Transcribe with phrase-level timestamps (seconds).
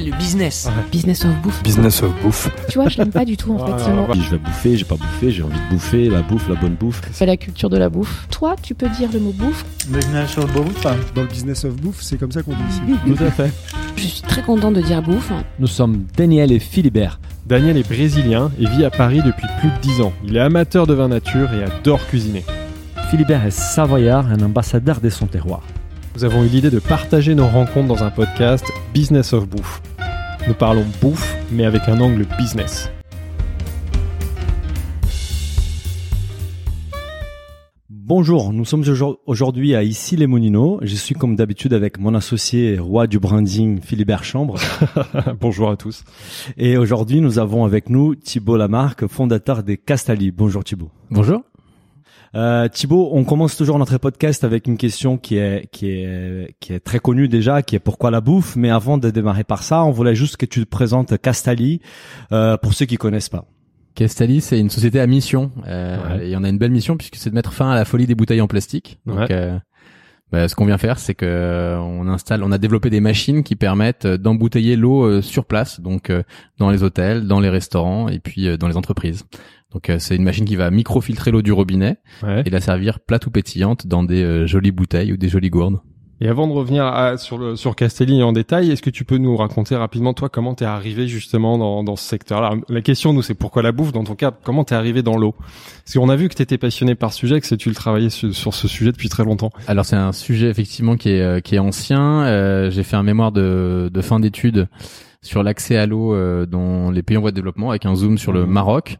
[0.00, 0.66] Le business.
[0.90, 1.62] Business of bouffe.
[1.62, 2.48] Business of bouffe.
[2.70, 4.06] Tu vois, je l'aime pas du tout en fait ce mot.
[4.14, 6.74] Si je vais bouffer, j'ai pas bouffé, j'ai envie de bouffer, la bouffe, la bonne
[6.74, 7.02] bouffe.
[7.12, 8.26] C'est la culture de la bouffe.
[8.30, 9.62] Toi, tu peux dire le mot bouffe.
[9.88, 10.82] Business of bouffe.
[11.14, 12.80] Dans le business of bouffe, c'est comme ça qu'on dit ici.
[13.14, 13.52] Tout à fait.
[13.96, 15.32] Je suis très content de dire bouffe.
[15.58, 17.20] Nous sommes Daniel et Philibert.
[17.44, 20.14] Daniel est brésilien et vit à Paris depuis plus de 10 ans.
[20.24, 22.44] Il est amateur de vin nature et adore cuisiner.
[23.10, 25.62] Philibert est savoyard, un ambassadeur de son terroir.
[26.14, 29.80] Nous avons eu l'idée de partager nos rencontres dans un podcast Business of Bouffe.
[30.48, 32.90] Nous parlons bouffe, mais avec un angle business.
[37.88, 38.82] Bonjour, nous sommes
[39.26, 40.80] aujourd'hui à Ici les Moninos.
[40.82, 44.56] Je suis comme d'habitude avec mon associé roi du branding Philibert Chambre.
[45.40, 46.02] Bonjour à tous.
[46.56, 50.32] Et aujourd'hui, nous avons avec nous Thibault Lamarque, fondateur des Castali.
[50.32, 50.90] Bonjour Thibault.
[51.12, 51.42] Bonjour.
[52.36, 56.72] Euh, Thibaut, on commence toujours notre podcast avec une question qui est qui est qui
[56.72, 58.54] est très connue déjà, qui est pourquoi la bouffe?
[58.54, 61.80] Mais avant de démarrer par ça, on voulait juste que tu te présentes Castali
[62.30, 63.46] euh, pour ceux qui connaissent pas.
[63.96, 66.28] Castali, c'est une société à mission euh, Ouais.
[66.30, 68.14] et on a une belle mission puisque c'est de mettre fin à la folie des
[68.14, 69.00] bouteilles en plastique.
[69.06, 69.26] Donc, Ouais.
[69.32, 69.58] euh,
[70.30, 73.42] bah, ce qu'on vient faire, c'est que euh, on installe, on a développé des machines
[73.42, 76.12] qui permettent euh, d'embouteiller l'eau euh, sur place, donc
[76.58, 79.24] dans les hôtels, dans les restaurants et puis dans les entreprises.
[79.72, 82.42] Donc, euh, c'est une machine qui va microfiltrer l'eau du robinet Ouais.
[82.44, 85.80] et la servir plate ou pétillante dans des euh, jolies bouteilles ou des jolies gourdes.
[86.22, 89.16] Et avant de revenir à- sur le sur Castelli en détail, est-ce que tu peux
[89.16, 92.56] nous raconter rapidement toi comment t'es arrivé justement dans dans ce secteur-là?
[92.68, 93.90] La question nous c'est pourquoi la bouffe?
[93.92, 95.34] Dans ton cas Comment t'es arrivé dans l'eau?
[95.38, 98.34] Parce qu'on a vu que t'étais passionné par ce sujet, que tu le travaillais sur,
[98.34, 99.48] sur ce sujet depuis très longtemps.
[99.66, 102.24] Alors c'est un sujet effectivement qui est euh, qui est ancien.
[102.26, 104.68] Euh, j'ai fait un mémoire de, de fin d'études
[105.22, 108.18] sur l'accès à l'eau euh, dans les pays en voie de développement avec un zoom
[108.18, 108.50] sur le Mhm.
[108.50, 108.98] Maroc.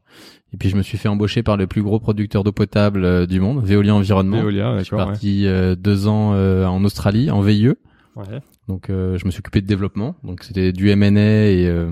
[0.52, 3.26] Et puis je me suis fait embaucher par le plus gros producteur d'eau potable euh,
[3.26, 4.40] du monde, Veolia Environnement.
[4.40, 5.04] Veolia, je suis ouais.
[5.04, 7.68] parti euh, deux ans euh, en Australie en VIE.
[8.16, 8.40] Ouais.
[8.68, 10.16] Donc euh, je me suis occupé de développement.
[10.24, 11.90] Donc c'était du M&A et euh,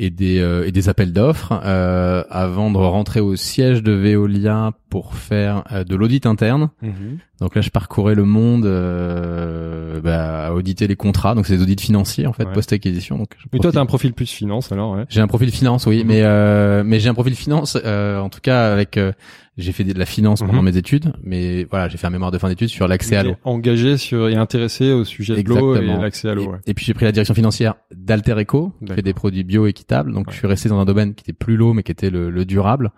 [0.00, 4.70] et des euh, et des appels d'offres euh, avant de rentrer au siège de Veolia
[4.90, 6.70] pour faire euh, de l'audit interne.
[6.82, 7.18] Mhm.
[7.40, 11.34] Donc là, je parcourais le monde euh, bah, à auditer les contrats.
[11.34, 12.52] Donc c'est des audits financiers en fait Ouais.
[12.52, 13.18] post-acquisition.
[13.18, 15.04] Donc Mais toi t'as un profil plus finance alors ouais.
[15.08, 16.06] j'ai un profil finance, oui, Mhm.
[16.06, 19.12] mais euh, mais j'ai un profil finance euh, en tout cas avec euh,
[19.58, 20.64] j'ai fait de la finance pendant Mhm.
[20.70, 23.34] mes études, mais voilà, j'ai fait un mémoire de fin d'études sur l'accès à l'eau.
[23.44, 26.02] Engagé sur et intéressé au sujet de l'eau et Exactement.
[26.02, 26.44] l'accès à l'eau.
[26.44, 26.58] Et, Ouais.
[26.66, 30.12] et puis j'ai pris la direction financière d'Alter Eco, qui fait des produits bio équitables.
[30.14, 30.32] Donc Ouais.
[30.32, 32.44] je suis resté dans un domaine qui était plus l'eau, mais qui était le, le
[32.44, 32.92] durable,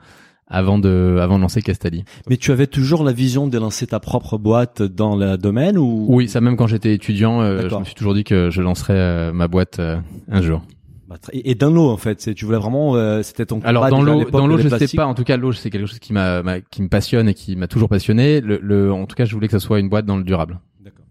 [0.53, 2.04] avant de avant de lancer Castali.
[2.28, 6.06] Mais tu avais toujours la vision de lancer ta propre boîte dans le domaine ou?
[6.09, 8.94] Oui, ça même quand j'étais étudiant, euh, je me suis toujours dit que je lancerais
[8.97, 9.97] euh, ma boîte euh,
[10.28, 10.62] un jour.
[11.10, 13.60] Bah, Et et dans l'eau en fait, tu voulais vraiment, euh, c'était ton.
[13.65, 15.06] Alors dans l'eau, dans l'eau, je sais plastiques pas.
[15.06, 16.41] En tout cas, l'eau, c'est quelque chose qui m'a,
[16.71, 18.41] qui me passionne et qui m'a toujours passionné.
[18.41, 20.60] Le, le- en tout cas, je voulais que ça soit une boîte dans le durable.
[20.84, 21.04] D'accord.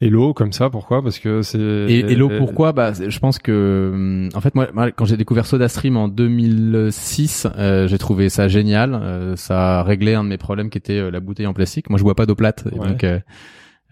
[0.00, 1.02] Et l'eau comme ça pourquoi?
[1.02, 2.70] Parce que c'est Et, et l'eau, pourquoi?
[2.72, 7.46] Bah, je pense que, hum, en fait, moi, moi, quand j'ai découvert SodaStream en 2006,
[7.58, 8.94] euh, j'ai trouvé ça génial.
[8.94, 11.90] Euh, ça réglait un de mes problèmes qui était euh, la bouteille en plastique.
[11.90, 12.88] Moi, je bois pas d'eau plate, et Ouais.
[12.88, 13.04] donc.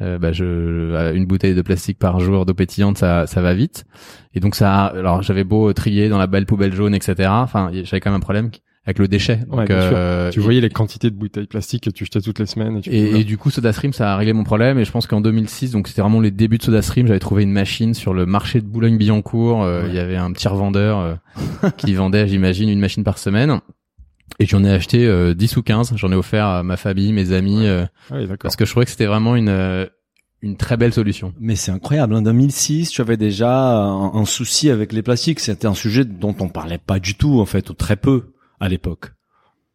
[0.01, 3.41] Euh, euh, bah, je euh, une bouteille de plastique par jour d'eau pétillante ça ça
[3.43, 3.85] va vite
[4.35, 8.01] et donc ça alors j'avais beau trier dans la belle poubelle jaune etc enfin j'avais
[8.01, 8.51] quand même un problème
[8.87, 11.91] avec le déchet donc Ouais, euh, Tu et- voyais les quantités de bouteilles plastiques que
[11.91, 12.79] tu jetais toutes les semaines.
[12.79, 14.79] Et, tu et, et du coup, SodaStream, ça a réglé mon problème.
[14.79, 17.53] Et je pense qu'en 2006, donc c'était vraiment les débuts de SodaStream, j'avais trouvé une
[17.53, 19.63] machine sur le marché de Boulogne-Billancourt.
[19.63, 21.15] Euh, Il y avait un petit revendeur euh,
[21.77, 23.61] qui vendait, j'imagine, une machine par semaine.
[24.39, 25.93] Et j'en ai acheté euh, 10 ou 15.
[25.97, 28.39] J'en ai offert à ma famille, mes amis, euh, Ouais, d'accord.
[28.43, 29.87] parce que je trouvais que c'était vraiment une euh,
[30.43, 31.35] une très belle solution.
[31.41, 32.15] Mais c'est incroyable.
[32.15, 35.41] En 2006, tu avais déjà un, un souci avec les plastiques.
[35.41, 38.27] C'était un sujet dont on parlait pas du tout en fait, ou très peu
[38.61, 39.13] à l'époque.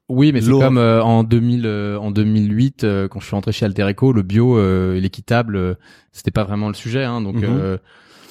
[0.10, 3.52] Oui, mais c'est comme euh, en 2000, euh, en 2008, euh, quand je suis rentré
[3.52, 5.74] chez Alter Eco, le bio euh, et l'équitable, euh,
[6.12, 7.04] c'était pas vraiment le sujet.
[7.04, 7.44] Hein, donc Mhm.
[7.46, 7.78] euh,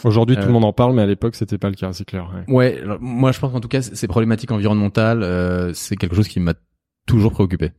[0.04, 2.04] Aujourd'hui, tout Euh, le monde en parle, mais à l'époque, c'était pas le cas, c'est
[2.04, 2.28] clair.
[2.48, 2.54] ouais.
[2.54, 6.28] Ouais, alors, moi je pense qu'en tout cas, ces problématiques environnementales, euh, c'est quelque chose
[6.28, 6.54] qui m'a
[7.06, 7.72] toujours préoccupé.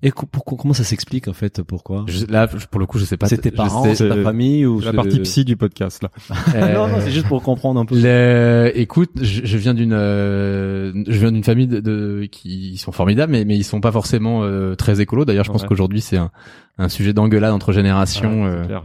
[0.00, 2.04] Et pourquoi, comment ça s'explique en fait Pourquoi?
[2.06, 3.26] Je- là, je- pour le coup, je sais pas.
[3.26, 6.10] C'est tes parents, c'est ta c'est- famille ou C'est la partie psy du podcast là.
[6.54, 7.96] euh, non, non, c'est juste pour comprendre un peu.
[8.00, 12.92] le- écoute, je, je viens d'une, euh, je viens d'une famille de, de- qui sont
[12.92, 15.24] formidables, mais mais ils sont pas forcément euh, très écolos.
[15.24, 15.68] D'ailleurs, je pense Ouais.
[15.68, 16.30] qu'aujourd'hui c'est un,
[16.78, 18.84] un sujet d'engueulade entre générations, Ouais, c'est euh, clair.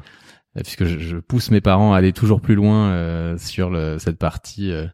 [0.62, 4.18] Puisque je, je pousse mes parents à aller toujours plus loin euh, sur le, cette
[4.20, 4.86] partie euh,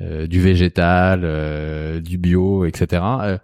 [0.00, 3.02] euh, du végétal, euh, du bio, etc.
[3.22, 3.38] Euh,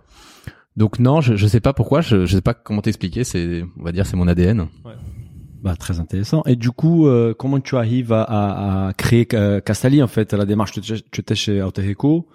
[0.77, 3.25] donc non, je, je sais pas pourquoi, je, je sais pas comment t'expliquer.
[3.25, 4.67] C'est, on va dire, c'est mon ADN.
[5.63, 6.43] Bah, très intéressant.
[6.47, 10.33] Et du coup, euh, comment tu arrives à, à, à créer euh, Castali en fait
[10.33, 12.29] La démarche, tu étais- tu étais chez Autoheco,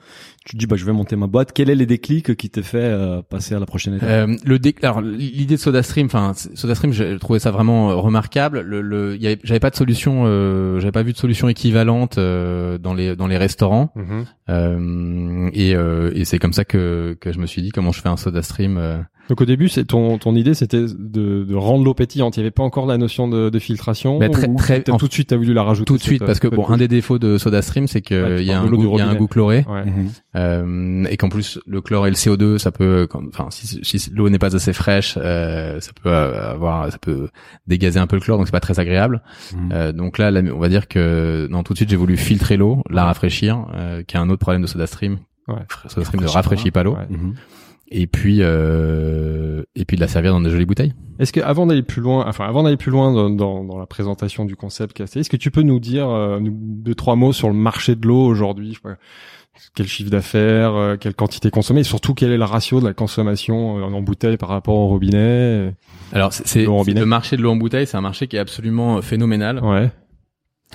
[0.46, 1.52] tu te dis bah je vais monter ma boîte.
[1.54, 4.08] Quel est les déclics qui te fait euh, passer à la prochaine étape?
[4.10, 8.62] Euh, le dé- alors l'idée de SodaStream, enfin SodaStream, j'ai trouvé ça vraiment euh, remarquable.
[8.62, 11.50] Le, le, il y avait- j'avais pas de solution, euh, j'avais pas vu de solution
[11.50, 13.92] équivalente euh, dans les dans les restaurants.
[13.96, 14.26] Mhm.
[14.50, 18.02] Euh, et euh, et c'est comme ça que que je me suis dit comment je
[18.02, 18.78] fais un SodaStream.
[18.78, 18.98] Euh,
[19.30, 22.38] Donc au début, c'est ton ton idée, c'était de, de rendre l'eau pétillante.
[22.38, 24.20] Il y avait pas encore la notion de, de filtration.
[24.20, 25.88] Mais très- ou très- t'as en- tout de suite, t'as voulu la rajouter.
[25.88, 28.36] tout de suite cette- parce que bon, un des défauts de SodaStream, c'est que Ouais,
[28.38, 29.18] tu il y a un goût, du il y a un robinet.
[29.18, 29.66] goût chloré.
[29.68, 29.86] Ouais.
[29.86, 30.10] Mhm.
[30.36, 34.10] Euh, et qu'en plus le chlore et le CO2 ça peut quand- enfin si, si
[34.12, 37.30] l'eau n'est pas assez fraîche euh, ça peut euh, avoir ça peut
[37.68, 39.22] dégazer un peu le chlore donc c'est pas très agréable
[39.54, 39.70] Mhm.
[39.72, 42.58] Euh, donc là, là, on va dire que non tout de suite j'ai voulu filtrer
[42.58, 45.56] l'eau la rafraîchir euh, qui est un autre problème de SodaStream Ouais.
[45.88, 47.08] SodaStream ne Rafraîchit pas l'eau Ouais.
[47.10, 47.36] Mhm.
[47.90, 51.66] et puis euh, et puis de la servir dans des jolies bouteilles Est-ce que avant
[51.68, 55.00] d'aller plus loin, enfin avant d'aller plus loin dans, dans, dans la présentation du concept
[55.00, 58.26] est-ce que tu peux nous dire euh, deux trois mots sur le marché de l'eau
[58.26, 58.78] aujourd'hui?
[59.74, 62.94] Quel chiffre d'affaires, euh, quelle quantité consommée, et surtout quel est le ratio de la
[62.94, 65.74] consommation euh, en bouteille par rapport au robinet
[66.14, 69.64] alors c'est le marché de l'eau en bouteille c'est un marché qui est absolument phénoménal
[69.64, 69.90] Ouais.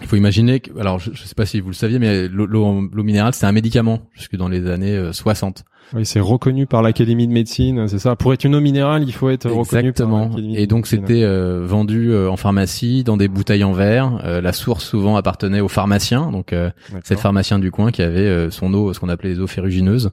[0.03, 2.81] Il faut imaginer que, alors je, je sais pas si vous le saviez, mais l'eau,
[3.03, 5.65] minérale c'est un médicament jusque dans les années euh, 60.
[5.95, 8.17] Oui, c'est reconnu par l'Académie de médecine, c'est ça.
[8.17, 10.31] Pour être une eau minérale, il faut être reconnu par Exactement.
[10.55, 14.21] Et donc c'était euh, vendu euh, en pharmacie dans des bouteilles en verre.
[14.25, 16.55] Euh, la source souvent appartenait aux pharmaciens, donc
[17.05, 20.11] c'est le pharmacien du coin qui avait son eau, ce qu'on appelait les eaux ferrugineuses,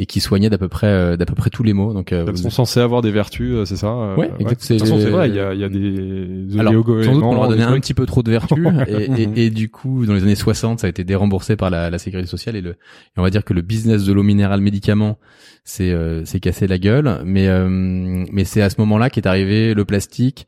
[0.00, 1.92] et qui soignait d'à peu près euh, d'à peu près tous les maux.
[1.92, 4.80] Donc euh, vous- sont censées avoir des vertus, euh, c'est ça Ouais, exact, De toute
[4.80, 5.28] façon, c'est vrai.
[5.28, 7.78] Il y a, il y a des alors, sans doute qu'on leur a donné un
[7.80, 10.86] petit peu trop de vertus et, et, et du coup dans les années 60 ça
[10.86, 12.74] a été déremboursé par la, la sécurité sociale et le et
[13.18, 15.18] on va dire que le business de l'eau minérale médicament
[15.64, 19.74] c'est euh, c'est cassé la gueule mais euh, mais c'est à ce moment-là qu'est arrivé
[19.74, 20.46] le plastique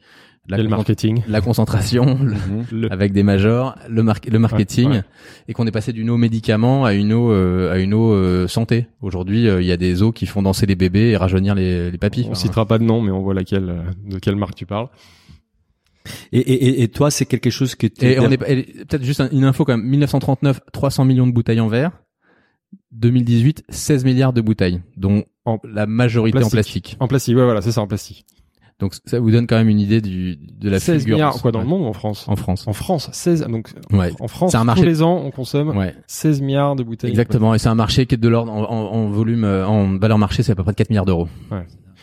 [0.50, 1.23] la, Et le marketing.
[1.29, 2.64] la concentration le- Mhm.
[2.73, 5.02] Le- avec des majors le, mar- le marketing Ouais, ouais.
[5.49, 8.49] et qu'on est passé d'une eau médicament à une eau euh, à une eau euh,
[8.49, 11.55] santé aujourd'hui euh, il y a des eaux qui font danser les bébés et rajeunir
[11.55, 14.37] les, les papilles On citera pas de nom, mais on voit laquelle, euh, de quelle
[14.37, 14.88] marque tu parles.
[16.32, 19.20] Et, et, et- et toi, c'est quelque chose que tu Et on est peut-être juste
[19.20, 19.87] un- une info quand même.
[19.87, 21.93] 1939, 300 millions de bouteilles en verre.
[22.93, 26.96] 2018, 16 milliards de bouteilles, dont En la majorité en plastique.
[27.00, 28.25] En plastique, ouais, voilà, c'est ça, en plastique.
[28.81, 31.17] Donc ça vous donne quand même une idée du de la 16 fulgurance.
[31.19, 31.71] milliards, quoi, dans le Ouais.
[31.71, 32.67] monde en France En France.
[32.67, 34.11] En France, 16, donc, Ouais.
[34.21, 35.94] en France, C'est un marché- tous les ans, on consomme Ouais.
[36.06, 37.11] 16 milliards de bouteilles.
[37.11, 37.55] Exactement.
[37.55, 40.19] Et c'est un marché qui est de l'ordre en, en- en volume, euh, en valeur
[40.19, 41.29] marché, c'est à peu près de 4 milliards d'euros.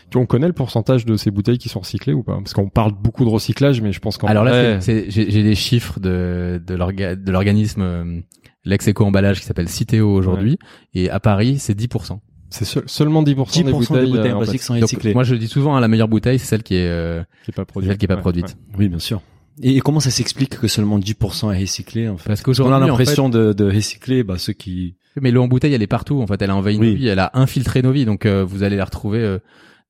[0.10, 2.38] Tu, on connaît le pourcentage de ces bouteilles qui sont recyclées ou pas?
[2.38, 5.44] Parce qu'on parle beaucoup de recyclage, mais je pense qu'en Alors là, vrai, j'ai j'ai
[5.44, 8.22] des chiffres de de l'orga- de l'organisme euh,
[8.64, 10.58] l'ex-éco emballage qui s'appelle Citeo aujourd'hui.
[10.94, 12.20] Et à Paris, c'est 10%.
[12.50, 14.84] C'est seul- seulement 10%, 10% des bouteilles, des bouteilles euh, en en plastique sont Donc,
[14.84, 15.14] recyclées.
[15.14, 17.54] moi, je dis souvent, hein, la meilleure bouteille, c'est celle qui est euh, qui est
[17.54, 17.90] pas produite.
[17.92, 18.46] celle qui est pas Ouais, produite.
[18.48, 18.76] ouais.
[18.80, 19.22] Oui, bien sûr.
[19.62, 22.28] Et, et comment ça s'explique que seulement 10% est recyclé en fait?
[22.30, 24.96] Parce On qu'aujourd'hui, a en l'impression de, de recycler bah, ceux qui...
[25.20, 26.22] Mais l'eau en bouteille, elle est partout.
[26.22, 26.92] En fait, elle a envahi Oui.
[26.92, 28.06] nos vies, elle a infiltré nos vies.
[28.06, 29.40] Donc, euh, vous allez la retrouver euh,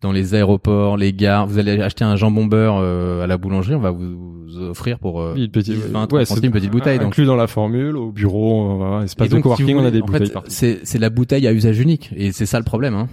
[0.01, 1.47] dans les aéroports, les gares.
[1.47, 4.99] Vous allez acheter un jambon beurre euh, à la boulangerie, on va vous, vous offrir
[4.99, 6.99] pour euh, une petite, 10, 20, ouais, 30 c'est centimes une petite bouteille.
[6.99, 9.85] Donc, Inclus dans la formule, au bureau, va, espace de donc, si coworking, vous on
[9.85, 12.93] a des bouteilles c'est c'est la bouteille à usage unique et c'est ça le problème.
[12.93, 13.07] Hein.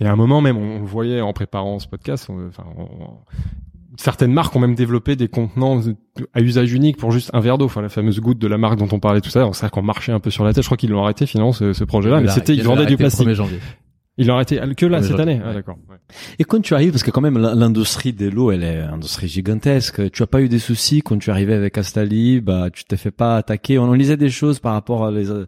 [0.00, 3.18] Et à un moment même, on voyait en préparant ce podcast, on- enfin, on-
[3.96, 5.80] certaines marques ont même développé des contenants
[6.32, 8.76] à usage unique pour juste un verre d'eau, enfin la fameuse goutte de la marque
[8.76, 9.48] dont on parlait tout ça.
[9.52, 10.62] C'est vrai qu'on marchait un peu sur la tête.
[10.64, 12.96] Je crois qu'ils l'ont arrêté finalement ce, ce projet-là, mais c'était il ils vendaient du
[12.96, 13.26] plastique.
[14.18, 14.24] 1er janvier.
[14.24, 15.34] Ils l'ont arrêté que là cette année.
[15.36, 15.42] ouais.
[15.44, 15.76] Ah, d'accord.
[15.90, 15.96] Ouais.
[16.38, 18.94] Et quand tu arrives, parce que quand même l'in- l'industrie de l'eau, elle est une
[18.94, 20.10] industrie gigantesque.
[20.12, 23.10] Tu as pas eu des soucis quand tu arrivais avec Astali, bah tu t'es fait
[23.10, 23.78] pas attaquer.
[23.78, 25.30] On en lisait des choses par rapport à les.
[25.30, 25.46] euh,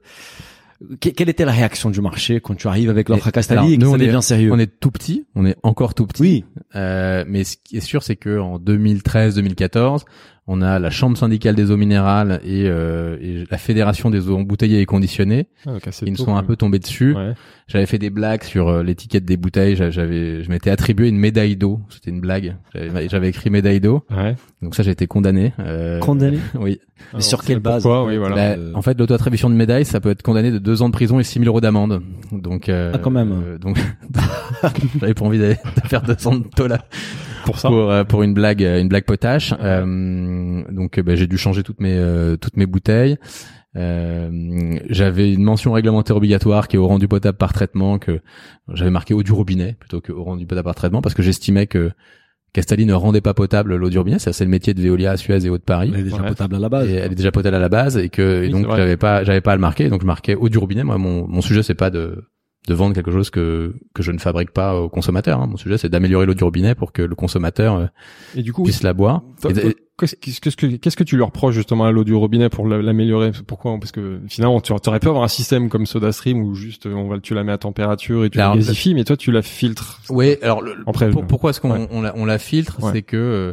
[1.00, 3.82] que- Quelle était la réaction du marché quand tu arrives avec l'offre Castali et que
[3.84, 4.50] nous, ça on est- devient sérieux?
[4.52, 6.22] On est tout petit, on est encore tout petit.
[6.22, 10.04] Oui, Euh, mais ce qui est sûr, c'est que en 2013-2014,
[10.48, 14.36] on a la Chambre syndicale des eaux minérales et, euh, et la Fédération des eaux
[14.36, 17.14] embouteillées et conditionnées Ah, donc assez qui nous tôt, sont un peu tombés dessus.
[17.16, 17.32] Ouais.
[17.66, 19.74] J'avais fait des blagues sur euh, l'étiquette des bouteilles.
[19.74, 21.80] J'a- J'avais, je m'étais attribué une médaille d'eau.
[21.88, 22.56] C'était une blague.
[23.08, 24.04] J'avais écrit médaille d'eau.
[24.10, 24.36] Ouais.
[24.62, 25.52] Donc ça, j'ai été condamné.
[25.58, 26.38] Euh, condamné.
[26.60, 26.78] Oui.
[27.12, 28.34] Mais sur quelle base Pourquoi Oui, voilà.
[28.36, 30.92] Bah, Euh, en fait, l'auto-attribution de médaille, ça peut être condamné de deux ans de
[30.94, 32.02] prison et 6 000 euros d'amende.
[32.32, 33.32] Donc, euh, Ah, quand même.
[33.32, 33.78] euh, donc,
[35.00, 36.78] j'avais pas envie d'aller- de faire 200 de taux là
[37.46, 37.68] Pour ça.
[37.68, 39.54] pour euh, pour une blague, euh, une blague potache.
[39.62, 43.16] Euh, donc, euh, bah, j'ai dû changer toutes mes euh, toutes mes bouteilles.
[43.76, 48.20] Euh, j'avais une mention réglementaire obligatoire qui est au rendu potable par traitement que
[48.72, 51.66] j'avais marqué eau du robinet plutôt que au rendu potable par traitement parce que j'estimais
[51.66, 51.90] que
[52.54, 54.18] Castali ne rendait pas potable l'eau du robinet.
[54.18, 55.90] Ça, c'est le métier de Veolia, Suez et Eau de Paris.
[55.92, 56.28] Elle est déjà Ouais.
[56.28, 56.88] potable à la base.
[56.88, 59.24] Et elle est déjà potable à la base et que et Oui, donc j'avais pas
[59.24, 61.62] j'avais pas à le marquer donc je marquais eau du robinet moi mon mon sujet
[61.62, 62.24] c'est pas de
[62.66, 65.40] de vendre quelque chose que que je ne fabrique pas au consommateur.
[65.40, 65.46] hein.
[65.46, 67.86] Mon sujet, c'est d'améliorer l'eau du robinet pour que le consommateur euh,
[68.36, 69.22] Et du coup, puisse la boire.
[69.98, 70.16] qu'est-ce
[70.56, 73.32] que qu'est-ce que tu leur reproches justement à l'eau du robinet pour la- l'améliorer?
[73.46, 73.78] Pourquoi?
[73.78, 77.08] Parce que finalement, tu aurais pu avoir un système comme SodaStream où juste euh, on
[77.08, 79.42] va tu la mets à température et tu la Alors, gasifies, mais toi tu la
[79.42, 80.00] filtres.
[80.10, 81.88] Oui, alors le- Après, pour- le- pourquoi est-ce qu'on ouais.
[81.90, 82.82] on la, on la filtre?
[82.82, 82.90] Ouais.
[82.92, 83.52] C'est que euh,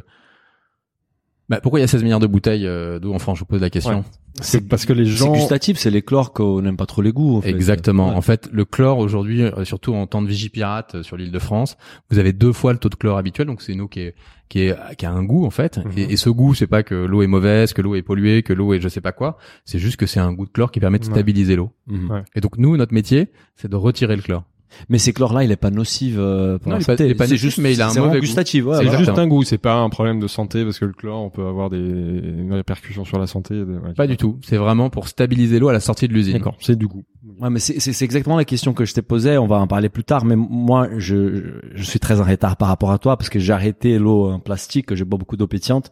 [1.50, 3.46] bah, pourquoi il y a 16 milliards de bouteilles euh, d'eau en France Je vous
[3.48, 3.98] pose la question.
[4.00, 4.04] Ouais.
[4.42, 5.34] C'est parce que les C'est gens.
[5.34, 7.38] gustatif, c'est les chlores qu'on n'aime pas trop les goûts.
[7.38, 7.50] en fait.
[7.50, 8.10] Exactement.
[8.10, 8.16] Ouais.
[8.16, 11.38] En fait, le chlore aujourd'hui, euh, surtout en temps de vigipirate euh, sur l'île de
[11.40, 11.78] France,
[12.10, 13.46] vous avez deux fois le taux de chlore habituel.
[13.48, 14.16] Donc c'est une eau qui est
[14.50, 15.78] qui est qui a un goût en fait.
[15.78, 15.92] Mhm.
[15.98, 18.54] Et, et ce goût, c'est pas que l'eau est mauvaise, que l'eau est polluée, que
[18.54, 19.38] l'eau est je sais pas quoi.
[19.66, 21.12] C'est juste que c'est un goût de chlore qui permet de Ouais.
[21.12, 21.70] stabiliser l'eau.
[21.88, 22.10] Mhm.
[22.10, 22.24] Ouais.
[22.36, 24.44] Et donc nous, notre métier, c'est de retirer le chlore.
[24.90, 27.06] Mais ces chlores-là, il est pas nocif euh, pour Non, la il est pas- santé.
[27.06, 28.22] il est pas juste, mais il a un mauvais goût.
[28.22, 28.66] gustatif.
[28.66, 28.98] Ouais, C'est voilà.
[29.00, 31.46] juste un goût, c'est pas un problème de santé parce que le chlore, on peut
[31.46, 33.62] avoir des une répercussion sur la santé.
[33.62, 33.94] ouais.
[33.96, 34.40] Pas du tout.
[34.44, 36.34] C'est vraiment pour stabiliser l'eau à la sortie de l'usine.
[36.34, 37.04] D'accord, c'est du goût.
[37.40, 39.38] Ouais, mais c'est, c'est, c'est exactement la question que je t'ai posée.
[39.38, 40.26] On va en parler plus tard.
[40.26, 41.42] Mais moi, je, je,
[41.76, 44.40] je suis très en retard par rapport à toi parce que j'ai arrêté l'eau en
[44.40, 44.94] plastique.
[44.94, 45.90] J'ai bois beaucoup d'eau pétillante.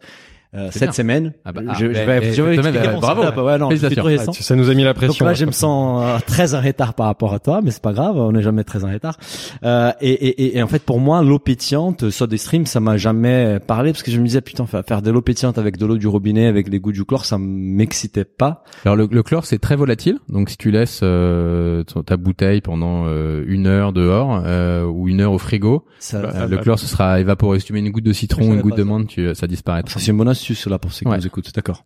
[0.54, 0.92] Euh, cette bien.
[0.92, 3.22] semaine, Ah bah, je, ah, je vais, je vais expliquer euh, mon bravo.
[3.22, 3.36] setup.
[3.38, 4.32] Ouais, non, trop récent.
[4.32, 5.12] tu- ça nous a mis la pression.
[5.12, 5.34] Donc là, là.
[5.34, 8.16] je me sens euh, très en retard par rapport à toi, mais c'est pas grave,
[8.18, 9.16] on n'est jamais très en retard.
[9.64, 12.98] Euh, et, et, et- et en fait, pour moi, l'eau pétillante, Soda Stream, ça m'a
[12.98, 15.96] jamais parlé parce que je me disais putain, faire de l'eau pétillante avec de l'eau
[15.96, 18.62] du robinet, avec les goûts du chlore, ça m'excitait pas.
[18.84, 23.04] Alors le, le chlore c'est très volatile, donc si tu laisses euh, ta bouteille pendant
[23.06, 26.86] euh, une heure dehors euh, ou une heure au frigo, Ça, ah le chlore ce
[26.86, 27.58] sera évaporé.
[27.60, 28.88] Si tu mets une goutte de citron, une goutte de ça.
[28.88, 29.90] menthe, tu, ça disparaîtra.
[29.92, 31.16] Ça, c'est une bonne astuce là pour ceux qui Ouais.
[31.18, 31.84] nous écoutent, d'accord.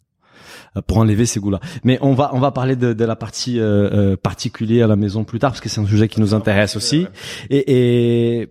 [0.77, 1.61] Euh, Pour enlever ces goûts-là.
[1.85, 4.97] Mais on va on va parler de, de la partie euh, euh, particulière à la
[4.97, 7.07] maison plus tard parce que c'est un sujet qui nous intéresse aussi.
[7.51, 7.65] Et,
[8.41, 8.49] et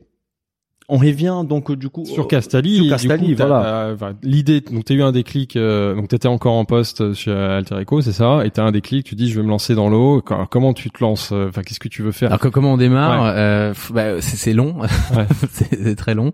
[0.88, 3.66] on revient donc euh, du coup Sur au- Castali, sur Castali, coup, voilà.
[3.66, 7.32] euh, enfin, l'idée, donc t'as eu un déclic, euh, donc t'étais encore en poste chez
[7.32, 9.90] Alter Eco, c'est ça, et t'as un déclic, tu dis je vais me lancer dans
[9.90, 10.22] l'eau.
[10.30, 12.30] Alors, Comment tu te lances euh, Enfin, qu'est-ce que tu veux faire?
[12.30, 14.78] Alors que, comment on démarre euh, pff, bah, c'est, long,
[15.52, 16.32] c'est, c'est très long.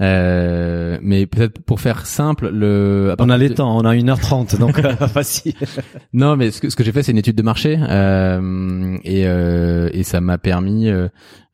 [0.00, 4.58] Euh, mais peut-être pour faire simple, le On a les de- temps, on a 1h30
[4.58, 5.54] donc euh, facile.
[6.12, 9.26] Non, mais ce que, ce que j'ai fait, c'est une étude de marché euh, et,
[9.26, 10.88] euh, et ça m'a permis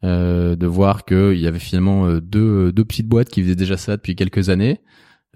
[0.05, 3.55] euh, euh, de voir qu'il y avait finalement euh, deux, deux petites boîtes qui faisaient
[3.55, 4.81] déjà ça depuis quelques années.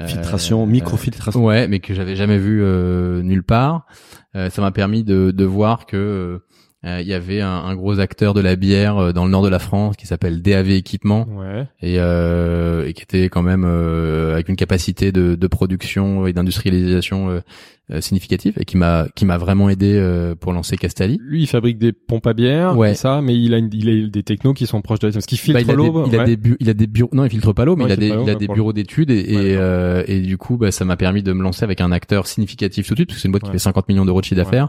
[0.00, 1.44] Euh, Filtration, microfiltration.
[1.44, 3.87] Ouais, mais que j'avais jamais vu euh, nulle part.
[4.35, 6.38] Euh, ça m'a permis de, de voir que euh,
[7.00, 9.49] il y avait un, un gros acteur de la bière euh, dans le nord de
[9.49, 11.67] la France qui s'appelle DAV Équipement Ouais.
[11.81, 16.33] et, euh, et qui était quand même euh, avec une capacité de, de production et
[16.33, 17.41] d'industrialisation euh,
[17.93, 21.19] euh, significative et qui m'a qui m'a vraiment aidé euh, pour lancer Castali.
[21.23, 22.95] Lui, il fabrique des pompes à bière, Ouais.
[22.95, 25.26] ça, mais il a, une, il a des technos qui sont proches de la parce
[25.26, 26.05] qu'il filtre Bah, il a l'eau.
[26.07, 27.93] il a des bu- il a des bureaux non il filtre pas l'eau mais il
[27.93, 30.71] a des filtre il a des bureaux d'études et et, euh, et du coup bah
[30.71, 33.23] ça m'a permis de me lancer avec un acteur significatif tout de suite parce que
[33.23, 34.69] c'est une boîte qui fait 50 millions d'euros de chiffre d'affaires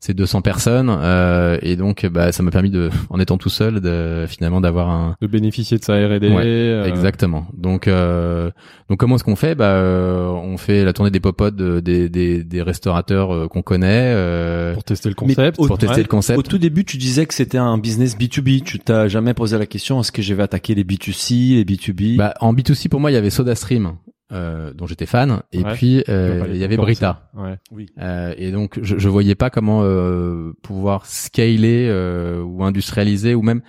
[0.00, 3.80] c'est 200 personnes euh, et donc bah ça m'a permis de en étant tout seul
[3.80, 6.28] de finalement d'avoir un de bénéficier de sa R&D.
[6.28, 7.46] Ouais, euh, Exactement.
[7.56, 8.50] Donc, euh,
[8.88, 9.54] donc comment est-ce qu'on fait?
[9.56, 13.62] Bah, euh, on fait la tournée des popotes de- des, des, des restaurateurs euh, qu'on
[13.62, 15.58] connaît euh, Pour tester le concept.
[15.58, 16.02] au- pour tester Ouais.
[16.02, 16.38] le concept.
[16.38, 18.62] Au tout début, tu disais que c'était un business B2B.
[18.62, 22.16] Tu t'as jamais posé la question est-ce que je vais attaquer les B2C, les B2B
[22.16, 23.94] Bah, en B2C, pour moi, il y avait SodaStream,
[24.32, 25.72] euh, dont j'étais fan, et Ouais.
[25.74, 26.76] puis euh, il y avait.
[26.76, 27.30] Brita.
[27.34, 27.56] Ouais.
[28.00, 33.42] Euh, et donc, je, je voyais pas comment euh, pouvoir scaler euh, ou industrialiser ou
[33.42, 33.62] même.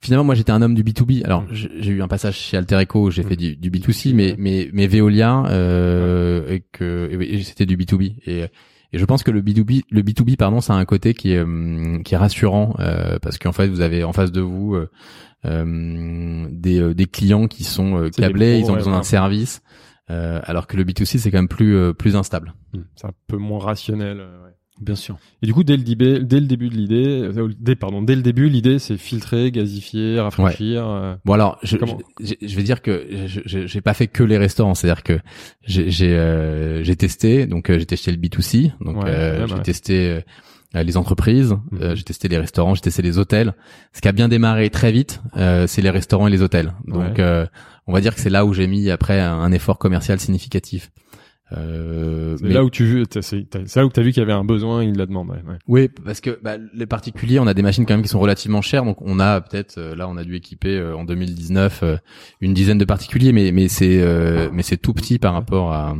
[0.00, 1.24] Finalement, moi, j'étais un homme du B2B.
[1.24, 1.46] Alors, Mm.
[1.52, 3.28] j'ai j'ai eu un passage chez Alter Eco où j'ai Mm.
[3.28, 7.76] fait du, du B2C, mais mais mais Veolia euh, et que et oui, c'était du
[7.76, 8.14] B2B.
[8.26, 8.44] Et
[8.92, 11.40] et je pense que le B2B, le B2B, pardon, ça a un côté qui est
[11.40, 14.88] hum, qui est rassurant euh, parce qu'en fait, vous avez en face de vous euh,
[15.44, 18.98] euh, des euh, des clients qui sont câblés, pros, ils ont ouais, besoin ouais.
[19.00, 19.62] d'un service.
[20.10, 22.54] Euh, alors que le B2C c'est quand même plus euh, plus instable.
[22.96, 24.18] C'est un peu moins rationnel.
[24.20, 24.50] euh, ouais.
[24.80, 25.18] Bien sûr.
[25.42, 28.14] Et du coup, dès le, début, dès le début de l'idée, euh, dès, pardon, dès
[28.14, 30.86] le début, l'idée, c'est filtrer, gazifier, rafraîchir.
[30.86, 34.06] euh, Bon alors, je, Comment je, je vais dire que je- je- j'ai pas fait
[34.06, 35.18] que les restaurants, c'est-à-dire que
[35.64, 39.54] j'ai j'ai euh, j'ai testé, donc euh, j'ai testé le B2C, donc Ouais, euh, j'ai
[39.54, 39.62] ouais.
[39.62, 40.20] testé euh,
[40.74, 41.78] les entreprises, Mhm.
[41.82, 43.54] euh, j'ai testé les restaurants, j'ai testé les hôtels.
[43.92, 46.72] Ce qui a bien démarré très vite, euh, c'est les restaurants et les hôtels.
[46.86, 47.20] Donc Ouais.
[47.20, 47.46] euh,
[47.86, 50.90] on va dire que c'est là où j'ai mis après un, un effort commercial significatif.
[51.56, 53.46] Euh, mais- là où tu c'est
[53.76, 55.30] là où t'as vu qu'il y avait un besoin, il la demande.
[55.30, 55.56] Ouais, ouais.
[55.66, 58.60] Oui, parce que bah, les particuliers, on a des machines quand même qui sont relativement
[58.60, 61.96] chères, donc on a peut-être euh, là on a dû équiper euh, en 2019 euh,
[62.42, 65.96] une dizaine de particuliers, mais mais c'est euh, mais c'est tout petit par rapport à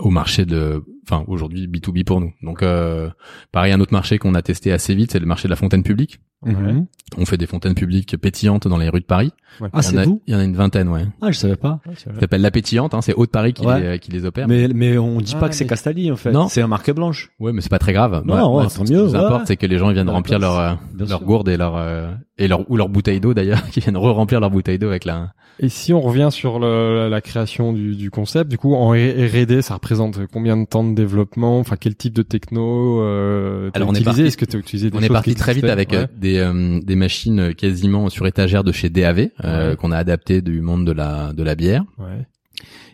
[0.00, 2.32] au marché de enfin aujourd'hui B2B pour nous.
[2.42, 3.10] Donc euh,
[3.52, 5.82] pareil, un autre marché qu'on a testé assez vite, c'est le marché de la fontaine
[5.82, 6.20] publique.
[6.44, 6.86] Mhm.
[7.18, 9.30] On fait des fontaines publiques pétillantes dans les rues de Paris.
[9.60, 9.68] Ouais.
[9.72, 11.04] Ah, c'est vous Il y en a une vingtaine, ouais.
[11.20, 11.78] Ah, je savais pas.
[11.96, 13.92] Ça s'appelle La Pétillante, hein, c'est Haute-Paris qui, Ouais.
[13.92, 14.48] les, qui les opère.
[14.48, 16.32] Mais, mais on dit Ah, pas que c'est mais- Castali, en fait.
[16.32, 16.48] Non.
[16.48, 17.30] C'est un marque blanche.
[17.38, 18.22] Ouais, mais c'est pas très grave.
[18.26, 19.18] Non, ouais, tant ce qui mieux, nous ouais.
[19.18, 21.76] importe, c'est que les gens ils viennent Dans remplir leur euh, leur gourde et leur
[21.76, 25.04] euh, et leur ou leur bouteille d'eau d'ailleurs, qui viennent re-remplir leur bouteille d'eau avec
[25.04, 25.32] la.
[25.60, 29.60] Et si on revient sur le- la création du, du concept, du coup, en R&D,
[29.62, 33.94] ça représente combien de temps de développement Enfin, quel type de techno euh, Alors, on
[33.94, 34.04] est utilisé?
[34.22, 35.90] parti- Est-ce que tu as utilisé des On est choses parti qui très vite avec
[35.92, 35.96] Ouais.
[35.98, 39.76] euh, des euh, des machines quasiment sur étagère de chez DAV euh, Ouais.
[39.76, 41.84] qu'on a adapté du monde de la de la bière.
[41.98, 42.26] Ouais.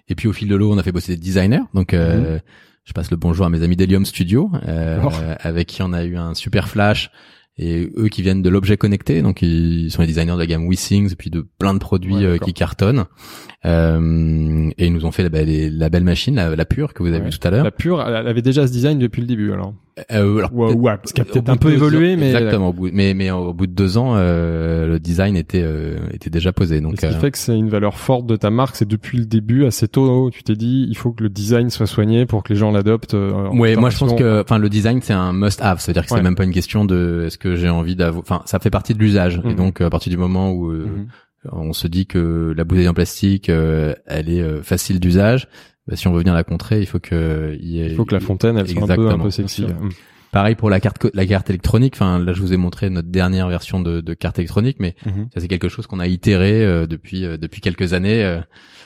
[0.09, 1.61] Et puis au fil de l'eau, on a fait bosser des designers.
[1.75, 2.38] Donc euh,
[2.85, 4.97] je passe le bonjour à mes amis d'Helium Studio, euh.
[4.97, 5.21] D'accord.
[5.40, 7.11] avec qui on a eu un super flash.
[7.61, 10.69] Et eux qui viennent de l'objet connecté, donc ils sont les designers de la gamme
[10.69, 13.05] WeSings et puis de plein de produits Ouais, euh, qui cartonnent.
[13.65, 17.09] Euh, et ils nous ont fait les- la belle machine, la, la pure que vous
[17.09, 17.25] avez Ouais.
[17.31, 17.65] vue tout à l'heure.
[17.65, 19.75] La pure, elle avait déjà ce design depuis le début, alors.
[20.12, 22.69] Euh, alors, Ouais, peut-être- ouais, parce qu'il a peut-être un peu évolué, mais exactement.
[22.69, 26.31] Au bout, mais mais au bout de deux ans, euh, le design était euh, était
[26.31, 26.81] déjà posé.
[26.81, 29.19] Donc ce qui euh, fait que c'est une valeur forte de ta marque, c'est depuis
[29.19, 32.43] le début, assez tôt, tu t'es dit, il faut que le design soit soigné pour
[32.43, 33.14] que les gens l'adoptent.
[33.14, 36.07] euh, en Ouais, moi je pense que enfin le design c'est un must have, c'est-à-dire
[36.07, 36.19] que Ouais.
[36.19, 38.95] c'est même pas une question de est-ce que j'ai envie d'avoir enfin ça fait partie
[38.95, 39.55] de l'usage et Mhm.
[39.57, 41.07] donc à partir du moment où euh, Mhm.
[41.52, 45.49] on se dit que la bouteille en plastique euh, elle est euh, facile d'usage,
[45.88, 48.04] bah, si on veut venir la contrer, il faut que il y ait Il faut
[48.04, 49.64] que la fontaine, elle soit un peu, un peu sexy.
[49.64, 49.75] bien.
[49.75, 49.90] Mm.
[50.30, 53.49] pareil pour la carte la carte électronique, enfin là je vous ai montré notre dernière
[53.49, 55.28] version de, de carte électronique mais Mhm.
[55.33, 58.40] ça c'est quelque chose qu'on a itéré euh, depuis euh, depuis quelques années euh,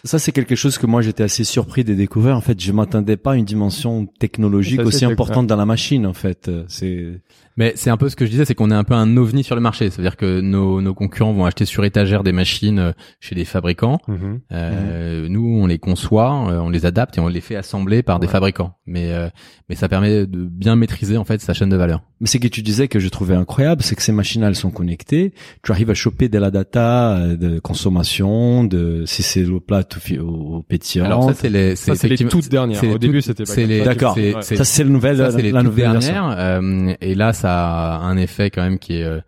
[0.04, 2.36] Ça, c'est quelque chose que moi, j'étais assez surpris de découvrir.
[2.36, 6.06] En fait, je m'attendais pas à une dimension technologique Ça, aussi importante dans la machine,
[6.06, 6.48] en fait.
[6.48, 7.20] Euh, C'est,
[7.56, 9.44] Mais c'est un peu ce que je disais, c'est qu'on est un peu un ovni
[9.44, 9.90] sur le marché.
[9.90, 13.98] C'est-à-dire que nos, nos concurrents vont acheter sur étagère des machines euh, chez des fabricants.
[14.08, 14.40] Mhm.
[14.52, 18.18] Euh, Nous, on les conçoit, euh, on les adapte et on les fait assembler par
[18.20, 18.32] des Ouais.
[18.32, 18.72] fabricants.
[18.86, 19.28] Mais euh,
[19.68, 22.00] mais ça permet de bien maîtriser en fait sa chaîne de valeur.
[22.20, 24.70] Mais ce que tu disais que je trouvais incroyable, c'est que ces machines elles sont
[24.70, 25.32] connectées.
[25.62, 29.96] Tu arrives à choper de la data euh, de consommation, de si c'est l'eau plate
[30.20, 31.06] ou, pétillante.
[31.06, 32.78] Alors ça c'est les Ça, c'est les toutes dernières.
[32.80, 33.66] c'est Au début, c'était pas ça.
[33.84, 34.16] D'accord.
[34.16, 34.34] Ouais.
[34.40, 36.12] c'est- ça c'est le nouvel, ça, c'est les la nouvelle version.
[36.12, 36.36] dernières.
[36.38, 39.20] euh, et là, ça a un effet quand même qui est euh,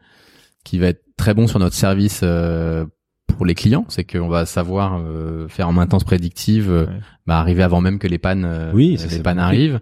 [0.65, 2.87] qui va être très bon sur notre service euh,
[3.27, 3.85] pour les clients.
[3.89, 6.93] C'est qu'on va savoir euh, faire en maintenance prédictive, euh, Ouais.
[7.27, 9.81] bah, arriver avant même que les pannes Oui, ça, les pannes arrivent.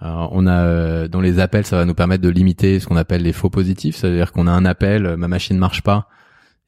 [0.00, 3.22] Alors, on a dans les appels, ça va nous permettre de limiter ce qu'on appelle
[3.22, 6.08] les faux positifs, c'est-à-dire qu'on a un appel, ma machine marche pas.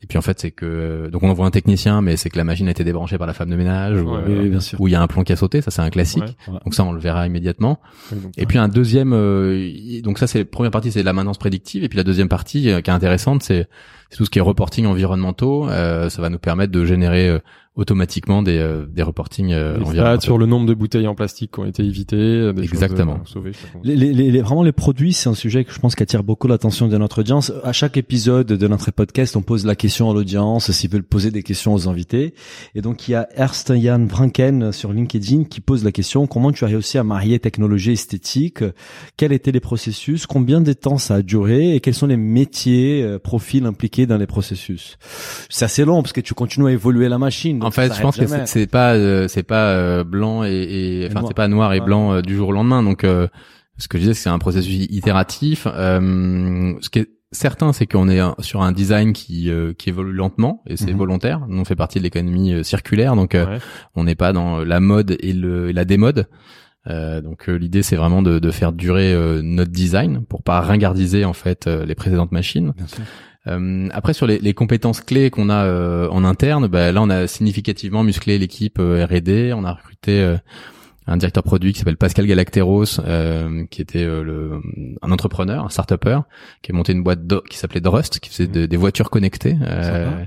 [0.03, 2.45] Et puis en fait, c'est que donc on envoie un technicien, mais c'est que la
[2.45, 4.79] machine a été débranchée par la femme de ménage ou, Ouais, euh, oui, bien sûr.
[4.81, 6.23] ou il y a un plomb qui a sauté, ça c'est un classique.
[6.49, 6.59] Ouais.
[6.65, 7.81] Donc ça, on le verra immédiatement.
[8.13, 9.71] Donc, Et puis un deuxième, euh,
[10.03, 12.71] donc ça c'est la première partie, c'est la maintenance prédictive, et puis la deuxième partie
[12.71, 13.69] euh, qui est intéressante, c'est
[14.11, 15.69] c'est tout ce qui est reporting environnementaux.
[15.69, 17.39] Euh, ça va nous permettre de générer euh,
[17.77, 20.21] automatiquement des euh, des reportings euh, environnementaux.
[20.23, 23.19] sur le nombre de bouteilles en plastique qui ont été évitées, des Exactement.
[23.25, 23.53] choses, euh, sauvées.
[23.85, 26.49] Les, les, les- vraiment les produits, c'est un sujet que je pense qui attire beaucoup
[26.49, 27.53] l'attention de notre audience.
[27.65, 31.31] À chaque épisode de notre podcast, on pose la question à l'audience s'ils veulent poser
[31.31, 32.35] des questions aux invités.
[32.75, 36.53] Et donc il y a Ernst Jan Franken sur LinkedIn qui pose la question comment
[36.53, 38.65] tu as réussi à marier technologie et esthétique?
[39.17, 40.27] Quels étaient les processus?
[40.27, 41.75] Combien de temps ça a duré?
[41.75, 44.97] Et quels sont les métiers, euh, profils impliqués dans les processus?
[45.51, 47.61] C'est assez long parce que tu continues à évoluer la machine.
[47.67, 51.29] En fait, je pense que c'est pas euh, c'est pas euh, blanc et, enfin noir.
[51.29, 52.83] c'est pas noir et blanc euh, du jour au lendemain.
[52.83, 53.29] Donc euh,
[53.79, 55.67] ce que je disais, c'est un processus itératif.
[55.71, 60.13] Euh, ce qui est certain, c'est qu'on est sur un design qui euh, qui évolue
[60.13, 60.97] lentement et c'est Mhm.
[60.99, 61.41] volontaire.
[61.49, 63.59] Nous, on fait partie de l'économie circulaire, donc euh, Ouais.
[63.95, 66.27] on n'est pas dans la mode et, le, et la démode.
[66.89, 70.61] Euh, donc euh, l'idée c'est vraiment de, de faire durer euh, notre design pour pas
[70.61, 72.73] ringardiser en fait euh, les précédentes machines.
[72.77, 73.03] Bien sûr.
[73.47, 77.11] Euh, après sur les, les compétences clés qu'on a euh, en interne, bah, là on
[77.11, 79.53] a significativement musclé l'équipe euh, R&D.
[79.55, 80.37] On a recruté euh,
[81.07, 84.61] un directeur produit qui s'appelle Pascal Galacteros, euh, qui était euh, le,
[85.03, 86.21] un entrepreneur, un start-upper,
[86.63, 89.57] qui a monté une boîte qui s'appelait Drust, qui faisait de- des voitures connectées.
[89.63, 90.25] euh,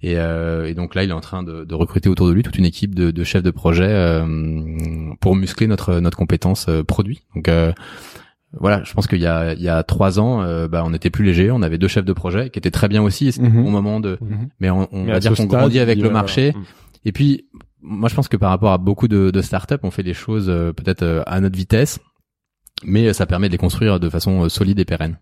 [0.00, 2.42] et, euh, et donc là, il est en train de, de recruter autour de lui
[2.42, 6.82] toute une équipe de, de chefs de projet euh, pour muscler notre notre compétence euh,
[6.84, 7.20] produit.
[7.34, 7.72] Donc euh,
[8.58, 11.10] voilà, je pense qu'il y a il y a trois ans, euh, bah, on était
[11.10, 11.50] plus léger.
[11.50, 13.28] On avait deux chefs de projet qui étaient très bien aussi.
[13.28, 13.62] et C'était Mhm.
[13.64, 14.16] bon moment de.
[14.20, 14.48] Mhm.
[14.60, 16.52] Mais on, on Mais va dire qu'on grandit avec le marché.
[16.52, 16.62] Mm.
[17.04, 17.46] Et puis,
[17.82, 20.48] moi, je pense que par rapport à beaucoup de, de startups, on fait les choses
[20.48, 22.00] euh, peut-être euh, à notre vitesse,
[22.84, 25.18] mais ça permet de les construire de façon euh, solide et pérenne.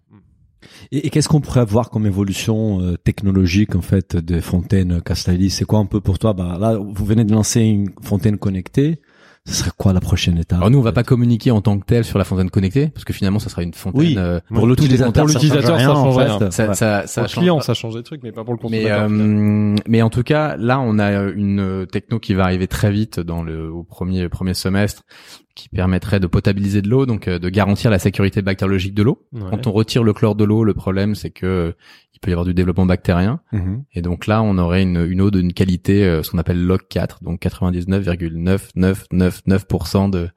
[0.90, 5.50] Et, et qu'est-ce qu'on pourrait voir comme évolution euh, technologique en fait de Fontaine Castelli?
[5.50, 6.32] C'est quoi un peu pour toi?
[6.32, 9.00] Bah là, vous venez de lancer une fontaine connectée.
[9.46, 11.84] Ce serait quoi la prochaine étape Alors nous, on va pas communiquer en tant que
[11.86, 14.00] tel sur la fontaine connectée, parce que finalement, ça sera une fontaine.
[14.00, 14.14] Oui.
[14.18, 16.24] euh, pour l'utilisateur, Pour ça l'utilisateur, change ça rien, change fait.
[16.24, 16.50] rien.
[16.50, 16.74] ça, Ouais.
[16.74, 17.62] ça, ça Pour le change client, pas.
[17.62, 19.08] ça change des trucs, mais pas pour le Mais, consommateur.
[19.10, 23.20] euh, mais en tout cas, là, on a une techno qui va arriver très vite
[23.20, 25.02] dans le au premier premier semestre,
[25.54, 29.22] qui permettrait de potabiliser de l'eau, donc euh, de garantir la sécurité bactériologique de l'eau.
[29.32, 29.40] Ouais.
[29.50, 31.72] Quand on retire le chlore de l'eau, le problème c'est que euh,
[32.16, 33.40] il peut y avoir du développement bactérien.
[33.52, 33.84] Mhm.
[33.92, 36.80] Et donc là, on aurait une, une eau d'une qualité, euh, ce qu'on appelle log
[36.88, 40.30] 4, donc 99,9999% de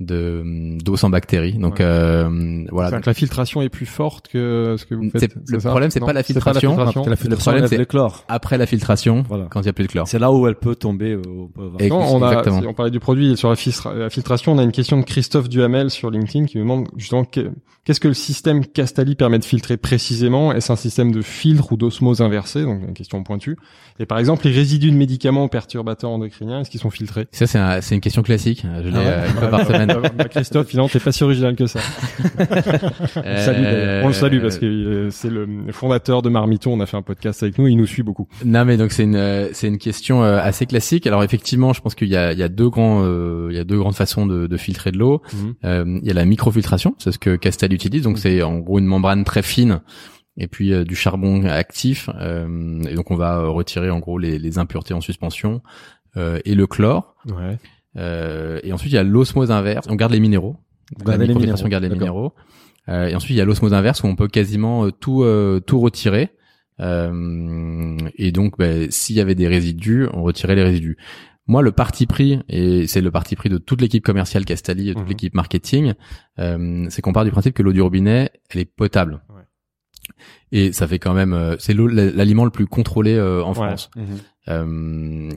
[0.00, 0.42] de
[0.82, 1.52] d'eau sans bactéries.
[1.52, 1.84] Donc Ouais.
[1.84, 2.88] euh, voilà.
[2.88, 5.34] C'est-à-dire que la filtration est plus forte que ce que vous faites.
[5.48, 6.70] le problème, c'est Non pas la C'est filtration.
[6.70, 7.04] filtration.
[7.04, 8.24] La Le filtration problème, enlève c'est- les chlores.
[8.28, 9.46] Après la filtration, Voilà.
[9.50, 10.08] quand il y a plus de chlore.
[10.08, 11.12] C'est là où elle peut tomber.
[11.12, 12.60] euh, au- au- Et- Non, on a, Exactement.
[12.62, 14.98] si on parlait du produit et sur la, filtra- la filtration, on a une question
[14.98, 17.50] de Christophe Duhamel sur LinkedIn qui me demande justement que-
[17.84, 20.52] qu'est-ce que le système Castali permet de filtrer précisément?
[20.52, 22.62] Est-ce un système de filtre ou d'osmose inversée?
[22.64, 23.56] Donc une question pointue.
[23.98, 27.26] Et par exemple, les résidus de médicaments perturbateurs endocriniens, est-ce qu'ils sont filtrés?
[27.32, 28.64] Ça, c'est un- c'est une question classique.
[28.82, 29.06] Je l'ai Ah ouais?
[29.06, 29.89] euh, une fois par semaine.
[30.30, 31.80] Christophe, finalement, t'es pas si original que ça.
[32.38, 32.42] On
[33.22, 34.04] le salue.
[34.04, 36.72] On le salue parce que euh, c'est le fondateur de Marmiton.
[36.74, 37.66] On a fait un podcast avec nous.
[37.66, 38.28] Il nous suit beaucoup.
[38.44, 41.06] Non, mais donc c'est une euh, c'est une question euh, assez classique.
[41.06, 43.60] Alors effectivement, je pense qu'il y a il y a deux grands euh, il y
[43.60, 45.22] a deux grandes façons de, de filtrer de l'eau.
[45.32, 45.54] Mhm.
[45.64, 48.02] Euh, il y a la microfiltration, c'est ce que Castel utilise.
[48.02, 49.80] Donc c'est en gros une membrane très fine
[50.36, 52.08] et puis euh, du charbon actif.
[52.18, 55.60] euh, et donc on va retirer en gros les, les impuretés en suspension
[56.16, 57.14] euh, et le chlore.
[57.28, 57.58] Ouais.
[57.96, 59.86] Euh, et ensuite il y a l'osmose inverse.
[59.90, 60.56] On garde les minéraux.
[60.98, 62.32] Donc, la Garder les microfiltration minéraux, garde les minéraux.
[62.88, 65.60] Euh, et ensuite il y a l'osmose inverse où on peut quasiment euh, tout euh,
[65.60, 66.30] tout retirer.
[66.80, 70.96] Euh, et donc, ben, s'il y avait des résidus, on retirait les résidus.
[71.46, 74.94] Moi, le parti pris, et c'est le parti pris de toute l'équipe commerciale Castali et
[74.94, 75.08] toute Mhm.
[75.08, 75.94] l'équipe marketing,
[76.38, 79.20] euh, c'est qu'on part du principe que l'eau du robinet, elle est potable.
[79.28, 79.42] Ouais.
[80.52, 83.54] Et ça fait quand même, euh, c'est l'aliment le plus contrôlé euh, en Ouais.
[83.54, 83.90] France.
[84.50, 85.30] Euh,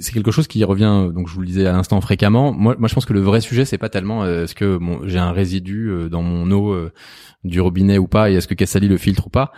[0.00, 2.52] c'est quelque chose qui revient, donc je vous le disais à l'instant fréquemment.
[2.52, 5.18] Moi, moi, je pense que le vrai sujet, c'est pas tellement euh, est-ce que j'ai
[5.18, 6.92] un résidu euh, dans mon eau euh,
[7.44, 9.52] du robinet ou pas, et est-ce que Castali le filtre ou pas.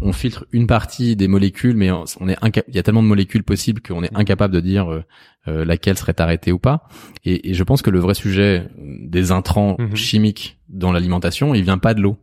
[0.00, 2.36] On filtre une partie des molécules, mais on est
[2.68, 5.04] il y a tellement de molécules possibles qu'on est incapable de dire euh,
[5.46, 6.88] euh, laquelle serait arrêtée ou pas.
[7.24, 9.94] Et, et je pense que le vrai sujet des intrants Mhm.
[9.94, 12.16] chimiques dans l'alimentation, il vient pas de l'eau.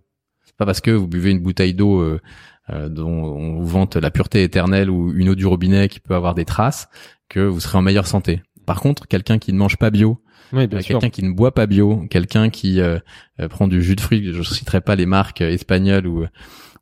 [0.44, 2.20] C'est pas parce que vous buvez une bouteille d'eau euh, euh,
[2.90, 6.36] dont on vous vante la pureté éternelle ou une eau du robinet qui peut avoir
[6.36, 6.90] des traces
[7.30, 8.42] que vous serez en meilleure santé.
[8.66, 10.22] Par contre, quelqu'un qui ne mange pas bio,
[10.54, 13.00] Oui, euh, quelqu'un qui ne boit pas bio, quelqu'un qui euh,
[13.40, 16.26] euh, prend du jus de fruits, je citerai pas les marques euh, espagnoles ou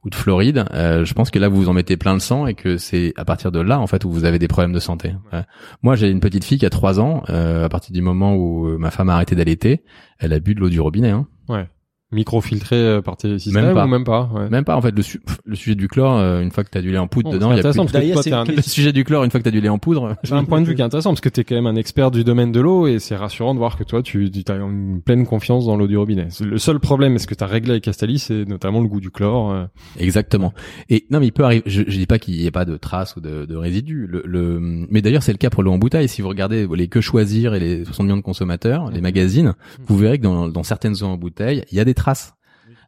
[0.06, 2.48] ou de Floride, euh, je pense que là vous vous en mettez plein le sang
[2.48, 4.80] et que c'est à partir de là en fait où vous avez des problèmes de
[4.80, 5.14] santé.
[5.34, 5.42] Ouais.
[5.82, 8.68] Moi j'ai une petite fille qui a trois ans, euh, à partir du moment où
[8.68, 9.84] euh, ma femme a arrêté d'allaiter,
[10.18, 11.10] elle a bu de l'eau du robinet.
[11.10, 11.28] Hein.
[12.12, 13.86] Microfiltré euh, par tes systèmes Même pas.
[13.86, 14.50] ou même pas ouais.
[14.50, 16.82] Même pas en fait le, su- le sujet du chlore, euh, une fois que t'as
[16.82, 19.04] du lait en poudre Bon, dedans, il y a plus D'ailleurs, un, le sujet du
[19.04, 20.16] chlore une fois que t'as du lait en poudre.
[20.24, 22.10] c'est un point de vue qui est intéressant parce que t'es quand même un expert
[22.10, 25.26] du domaine de l'eau et c'est rassurant de voir que toi tu as une pleine
[25.28, 26.30] confiance dans l'eau du robinet.
[26.42, 29.52] Le seul problème, est-ce que t'as réglé avec Castali, c'est notamment le goût du chlore.
[29.52, 29.66] euh.
[30.00, 30.54] Exactement.
[30.90, 31.64] Et non, mais il peut arriver.
[31.68, 34.08] Je, je dis pas qu'il y ait pas de traces ou de, de résidus.
[34.08, 36.08] Le, le- mais d'ailleurs, c'est le cas pour l'eau en bouteille.
[36.08, 39.54] Si vous regardez les que choisir et les 60 millions de consommateurs, les magazines,
[39.88, 42.34] vous verrez que dans, dans certaines eaux en bouteille, il y a des traces.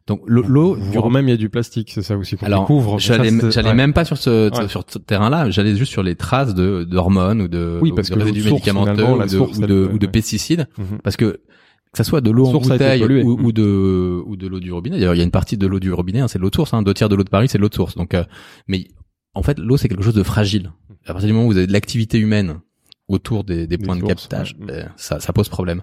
[0.08, 2.46] Donc l'eau, l'eau du Voire même il y a du plastique, c'est ça aussi qu'on
[2.46, 2.98] alors, découvre.
[2.98, 3.74] j'allais, j'allais ouais.
[3.74, 4.66] même pas sur ce, Ouais.
[4.68, 5.48] sur ce terrain-là.
[5.50, 8.44] J'allais juste sur les traces de d'hormones ou de, Oui, ou parce de que résidus
[8.50, 10.12] médicamenteux ou de, source, ou elle de, ou de ouais.
[10.12, 10.66] pesticides.
[10.76, 10.98] Mhm.
[11.04, 11.40] Parce que
[11.92, 14.96] que ça soit de l'eau en bouteille ou, ou de ou de l'eau du robinet.
[14.96, 16.54] D'ailleurs, il y a une partie de l'eau du robinet, hein, c'est de l'eau de
[16.56, 16.72] source.
[16.74, 17.94] Hein, deux tiers de l'eau de Paris, c'est de l'eau de source.
[17.94, 18.24] Donc, euh,
[18.66, 18.88] mais
[19.34, 20.72] en fait, l'eau c'est quelque chose de fragile.
[21.06, 22.60] À partir du moment où vous avez de l'activité humaine
[23.08, 24.66] autour des, des Des points de captage, ouais.
[24.66, 25.82] ben, ça, ça pose problème.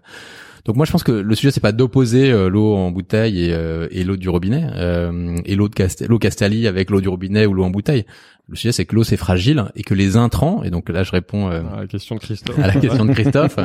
[0.65, 3.53] Donc moi je pense que le sujet c'est pas d'opposer euh, l'eau en bouteille et,
[3.53, 7.07] euh, et l'eau du robinet euh, et l'eau de Cast- l'eau Castali avec l'eau du
[7.09, 8.05] robinet ou l'eau en bouteille.
[8.47, 11.11] Le sujet c'est que l'eau c'est fragile et que les intrants et donc là je
[11.11, 12.57] réponds euh, Ah, la question de Christophe.
[12.59, 13.57] à la question de Christophe.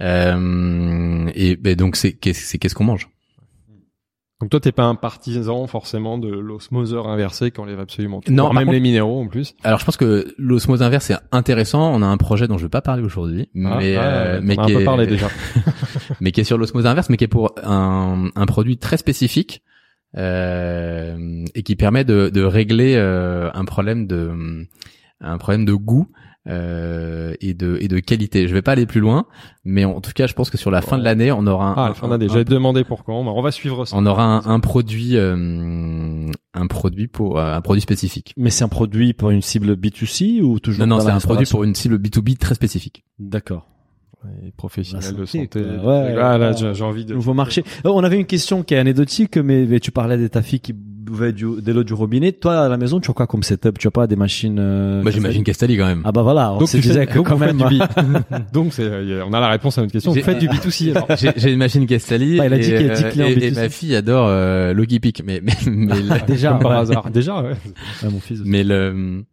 [0.00, 3.08] Euh, et ben donc c'est qu'est-ce qu'on mange?
[4.42, 8.32] Donc toi, t'es pas un partisan forcément de l'osmoseur inversé qui enlève absolument tout.
[8.32, 9.54] Non, même contre- les minéraux en plus.
[9.62, 11.94] Alors je pense que l'osmose inverse c'est intéressant.
[11.94, 14.58] On a un projet dont je vais pas parler aujourd'hui, mais Ah, euh, ah, mais
[14.58, 15.28] on qui est, parlé déjà.
[16.20, 19.62] mais qui est sur l'osmose inverse, mais qui est pour un, un produit très spécifique
[20.18, 24.66] euh, et qui permet de, de régler euh, un problème de
[25.20, 26.08] un problème de goût
[26.48, 28.48] euh, et de et de qualité.
[28.48, 29.26] Je vais pas aller plus loin,
[29.64, 31.74] mais en tout cas, je pense que sur la fin de l'année, on aura un,
[31.76, 32.28] Ah, la fin d'année.
[32.28, 33.14] J'avais demandé pour quand.
[33.14, 33.96] On va suivre ça.
[33.96, 38.34] on aura un, un produit euh, un produit pour euh, un produit spécifique.
[38.36, 41.46] Mais c'est un produit pour une cible B2C ou toujours Non non, c'est un produit
[41.46, 43.04] pour une cible B2B très spécifique.
[43.18, 43.68] D'accord.
[44.42, 45.60] Les professionnels La de santé.
[45.60, 46.56] Ouais, ah, là, ouais.
[46.56, 47.14] j'ai j'ai envie de.
[47.14, 47.64] Nouveau marché.
[47.84, 50.60] Euh, on avait une question qui est anecdotique, mais, mais tu parlais de ta fille
[50.60, 52.32] qui buvait du, de l'eau du robinet.
[52.32, 53.78] Toi, à la maison, tu as quoi comme setup?
[53.78, 56.02] Tu as pas des machines euh, Moi, j'imagine Castali quand même.
[56.04, 57.56] Ah bah voilà, on Donc se disait fais, que donc quand même.
[57.56, 57.78] du
[58.52, 60.12] donc c'est, euh, on a la réponse à notre question.
[60.12, 61.06] Vous faites du B2C alors.
[61.16, 63.10] J'ai j'ai une machine Castali Ah, il a dit et, qu'il y a 10 euh,
[63.10, 63.54] clients et- et B2C.
[63.54, 67.10] ma fille adore euh, Logipic, mais mais mais, le- Déjà, Comme par hasard.
[67.10, 67.50] Déjà, ouais.
[68.02, 68.40] Ouais, mon fils.
[68.40, 68.48] aussi.
[68.48, 69.24] mais le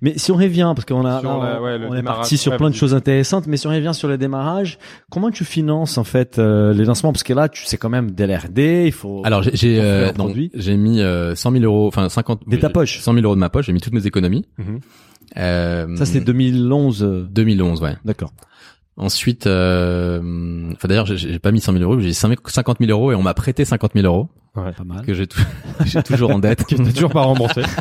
[0.00, 2.02] Mais si on revient, parce qu'on a, Sur là, la- on, ouais, le on est
[2.02, 4.78] parti sur plein de choses intéressantes, mais si on revient sur le démarrage,
[5.10, 7.12] comment tu finances en fait euh, les lancements?
[7.12, 9.20] Parce que là, tu sais quand même de l'R&D, il faut.
[9.24, 10.10] Alors j'ai euh,
[10.54, 13.00] j'ai mis euh, 100 000 euros, enfin 50 De ta poche.
[13.00, 13.66] 100 000 euros de ma poche.
[13.66, 14.46] J'ai mis toutes mes économies.
[14.56, 14.80] Mhm.
[15.36, 17.02] Euh, ça c'est 2011.
[17.02, 17.96] euh, 2011, ouais.
[18.04, 18.32] D'accord.
[19.00, 23.14] Ensuite, euh, enfin d'ailleurs, j'ai- pas mis 100 000 euros, j'ai 50 000 euros et
[23.14, 25.06] on m'a prêté 50 000 euros Pas mal.
[25.06, 25.40] que j'ai tou-
[25.86, 26.64] j'ai toujours en dette.
[26.66, 27.62] Qui était toujours pas remboursé.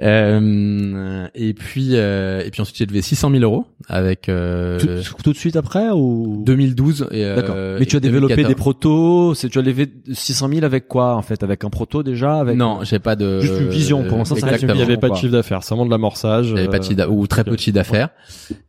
[0.00, 5.14] Euh, et puis euh, et puis ensuite j'ai levé 600 000 euros avec euh, Tout,
[5.24, 6.44] tout de suite après ou?
[6.46, 7.56] 2012 et euh, D'accord.
[7.80, 8.48] Mais tu as développé 2014.
[8.48, 9.34] des protos.
[9.34, 11.42] C'est tu as levé 600 000 avec quoi en fait?
[11.42, 14.42] Avec un proto déjà Avec Non, j'ai pas de Juste une vision, pour l'instant, Il
[14.42, 14.80] y Exactement.
[14.80, 16.54] avait pas de chiffre d'affaires, c'est vraiment de l'amorçage.
[16.56, 18.10] Il pas de chiffre ou très peu de chiffre d'affaires.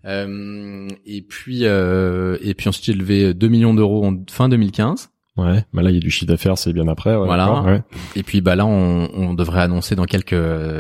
[0.06, 5.10] Euh, et puis euh, et puis ensuite j'ai levé 2 millions d'euros en fin 2015.
[5.44, 7.16] Ouais, bah là il y a du chiffre d'affaires, c'est bien après.
[7.16, 7.62] Ouais, Voilà.
[7.62, 7.82] Ouais,
[8.16, 10.36] Et puis bah là on, on devrait annoncer dans quelques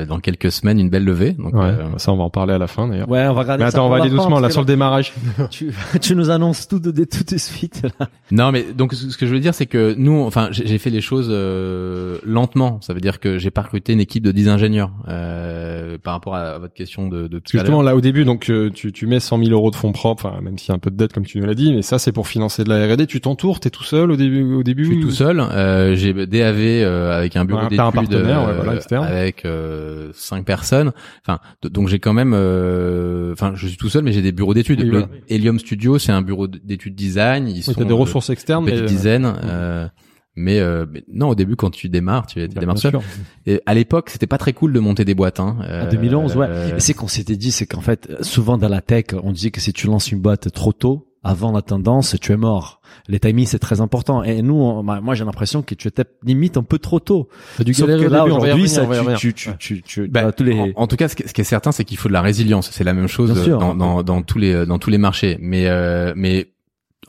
[0.07, 1.31] dans quelques semaines une belle levée.
[1.31, 1.61] Donc ouais.
[1.61, 3.09] euh, ça on va en parler à la fin d'ailleurs.
[3.09, 3.63] Ouais, on va regarder.
[3.63, 5.13] Mais ça attends, on va aller doucement là sur le démarrage.
[5.49, 7.81] tu, tu nous annonces tout de, tout de suite.
[7.99, 8.07] Là.
[8.31, 10.89] non mais donc ce que je veux dire c'est que nous enfin j'ai j'ai fait
[10.89, 12.79] les choses euh, lentement.
[12.81, 16.35] Ça veut dire que j'ai pas recruté une équipe de 10 ingénieurs euh, par rapport
[16.35, 19.07] à votre question de, de tout à justement là au début, donc euh, tu, tu
[19.07, 20.95] mets 100 000 euros de fonds propres, enfin, même s'il y a un peu de
[20.95, 23.07] dette comme tu nous l'as dit, mais ça c'est pour financer de la R&D.
[23.07, 24.43] Tu t'entoures, t'es tout seul au début.
[24.53, 24.85] Au début.
[24.85, 25.39] Je suis tout seul.
[25.39, 29.05] Euh, j'ai DAV euh, avec un bureau Ouais, d'études partenaire, ouais, euh, voilà, externe.
[29.05, 30.91] avec euh, cinq personnes.
[31.25, 32.33] Enfin, donc j'ai quand même.
[32.35, 34.79] euh, Enfin, je suis tout seul, mais j'ai des bureaux d'études.
[34.79, 35.07] Oui, Le voilà.
[35.29, 37.47] Helium Studio, c'est un bureau d'études design.
[37.47, 39.33] Ils Oui, sont t'as des euh, ressources externes, petite dizaine.
[39.43, 39.87] euh,
[40.35, 42.91] mais, euh, mais non, au début, quand tu démarres, tu, tu Bah, démarres seul.
[42.91, 43.01] sûr.
[43.45, 45.39] Et à l'époque, c'était pas très cool de monter des boîtes.
[45.41, 45.57] Hein.
[45.59, 46.47] En Euh, 2011, ouais.
[46.49, 49.51] euh, Et c'est qu'on s'était dit, c'est qu'en fait, souvent dans la tech, on disait
[49.51, 52.79] que si tu lances une boîte trop tôt, avant la tendance, tu es mort.
[53.07, 54.23] Les timings, c'est très important.
[54.23, 57.27] Et nous, on- bah, moi, j'ai l'impression que tu étais limite un peu trop tôt.
[57.59, 58.85] Dû Sauf que là, aujourd'hui, ça,
[59.17, 61.27] tu, tu, tu, tu, tu, Bah, as tous les, en, en tout cas, ce qui,
[61.27, 62.69] ce qui est certain, c'est qu'il faut de la résilience.
[62.71, 65.37] C'est la même chose dans, dans, dans tous les dans tous les marchés.
[65.41, 66.51] Mais euh, mais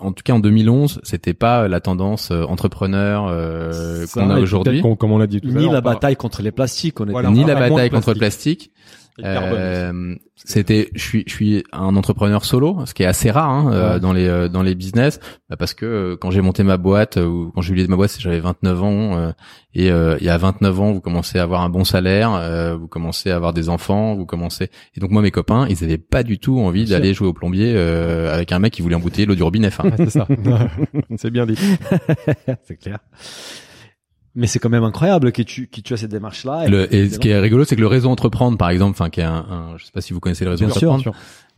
[0.00, 4.72] en tout cas, en 2011, c'était pas la tendance euh, entrepreneur euh, qu'on a aujourd'hui,
[4.72, 6.98] peut-être qu'on- Comme on l'a dit tout à ni la bataille contre les plastiques.
[7.00, 7.30] On était Voilà.
[7.30, 8.72] ni la bataille contre le plastique.
[9.22, 13.72] Euh, c'était, je suis, je suis un entrepreneur solo, ce qui est assez rare hein,
[13.72, 15.20] euh, dans les euh, dans les business,
[15.50, 17.96] bah, parce que euh, quand j'ai monté ma boîte euh, ou quand j'ai eu ma
[17.96, 19.32] boîte, j'avais 29 ans euh,
[19.74, 22.76] et euh, il y a 29 ans, vous commencez à avoir un bon salaire, euh,
[22.76, 24.70] vous commencez à avoir des enfants, vous commencez.
[24.96, 27.72] Et donc moi, mes copains, ils avaient pas du tout envie d'aller jouer au plombier
[27.76, 29.68] euh, avec un mec qui voulait embouteiller l'eau du robinet.
[29.68, 30.26] Enfin, Ouais, c'est ça.
[31.16, 31.58] c'est bien dit.
[32.64, 32.98] c'est clair.
[34.36, 36.68] Mais c'est quand même incroyable que tu, que tu as cette démarche-là.
[36.68, 39.20] Le, et ce qui est rigolo, c'est que le réseau entreprendre, par exemple, enfin, qui
[39.20, 41.12] est un, un- je sais pas si vous connaissez le réseau Bien sûr.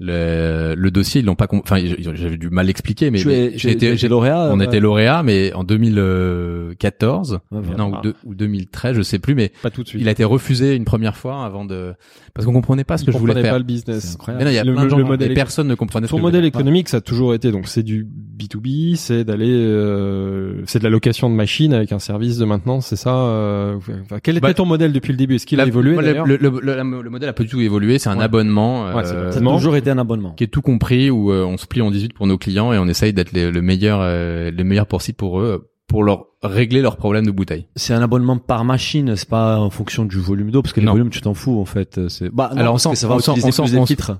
[0.04, 1.78] Le, le dossier, ils l'ont pas, enfin,
[2.14, 4.48] j'avais du mal l'expliquer, mais, es lauréat.
[4.52, 9.18] on euh, était lauréat, mais en 2014, ouais, non, ou, deux- ou 2013, je sais
[9.18, 10.00] plus, mais Pas tout de suite.
[10.00, 11.94] il a été refusé une première fois avant de,
[12.34, 13.54] parce qu'on comprenait pas ce que je voulais comprenaient faire.
[13.54, 14.16] pas le business.
[14.28, 16.06] Mais non, il y a Le- plein de le gens, modèle et personne ne comprenait
[16.06, 20.78] je modèle économique, ça a toujours été donc c'est du B2B, c'est d'aller, euh, c'est
[20.78, 23.14] de la location de machines avec un service de maintenance, c'est ça.
[23.14, 25.36] euh, enfin, quel était Bah, ton modèle depuis le début?
[25.36, 27.98] Est-ce qu'il a évolué le, le, le, le- le modèle a pas du tout évolué,
[27.98, 28.24] c'est un Ouais.
[28.24, 30.32] abonnement, Ouais, euh, Ça a toujours été un abonnement.
[30.32, 32.78] qui est tout compris où euh, on se plie en 18 pour nos clients et
[32.78, 36.80] on essaye d'être les- le meilleur euh, le meilleur possible pour eux pour leur régler
[36.80, 37.66] leurs problèmes de bouteille.
[37.76, 40.86] C'est un abonnement par machine, c'est pas en fonction du volume d'eau, parce que les
[40.86, 40.92] Non.
[40.92, 42.00] volumes, tu t'en fous, en fait.
[42.08, 42.92] C'est, bah, non, Alors on s'en-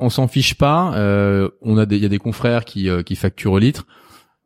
[0.00, 0.92] on s'en fiche pas.
[0.96, 3.86] Euh, on a des il y a des confrères qui euh, qui facturent au litre.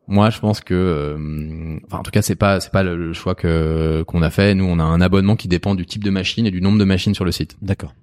[0.07, 3.11] Moi, je pense que, euh, enfin, en tout cas, c'est pas c'est pas le, le
[3.13, 4.55] choix que qu'on a fait.
[4.55, 6.85] Nous, on a un abonnement qui dépend du type de machine et du nombre de
[6.85, 7.57] machines sur le site.
[7.61, 7.93] D'accord.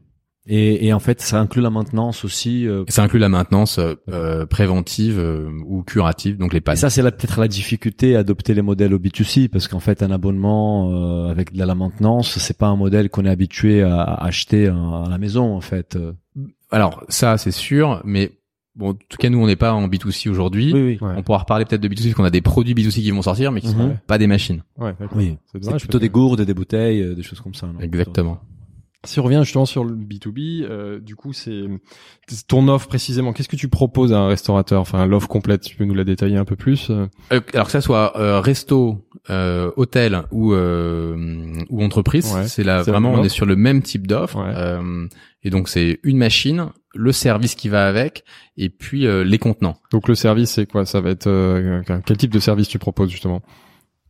[0.47, 2.67] Et, et en fait, ça inclut la maintenance aussi.
[2.69, 6.61] euh, Et ça inclut la maintenance euh, euh, préventive euh, ou curative, donc les et
[6.61, 6.77] pannes.
[6.77, 10.03] ça, c'est la- peut-être la difficulté à adopter les modèles au B2C, parce qu'en fait,
[10.03, 14.03] un abonnement euh, avec de la maintenance, c'est pas un modèle qu'on est habitué à,
[14.03, 15.97] à acheter à, à la maison, en fait.
[15.97, 16.13] Euh,
[16.71, 18.33] Alors ça, c'est sûr, mais
[18.77, 20.73] bon, en tout cas, nous, on n'est pas en B2C aujourd'hui.
[20.75, 20.99] Oui, oui.
[21.01, 21.15] Ouais.
[21.17, 23.51] On pourra reparler peut-être de B2C parce qu'on a des produits B2C qui vont sortir,
[23.51, 23.99] mais qui sont Mhm.
[24.07, 24.63] pas des machines.
[24.77, 24.93] Ouais.
[25.15, 25.39] Oui.
[25.55, 27.67] C'est plutôt des gourdes, des bouteilles, euh, des choses comme ça.
[27.67, 27.81] non?
[27.81, 28.41] Exactement.
[29.05, 31.65] Si on revient justement sur le B2B, euh, du coup, c'est
[32.49, 33.33] ton offre précisément.
[33.33, 34.81] Qu'est-ce que tu proposes à un restaurateur?
[34.81, 37.73] Enfin, l'offre complète, tu peux nous la détailler un peu plus euh Euh, alors que
[37.73, 43.23] ça soit euh, resto, euh, hôtel ou euh, ou entreprise, Ouais, c'est là vraiment on
[43.23, 44.39] est sur le même type d'offre.
[44.39, 44.53] Ouais.
[44.55, 45.07] Euh,
[45.43, 48.25] et donc c'est une machine, le service qui va avec,
[48.57, 49.77] et puis euh, les contenants.
[49.93, 50.87] Donc le service, c'est quoi?
[50.87, 53.43] Ça va être euh, quel type de service tu proposes justement?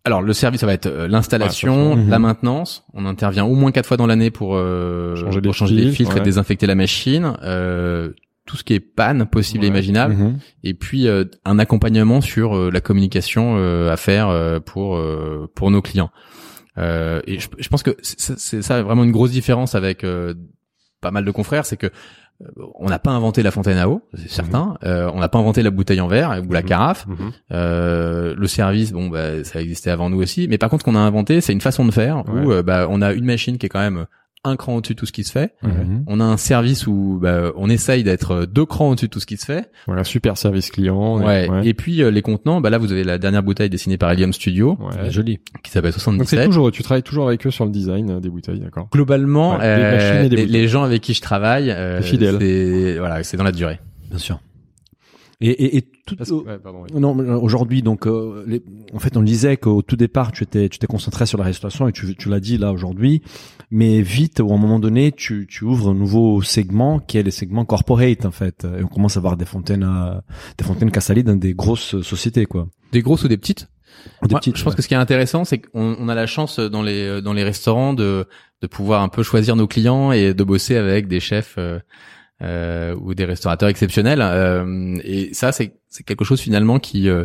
[0.05, 2.27] Alors le service, ça va être euh, l'installation, Ouais, la mhm.
[2.27, 2.85] maintenance.
[2.93, 5.83] On intervient au moins quatre fois dans l'année pour, euh, Changer pour les changer les
[5.83, 6.21] filtres, filtres ouais.
[6.21, 7.37] et désinfecter la machine.
[7.43, 8.13] Euh,
[8.47, 10.15] tout ce qui est panne possible et imaginable.
[10.15, 10.39] Mhm.
[10.63, 15.51] Et puis euh, un accompagnement sur euh, la communication euh, à faire euh, pour euh,
[15.55, 16.11] pour nos clients.
[16.77, 20.35] Euh, et je, je pense que c'est ça vraiment une grosse différence avec euh,
[21.01, 21.91] pas mal de confrères, c'est que
[22.79, 24.77] on n'a pas inventé la fontaine à eau, c'est certain.
[24.85, 26.67] Euh, on n'a pas inventé la bouteille en verre ou la Mhm.
[26.67, 27.07] carafe.
[27.07, 27.17] Mhm.
[27.53, 30.47] Euh, le service, bon, bah, ça existait avant nous aussi.
[30.49, 32.87] Mais par contre, ce qu'on a inventé, c'est une façon de faire où euh, bah,
[32.91, 34.07] on a une machine qui est quand même
[34.45, 35.55] un cran au-dessus de tout ce qui se fait.
[35.63, 36.05] Mhm.
[36.07, 39.27] On a un service où bah, on essaye d'être deux crans au-dessus de tout ce
[39.27, 39.71] qui se fait.
[39.87, 41.19] Voilà, super service client.
[41.19, 41.49] Ouais.
[41.49, 41.67] ouais.
[41.67, 44.33] Et puis euh, les contenants, bah là vous avez la dernière bouteille dessinée par Helium
[44.33, 45.11] Studio Ouais.
[45.11, 45.39] Joli.
[45.63, 46.45] qui s'appelle Donc c'est 77.
[46.47, 48.89] toujours, tu travailles toujours avec eux sur le design euh, des bouteilles, d'accord.
[48.93, 52.37] Globalement, Ouais, euh, machines et des les, gens avec qui je travaille, euh, T'es fidèle.
[52.41, 53.79] c'est voilà, c'est dans la durée.
[54.11, 54.39] Bien sûr.
[55.41, 57.01] Et, et, et tout, Parce que- ouais, pardon, oui.
[57.01, 60.69] Non, euh, aujourd'hui, donc, euh, les- en fait, on disait qu'au tout départ, tu étais,
[60.69, 63.23] tu t'es concentré sur la restauration et tu, tu l'as dit là aujourd'hui,
[63.71, 67.23] mais vite, ou à un moment donné, tu, tu ouvres un nouveau segment qui est
[67.23, 70.15] le segment corporate en fait, et on commence à voir des fontaines, euh,
[70.57, 72.69] des fontaines Casali dans des grosses sociétés quoi.
[72.93, 73.69] Des grosses ou des petites?
[74.23, 74.77] Des Moi, petites, je pense ouais.
[74.77, 77.45] que ce qui est intéressant, c'est qu'on on a la chance dans les dans les
[77.45, 78.27] restaurants de
[78.61, 81.79] de pouvoir un peu choisir nos clients et de bosser avec des chefs euh,
[82.43, 84.21] euh, ou des restaurateurs exceptionnels.
[84.23, 87.25] Euh, et ça, c'est c'est quelque chose finalement qui euh,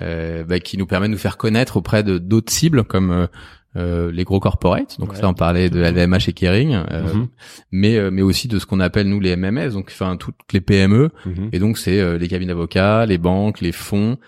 [0.00, 3.28] euh, bah, qui nous permet de nous faire connaître auprès de d'autres cibles comme
[3.76, 4.98] euh, les gros corporates.
[4.98, 5.16] Donc Ouais.
[5.18, 7.28] ça, on parlait de LVMH et Kering, euh, Mhm.
[7.70, 10.60] mais euh, mais aussi de ce qu'on appelle nous les MMS, donc enfin toutes les
[10.60, 11.10] PME.
[11.26, 11.50] Mhm.
[11.52, 14.18] Et donc c'est euh, les cabines d'avocats, les banques, les fonds,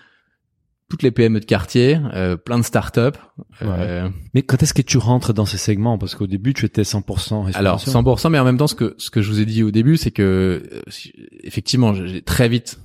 [0.93, 3.17] toutes les PME de quartier, euh, plein de startups.
[3.63, 5.97] Euh, Mais quand est-ce que tu rentres dans ces segments?
[5.97, 8.03] Parce qu'au début, tu étais 100% alors restauration.
[8.03, 9.97] 100%, mais en même temps ce que ce que je vous ai dit au début,
[9.97, 10.81] c'est que euh,
[11.43, 12.77] effectivement j'ai très vite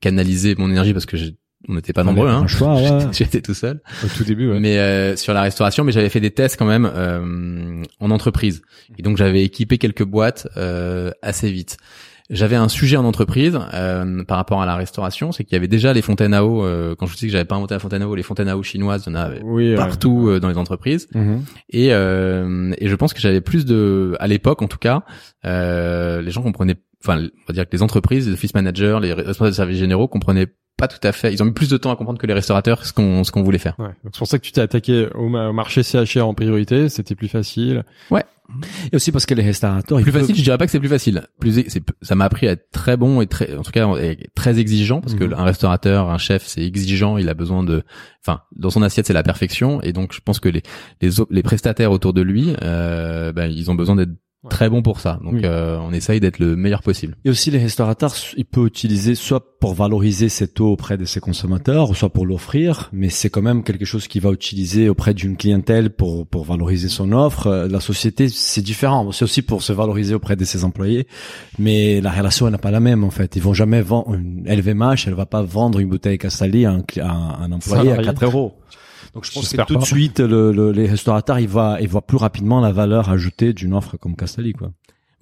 [0.00, 1.36] canalisé mon énergie parce que j'ai-
[1.68, 2.40] on n'était pas nombreux, hein.
[2.42, 3.06] un choix, ouais.
[3.12, 3.80] J'étais- tout seul.
[4.04, 4.58] Au tout début, ouais.
[4.58, 8.62] Mais euh, sur la restauration, mais j'avais fait des tests quand même euh, en entreprise.
[8.98, 11.76] Et donc j'avais équipé quelques boîtes euh, assez vite.
[12.28, 15.68] J'avais un sujet en entreprise euh, par rapport à la restauration, c'est qu'il y avait
[15.68, 16.64] déjà les fontaines à eau.
[16.64, 18.48] euh, quand je vous dis que j'avais pas inventé la fontaine à eau, les fontaines
[18.48, 21.08] à eau chinoises, il y en avait oui, partout euh, dans les entreprises.
[21.14, 21.44] Mhm.
[21.70, 25.02] Et, euh, et je pense que j'avais plus de, à l'époque en tout cas,
[25.44, 29.12] euh, les gens comprenaient, enfin, on va dire que les entreprises, les office managers, les
[29.12, 31.32] responsables de services généraux comprenaient pas tout à fait.
[31.32, 33.42] Ils ont mis plus de temps à comprendre que les restaurateurs ce qu'on ce qu'on
[33.42, 33.74] voulait faire.
[33.78, 33.86] Ouais.
[34.04, 36.88] Donc c'est pour ça que tu t'es attaqué au, ma- au marché CHR en priorité,
[36.90, 37.84] c'était plus facile.
[38.92, 40.78] Et aussi parce que les restaurateurs, ils Plus peuvent- facile, je dirais pas que c'est
[40.78, 41.24] plus facile.
[41.40, 44.28] Plus, c'est, ça m'a appris à être très bon et très, en tout cas, et
[44.36, 45.18] très exigeant parce Mhm.
[45.30, 47.18] que un restaurateur, un chef, c'est exigeant.
[47.18, 47.82] Il a besoin de,
[48.24, 49.82] enfin, dans son assiette, c'est la perfection.
[49.82, 50.62] Et donc, je pense que les
[51.00, 54.12] les, les prestataires autour de lui, euh, ben, ils ont besoin d'être
[54.46, 54.50] Ouais.
[54.50, 55.18] très bons pour ça.
[55.22, 55.40] Donc, Oui.
[55.44, 57.16] euh, on essaye d'être le meilleur possible.
[57.24, 61.20] Et aussi les restaurateurs, ils peuvent utiliser soit pour valoriser cette eau auprès de ses
[61.20, 65.36] consommateurs, soit pour l'offrir, mais c'est quand même quelque chose qu'il va utiliser auprès d'une
[65.36, 67.46] clientèle pour pour valoriser son offre.
[67.46, 69.10] Euh, La société, c'est différent.
[69.12, 71.06] C'est aussi pour se valoriser auprès de ses employés,
[71.58, 73.36] mais la relation elle n'est pas la même en fait.
[73.36, 76.82] Ils vont jamais vendre une LVMH, elle va pas vendre une bouteille Castalli à un,
[77.00, 78.08] à un, à un employé Salarié.
[78.08, 78.54] à 4 euros.
[79.16, 82.06] Donc je pense que tout de suite, le, le- les restaurateurs, ils voient, ils voient
[82.06, 84.70] plus rapidement la valeur ajoutée d'une offre comme Castalli, quoi.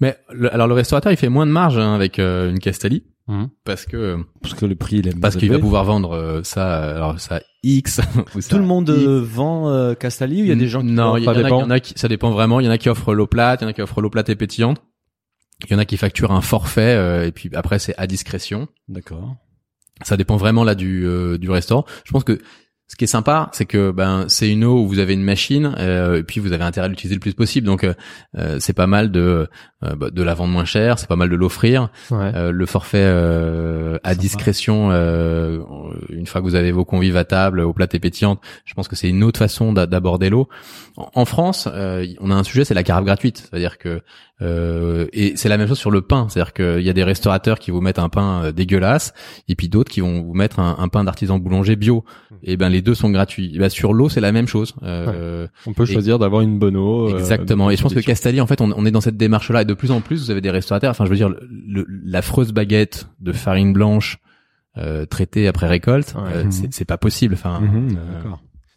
[0.01, 3.03] Mais le- alors, le restaurateur, il fait moins de marge hein, avec euh, une Castelli
[3.27, 3.49] Mhm.
[3.63, 6.95] parce que Parce que le prix, il est parce qu'il va pouvoir vendre euh, ça,
[6.95, 7.99] alors ça X.
[8.35, 10.81] ou ça Tout le monde euh, vend euh, Castalli ou il y a des gens
[10.81, 12.59] qui non, il y, y en a qui ça dépend vraiment.
[12.59, 14.11] Il y en a qui offrent l'eau plate, il y en a qui offrent l'eau
[14.11, 14.79] plate et pétillante.
[15.67, 18.67] Il y en a qui facturent un forfait euh, et puis après c'est à discrétion.
[18.89, 19.37] D'accord.
[20.03, 21.85] Ça dépend vraiment là du euh, du restaurant.
[22.03, 22.39] Je pense que
[22.87, 25.73] ce qui est sympa, c'est que ben c'est une eau où vous avez une machine
[25.79, 27.65] euh, et puis vous avez intérêt à l'utiliser le plus possible.
[27.65, 27.93] Donc euh,
[28.37, 29.47] euh, c'est pas mal de
[29.83, 31.89] euh, bah, de la vendre moins cher, c'est pas mal de l'offrir.
[32.11, 32.31] Ouais.
[32.35, 35.59] Euh, le forfait euh, à discrétion, euh,
[36.09, 38.87] une fois que vous avez vos convives à table, aux plats et pétillantes, je pense
[38.87, 40.47] que c'est une autre façon d'a- d'aborder l'eau.
[40.95, 44.01] En, en France, euh, on a un sujet, c'est la carafe gratuite, c'est-à-dire que
[44.41, 47.57] euh, et c'est la même chose sur le pain, c'est-à-dire qu'il y a des restaurateurs
[47.57, 49.13] qui vous mettent un pain euh, dégueulasse
[49.47, 52.03] et puis d'autres qui vont vous mettre un, un pain d'artisan boulanger bio.
[52.43, 53.51] Et ben les deux sont gratuits.
[53.55, 54.75] Et ben, sur l'eau, c'est la même chose.
[54.83, 57.07] Euh, On peut choisir d'avoir une bonne eau.
[57.09, 57.71] euh, Exactement.
[57.71, 57.99] Et je pense que.
[58.01, 59.61] Castalli, en fait, on, on est dans cette démarche-là.
[59.61, 60.91] Et de plus en plus, vous avez des restaurateurs.
[60.91, 61.33] Enfin, je veux dire,
[62.03, 64.17] l'affreuse baguette de farine blanche
[64.77, 66.21] euh, traitée après récolte, Ouais.
[66.45, 67.33] euh, c'est pas possible.
[67.35, 68.29] Enfin, Mhm, euh.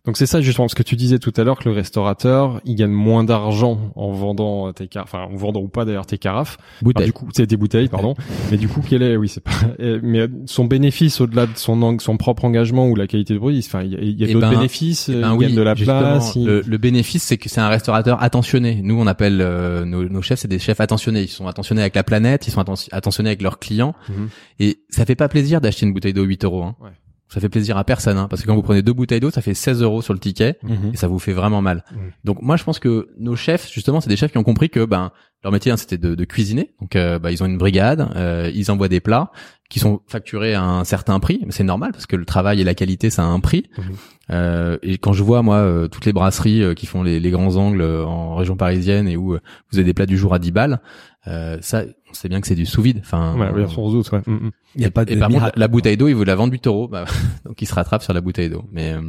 [0.07, 2.77] Donc c'est ça justement ce que tu disais tout à l'heure que le restaurateur il
[2.77, 6.57] gagne moins d'argent en vendant tes carafes, enfin en vendant ou pas d'ailleurs tes carafes.
[6.61, 7.07] Enfin, bouteille.
[7.07, 8.15] du coup c'est des bouteilles pardon.
[8.51, 11.99] Mais du coup quel est oui c'est pas euh, mais son bénéfice au-delà de son
[11.99, 13.59] son propre engagement ou la qualité de produit.
[13.67, 15.11] Enfin il y a, il y a Eh d'autres ben, bénéfices.
[15.11, 16.35] Eh euh, ben il oui, gagne de la place.
[16.37, 18.81] il- Le, le bénéfice, c'est que c'est un restaurateur attentionné.
[18.83, 21.23] Nous, on appelle euh, nos, nos chefs, c'est des chefs attentionnés.
[21.23, 23.95] Ils sont attentionnés avec la planète, ils sont atten- attentionnés avec leurs clients.
[24.09, 24.29] Mhm.
[24.61, 26.63] Et ça fait pas plaisir d'acheter une bouteille d'eau 8 euros.
[26.63, 26.77] Hein.
[26.81, 26.91] Ouais.
[27.29, 29.43] Ça fait plaisir à personne, hein, parce que quand vous prenez deux bouteilles d'eau, ça
[29.43, 30.59] fait 16 euros sur le ticket.
[30.63, 30.91] Mhm.
[30.95, 31.85] et ça vous fait vraiment mal.
[31.93, 31.99] Mhm.
[32.25, 34.85] Donc moi je pense que nos chefs justement c'est des chefs qui ont compris que
[34.85, 35.13] ben
[35.45, 36.75] leur métier, hein, c'était de, de cuisiner.
[36.81, 39.31] Donc, euh, bah, ils ont une brigade, euh, ils envoient des plats
[39.71, 41.41] qui sont facturés à un certain prix.
[41.47, 43.67] Mais c'est normal parce que le travail et la qualité, ça a un prix.
[43.77, 43.85] Mhm.
[44.31, 47.31] Euh, et quand je vois moi euh, toutes les brasseries euh, qui font les, les
[47.31, 49.39] grands angles en région parisienne et où
[49.71, 50.81] vous avez des plats du jour à 10 balles,
[51.27, 52.99] euh, ça, on sait bien que c'est du sous vide.
[53.01, 54.23] Enfin, Ouais, on se doute, ouais.
[54.27, 54.51] Mm, mm.
[54.77, 56.53] Il y a pas de et par contre, la, bouteille d'eau, il veut la vendre
[56.53, 56.89] 8 euros.
[56.89, 57.05] Bah,
[57.45, 58.65] donc, il se rattrape sur la bouteille d'eau.
[58.71, 59.01] Mais euh,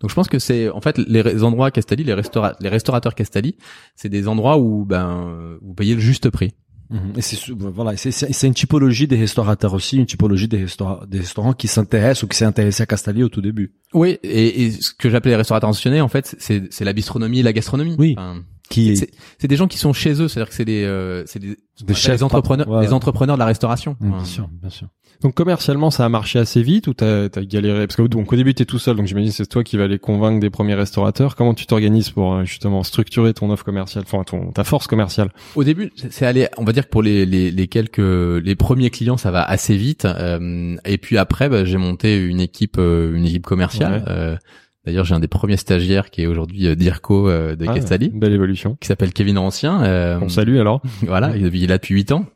[0.00, 3.56] donc, je pense que c'est en fait les, endroits Castelli, les, restaura les restaurateurs Castelli,
[3.94, 6.52] c'est des endroits où ben euh, vous payez le juste prix.
[6.90, 7.12] Mhm.
[7.16, 10.58] Et c'est sou- voilà, c'est c'est c'est une typologie des restaurateurs aussi, une typologie des
[10.58, 13.72] restaurants des restaurants qui s'intéressent ou qui s'est intéressé à Castelli au tout début.
[13.94, 17.40] Oui, et, et ce que j'appelais les restaurateurs intentionnés, en fait, c'est c'est la bistronomie
[17.40, 17.96] et la gastronomie.
[17.98, 18.14] Oui.
[18.18, 18.42] Enfin,
[18.72, 21.38] Qui c'est c'est des gens qui sont chez eux, c'est-à-dire que c'est des euh, c'est
[21.38, 22.82] des, des chefs les entrepreneurs, ouais.
[22.82, 23.96] les entrepreneurs de la restauration.
[24.00, 24.88] Enfin, bien sûr, bien sûr.
[25.20, 27.86] Donc commercialement, ça a marché assez vite ou t'as as galéré?
[27.86, 29.98] Parce que donc au début t'es tout seul, donc j'imagine c'est toi qui vas les
[29.98, 31.36] convaincre des premiers restaurateurs.
[31.36, 35.30] Comment tu t'organises pour euh, justement structurer ton offre commerciale, enfin ton ta force commerciale?
[35.54, 38.56] Au début, c'est c'est allé, on va dire que pour les, les, les quelques, les
[38.56, 40.06] premiers clients, ça va assez vite.
[40.06, 44.02] euh, et puis après, bah, j'ai monté une équipe, euh, une équipe commerciale.
[44.06, 44.12] Ouais.
[44.12, 44.36] Euh,
[44.84, 48.08] D'ailleurs, j'ai un des premiers stagiaires qui est aujourd'hui euh, Dirko euh, de Ah, Castelli,
[48.10, 48.76] Belle évolution.
[48.80, 49.82] qui s'appelle Kevin Ancien.
[49.84, 50.82] Euh, On salue alors.
[51.06, 52.26] Voilà, il est là depuis 8 ans.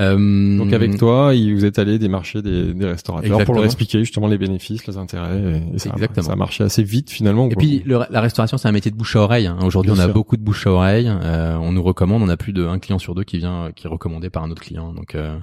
[0.00, 4.00] Euh, Donc avec toi, il vous êtes allé démarcher des, des restaurateurs pour leur expliquer
[4.00, 5.60] justement les bénéfices, les intérêts.
[5.70, 6.26] Et, et ça, Exactement.
[6.26, 7.46] ça a marché assez vite finalement.
[7.48, 7.60] Et quoi.
[7.62, 9.46] puis le- la restauration, c'est un métier de bouche à oreille.
[9.46, 9.56] hein.
[9.62, 11.08] Aujourd'hui, on a beaucoup de bouche à oreille.
[11.08, 13.86] Euh, on nous recommande, on a plus de un client sur deux qui vient, qui
[13.86, 14.92] est recommandé par un autre client.
[14.92, 15.38] Donc euh,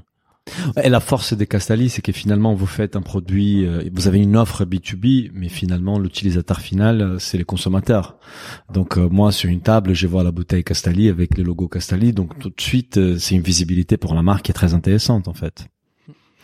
[0.83, 4.19] Et la force des Castelli, c'est que finalement vous faites un produit, euh, vous avez
[4.19, 8.17] une offre B2B, mais finalement l'utilisateur final, euh, c'est les consommateurs.
[8.73, 12.13] Donc euh, moi sur une table, je vois la bouteille Castelli avec le logo Castelli,
[12.13, 15.33] donc tout de suite c'est une visibilité pour la marque qui est très intéressante en
[15.33, 15.67] fait.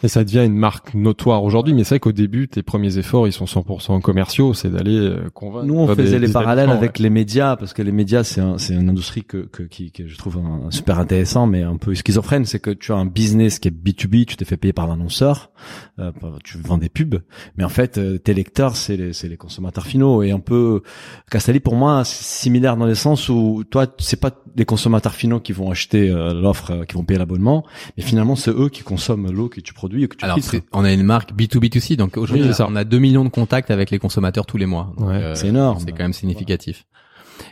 [0.04, 3.28] Et ça devient une marque notoire aujourd'hui, mais c'est vrai qu'au début, tes premiers efforts,
[3.28, 5.66] ils sont 100% commerciaux, c'est d'aller euh, convaincre.
[5.66, 8.76] Nous, on faisait les parallèles avec les médias parce que les médias, c'est un, c'est
[8.76, 12.46] une industrie que, que, qui, que je trouve un- super intéressant, mais un peu schizophrène.
[12.46, 15.50] C'est que tu as un business qui est B2B, tu t'es fait payer par l'annonceur,
[15.98, 16.12] euh,
[16.44, 17.16] tu vends des pubs,
[17.58, 20.22] mais en fait, euh, tes lecteurs, c'est les, c'est les consommateurs finaux.
[20.22, 20.84] Et un peu,
[21.32, 25.40] Castelli, pour moi, c'est similaire dans le sens où toi, c'est pas les consommateurs finaux
[25.40, 27.64] qui vont acheter euh, l'offre, euh, qui vont payer l'abonnement,
[27.96, 30.64] mais finalement, c'est eux qui consomment l'eau que tu produis et que tu alors c'est-
[30.74, 32.68] on a une marque B2B2C, donc aujourd'hui Oui, c'est ça.
[32.70, 34.92] on a 2 millions de contacts avec les consommateurs tous les mois.
[34.98, 35.80] Donc, Ouais, euh, c'est énorme.
[35.80, 36.86] C'est quand même significatif.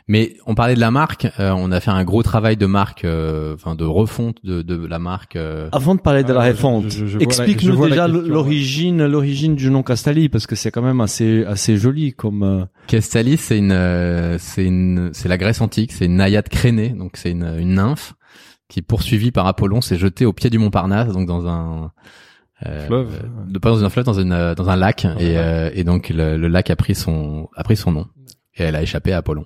[0.07, 3.05] Mais on parlait de la marque, euh, on a fait un gros travail de marque,
[3.05, 5.36] euh, enfin de refonte de, de la marque.
[5.36, 6.86] euh, Avant de parler de la Ah, je- refonte,
[7.19, 8.27] explique-nous déjà ouais.
[8.27, 12.43] l'origine, l'origine du nom Castelli, parce que c'est quand même assez, assez joli comme.
[12.43, 16.89] euh, Castalis, c'est une, euh, c'est une, c'est la Grèce antique, c'est une naïade crénée,
[16.89, 18.13] donc c'est une, une nymphe
[18.67, 21.91] qui poursuivie par Apollon s'est jetée au pied du mont Parnasse, donc dans un
[22.65, 23.09] euh, Fleuve.
[23.23, 25.83] euh, de pas dans un fleuve, dans une, euh, dans un lac, et, euh, et
[25.83, 28.07] donc le, le lac a pris son, a pris son nom,
[28.55, 29.45] et elle a échappé à Apollon.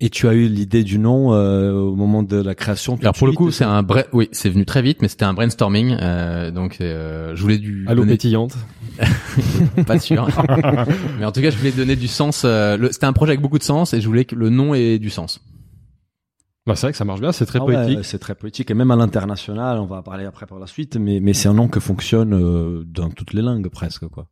[0.00, 2.96] Et tu as eu l'idée du nom euh, au moment de la création.
[3.00, 5.96] Alors pour le coup, c'est un oui, c'est venu très vite, mais c'était un brainstorming,
[6.00, 8.56] euh, donc euh, je voulais du donner- pétillante.
[9.86, 10.28] pas sûr,
[11.18, 12.42] mais en tout cas, je voulais donner du sens.
[12.44, 14.72] euh, le- c'était un projet avec beaucoup de sens, et je voulais que le nom
[14.74, 15.40] ait du sens.
[16.68, 18.04] Bah, c'est vrai que ça marche bien, c'est très Ah ouais, poétique.
[18.04, 20.96] c'est très poétique et même à l'international, on va en parler après par la suite,
[20.96, 24.26] mais mais c'est un nom que fonctionne euh, dans toutes les langues presque quoi.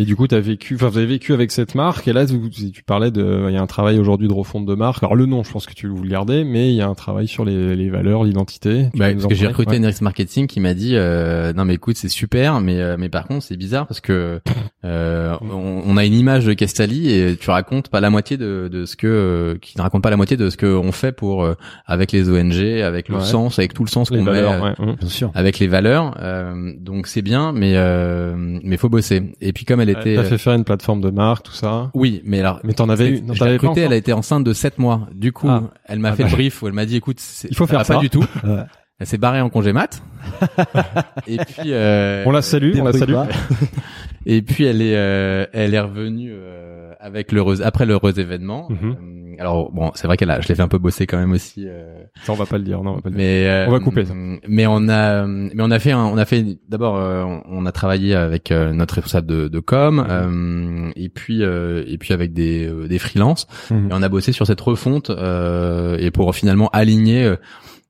[0.00, 2.06] Et du coup, t'as vécu, enfin, vous avez vécu avec cette marque.
[2.08, 2.38] Et là, tu,
[2.72, 5.02] tu parlais de, il y a un travail aujourd'hui de refonte de marque.
[5.02, 6.94] Alors le nom, je pense que tu vous le gardez, mais il y a un
[6.94, 8.88] travail sur les, les valeurs, l'identité.
[8.94, 9.78] Bah, parce que j'ai recruté Ouais.
[9.78, 13.26] directrice marketing qui m'a dit euh, non mais écoute c'est super mais euh, mais par
[13.26, 14.40] contre c'est bizarre parce que
[14.84, 18.68] euh, on, on a une image de Castelli et tu racontes pas la moitié de,
[18.72, 21.12] de ce que euh, qui ne raconte pas la moitié de ce que on fait
[21.12, 21.54] pour euh,
[21.86, 23.20] avec les ONG avec le Ouais.
[23.22, 24.64] sens avec tout le sens qu'on met valeurs.
[24.64, 24.94] euh, ouais.
[25.00, 25.30] Bien sûr.
[25.34, 29.80] avec les valeurs euh, donc c'est bien mais euh, mais faut bosser et puis comme
[29.80, 31.90] elle était T'as fait faire une plateforme de marque, tout ça.
[31.94, 34.52] oui mais alors Mais t'en avais non, avais pas recrutée, elle a été enceinte de
[34.52, 35.08] 7 mois.
[35.14, 35.62] Du coup, Ah.
[35.86, 36.28] elle m'a Ah fait bah.
[36.30, 37.94] le brief où elle m'a dit écoute, c'est- Il faut ça faire va ça.
[37.94, 38.24] pas du tout.
[38.44, 38.62] Ouais.
[39.00, 40.02] Elle s'est barrée en congé mat.
[41.28, 43.14] et puis euh, On la salue, on la salue.
[44.26, 48.68] et puis elle est euh, elle est revenue euh, avec l'heureuse après l'heureux événement.
[48.70, 48.78] Mhm.
[48.90, 51.32] Euh, alors bon, c'est vrai qu'elle a je l'ai fait un peu bosser quand même
[51.32, 53.24] aussi euh, Ça, on va pas le dire, non, on va pas le dire.
[53.24, 54.14] mais euh, On va couper ça.
[54.48, 57.72] Mais on a mais on a fait un- on a fait d'abord euh, on a
[57.72, 62.32] travaillé avec euh, notre responsable de, de com euh, et puis euh, et puis avec
[62.32, 63.90] des euh, des freelances Mhm.
[63.90, 67.34] et on a bossé sur cette refonte euh, et pour finalement aligner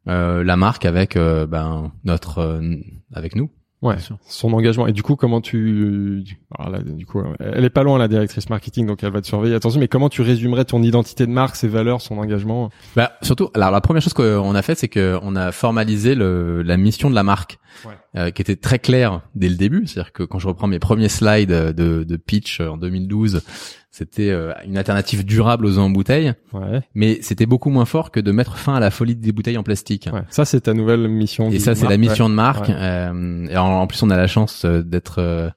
[0.06, 2.76] la marque avec ben notre euh,
[3.12, 3.50] avec nous.
[3.80, 3.94] Ouais,
[4.26, 4.88] son engagement.
[4.88, 6.24] Et du coup, comment tu,
[6.58, 9.26] alors là, du coup, elle est pas loin la directrice marketing, donc elle va te
[9.28, 9.54] surveiller.
[9.54, 12.70] Attention, mais comment tu résumerais ton identité de marque, ses valeurs, son engagement?
[12.96, 16.62] Bah surtout alors la première chose qu'on a fait c'est que on a formalisé le
[16.62, 17.92] la mission de la marque Ouais.
[18.16, 21.08] euh, qui était très claire dès le début, c'est-à-dire que quand je reprends mes premiers
[21.08, 23.42] slides de de pitch en 2012,
[23.98, 26.80] c'était euh, une alternative durable aux eaux en bouteille, Ouais.
[26.94, 29.62] mais c'était beaucoup moins fort que de mettre fin à la folie des bouteilles en
[29.64, 30.08] plastique.
[30.12, 30.22] ouais.
[30.30, 31.50] Ça, c'est ta nouvelle mission.
[31.50, 32.30] Et ça, c'est la mission ouais.
[32.30, 32.68] de marque.
[32.68, 32.74] Ouais.
[32.76, 35.48] Euh, et en, en plus, on a la chance euh, d'être euh,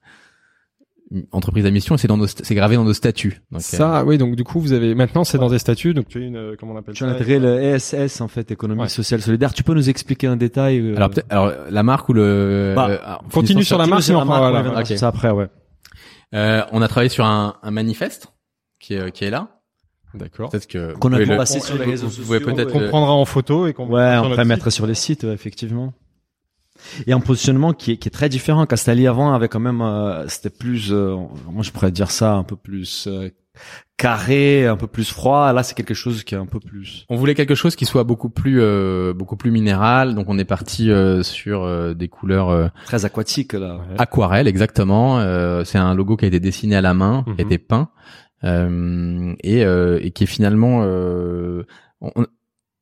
[1.33, 3.41] entreprise à mission et c'est dans nos, st- c'est gravé dans nos statuts.
[3.51, 6.07] Donc, euh, Ça, oui, donc du coup, vous avez maintenant, c'est dans des statuts, donc
[6.07, 8.49] tu as une, euh, comment on appelle Tu as ça intégré le ESS en fait,
[8.49, 8.87] économie Ouais.
[8.87, 9.53] sociale solidaire.
[9.53, 12.87] Tu peux nous expliquer un détail euh, alors, peut-être- alors la marque ou le Bah,
[12.89, 14.73] euh, ah, continue sur la marque, voilà.
[14.73, 15.47] on ça après, ouais.
[16.33, 18.31] Euh, on a travaillé sur un, un manifeste
[18.79, 19.59] qui est, qui est là.
[20.13, 20.49] D'accord.
[20.49, 22.79] Peut-être que Qu'on a pu passer sur les réseaux vous pouvez sociaux, peut-être ouais.
[22.81, 25.93] le- Qu'on prendra en photo et qu'on Ouais, on mettre sur les sites, ouais, effectivement.
[27.05, 28.65] Et un positionnement qui est, qui est très différent.
[28.65, 31.15] Castelli avant avait quand même, euh, c'était plus, euh,
[31.47, 33.29] moi je pourrais dire ça, un peu plus euh,
[33.97, 35.53] carré, un peu plus froid.
[35.53, 37.05] Là, c'est quelque chose qui est un peu plus.
[37.09, 40.45] On voulait quelque chose qui soit beaucoup plus euh, beaucoup plus minéral, donc on est
[40.45, 43.75] parti euh, sur euh, des couleurs euh, Très aquatique là.
[43.77, 43.95] Ouais.
[43.99, 45.19] aquarelle exactement.
[45.19, 47.39] Euh, c'est un logo qui a été dessiné à la main, qui a Mhm.
[47.51, 47.89] été peint
[48.43, 51.63] euh, et, euh, et qui est finalement euh,
[52.01, 52.25] on-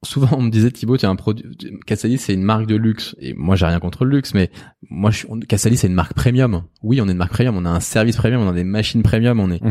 [0.04, 1.46] souvent on me disait Thibaut tu as un produit
[1.86, 3.16] Casali c'est une marque de luxe.
[3.20, 4.50] Et moi j'ai rien contre le luxe mais
[4.90, 6.64] moi je suis on- Casali c'est une marque premium.
[6.84, 7.56] Oui on est une marque premium.
[7.58, 8.42] On a un service premium.
[8.42, 9.40] On a des machines premium.
[9.40, 9.62] On est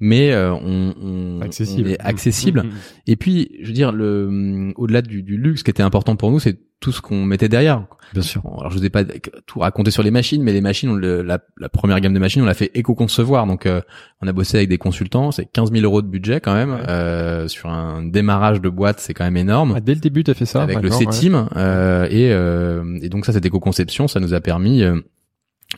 [0.00, 1.88] mais euh, on, on, Accessible.
[1.88, 2.62] on est accessible.
[2.62, 2.70] Mhm.
[3.06, 6.16] et puis je veux dire le hum, au-delà du, du luxe ce qui était important
[6.16, 8.42] pour nous c'est tout ce qu'on mettait derrière Bien sûr.
[8.58, 9.02] Alors je vous ai pas
[9.46, 12.18] tout raconté sur les machines, mais les machines, on le- la, la première gamme de
[12.18, 13.46] machines, on l'a fait éco-concevoir.
[13.46, 13.80] Donc, euh,
[14.22, 15.32] on a bossé avec des consultants.
[15.32, 16.88] C'est 15 000 euros de budget quand même Ouais.
[16.88, 19.74] euh, sur un démarrage de boîte, c'est quand même énorme.
[19.76, 20.94] Ah, dès le début, tu as fait ça avec le ouais.
[20.96, 24.84] C-Team euh, et, euh, et donc ça, cette éco-conception, ça nous a permis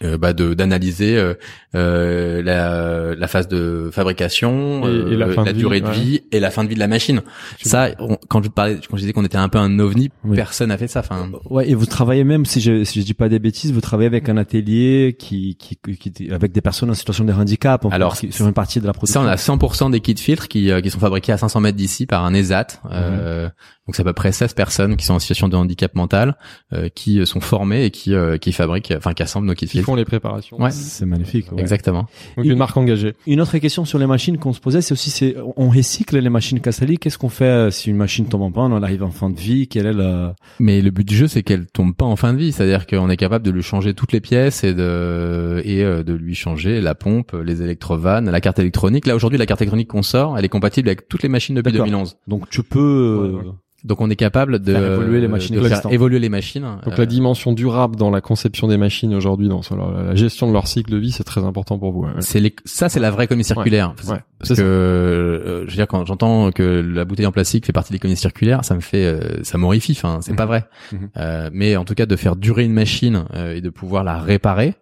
[0.04, 1.34] euh, bah, de d'analyser euh,
[1.74, 5.92] euh, la, la phase de fabrication, Et- et la euh, vie, durée de ouais.
[5.92, 7.20] vie et la fin de vie de la machine.
[7.62, 10.36] Ça, on- quand je parlais, quand je disais qu'on était un peu un ovni, Oui.
[10.36, 11.00] personne n'a fait ça.
[11.00, 13.80] Enfin, Ouais, et vous travaillez même, si je, si je dis pas des bêtises, vous
[13.80, 17.90] travaillez avec un atelier qui, qui, qui, avec des personnes en situation de handicap, en
[17.90, 19.20] Alors, sur une partie de la Ça, production.
[19.22, 22.24] on a 100% des kits filtres qui, qui sont fabriqués à 500 mètres d'ici par
[22.24, 22.66] un ESAT.
[22.92, 23.48] Euh,
[23.88, 26.36] donc c'est à peu près 16 personnes qui sont en situation de handicap mental,
[26.74, 29.80] euh, qui sont formées et qui, euh, qui fabriquent, enfin qui assemblent nos kits Qui
[29.80, 30.60] font les préparations.
[30.60, 30.70] Ouais.
[30.70, 31.50] C'est magnifique.
[31.52, 31.60] ouais.
[31.62, 32.06] Exactement.
[32.36, 33.14] Donc une marque engagée.
[33.26, 36.28] Une autre question sur les machines qu'on se posait, c'est aussi, c'est, on recycle les
[36.28, 36.98] machines Casali.
[36.98, 39.40] Qu'est-ce qu'on fait euh, si une machine tombe en panne, on arrive en fin de
[39.40, 40.34] vie, quelle est la...
[40.60, 42.52] Mais le but du jeu, c'est qu'elle tombe pas en fin de vie.
[42.52, 46.12] C'est-à-dire qu'on est capable de lui changer toutes les pièces et de et euh, de
[46.12, 49.06] lui changer la pompe, les électrovannes, la carte électronique.
[49.06, 51.72] Là aujourd'hui, la carte électronique qu'on sort, elle est compatible avec toutes les machines depuis
[51.72, 51.86] D'accord.
[51.86, 52.18] 2011.
[52.26, 53.52] Donc tu peux, euh, Ouais, ouais.
[53.84, 55.92] Donc on est capable de Faire évoluer les machines de faire existantes.
[55.92, 56.62] évoluer les machines.
[56.84, 60.48] Donc Euh, la dimension durable dans la conception des machines aujourd'hui, dans la, la gestion
[60.48, 62.04] de leur cycle de vie, c'est très important pour vous.
[62.18, 63.94] c'est les- ça c'est la vraie économie circulaire.
[64.08, 64.62] Ouais, Parce que ça.
[64.62, 68.16] euh, je veux dire quand j'entends que la bouteille en plastique fait partie de l'économie
[68.16, 69.92] circulaire, ça me fait euh, ça m'horrifie.
[69.92, 70.36] Enfin, c'est Mhm.
[70.36, 70.64] pas vrai.
[70.92, 71.10] Mhm.
[71.16, 74.18] Euh, mais en tout cas de faire durer une machine euh, et de pouvoir la
[74.18, 74.74] réparer,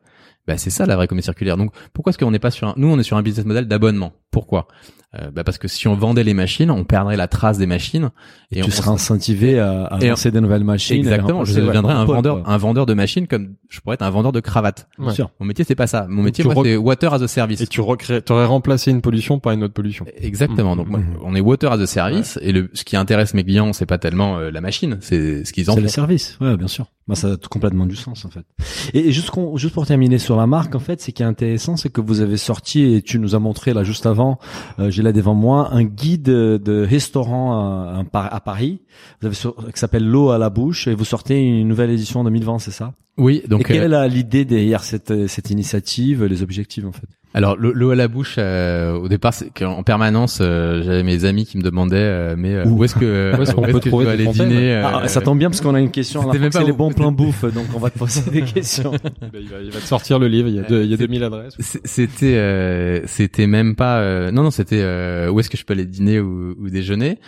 [0.46, 1.58] bah, c'est ça la vraie économie circulaire.
[1.58, 3.66] Donc pourquoi est-ce qu'on n'est pas sur un nous on est sur un business model
[3.68, 4.12] d'abonnement?
[4.30, 4.68] Pourquoi?
[5.14, 8.10] Euh, bah, parce que si on vendait les machines, on perdrait la trace des machines
[8.50, 10.96] et on- tu seras incentivé à, à Et- lancer des nouvelles machines.
[10.96, 12.52] et Exactement, je deviendrais un vendeur, quoi.
[12.52, 14.88] un vendeur de machines comme je pourrais être un vendeur de cravates.
[14.98, 15.14] Bien Ouais.
[15.14, 15.30] sûr.
[15.38, 16.06] Mon métier c'est pas ça.
[16.08, 17.60] Mon métier rec- c'est water as a service.
[17.60, 20.04] Et tu recrées, t'aurais remplacé une pollution par une autre pollution.
[20.20, 20.74] Exactement.
[20.76, 21.06] Donc moi, Mhm.
[21.22, 23.98] on est water as a service et le ce qui intéresse mes clients, c'est pas
[23.98, 25.82] tellement euh, la machine, c'est ce qu'ils en C'est font.
[25.84, 26.86] le service, ouais, bien sûr.
[27.08, 28.44] Bah, ça a tout complètement du sens en fait.
[28.92, 31.26] Et, et juste, qu'on- juste pour terminer sur la marque, en fait, ce qui est
[31.26, 34.40] intéressant, c'est que vous avez sorti et tu nous as montré là juste avant,
[34.80, 38.80] euh, j'ai là devant moi un guide de restaurant à, à Par- à Paris.
[39.20, 42.60] Vous qui s'appelle l'eau à la bouche et vous sortez une nouvelle édition en 2020,
[42.60, 42.94] c'est ça?
[43.18, 47.06] Oui, Et donc quelle euh, est l'idée derrière cette cette initiative, les objectifs en fait?
[47.34, 51.26] Alors le- l'eau à la bouche euh, au départ c'est qu'en permanence euh, j'avais mes
[51.26, 54.08] amis qui me demandaient euh, mais euh, Où est-ce que Où est-ce qu'on peut trouver
[54.08, 56.22] aller fontaines dîner euh, Ah, Ça tombe bien parce qu'on a une question.
[56.22, 58.40] c'était là, même c'est pas les bons plans bouffe, donc on va te poser des
[58.42, 58.92] questions.
[59.38, 60.48] Il, va, il va te sortir le livre.
[60.48, 61.56] Il y a, deux, il y a 2000 adresses.
[61.84, 65.74] C'était euh, c'était même pas euh, non non c'était euh, où est-ce que je peux
[65.74, 67.18] aller dîner ou, ou déjeuner.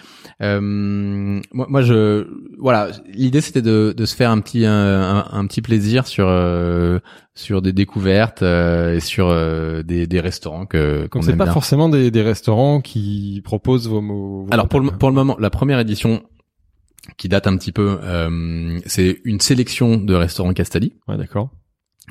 [0.40, 2.26] Euh, moi, moi je
[2.58, 6.26] voilà l'idée c'était de, de se faire un petit un, un- un petit plaisir sur
[6.28, 6.98] euh,
[7.34, 11.52] sur des découvertes euh, et sur euh, des, des restaurants que qu'on aime pas bien.
[11.52, 14.42] forcément des, des restaurants qui proposent vos mots.
[14.44, 16.22] vos Alors pour le pour le moment la première édition
[17.16, 21.50] qui date un petit peu euh, c'est une sélection de restaurants Castali Ouais, d'accord.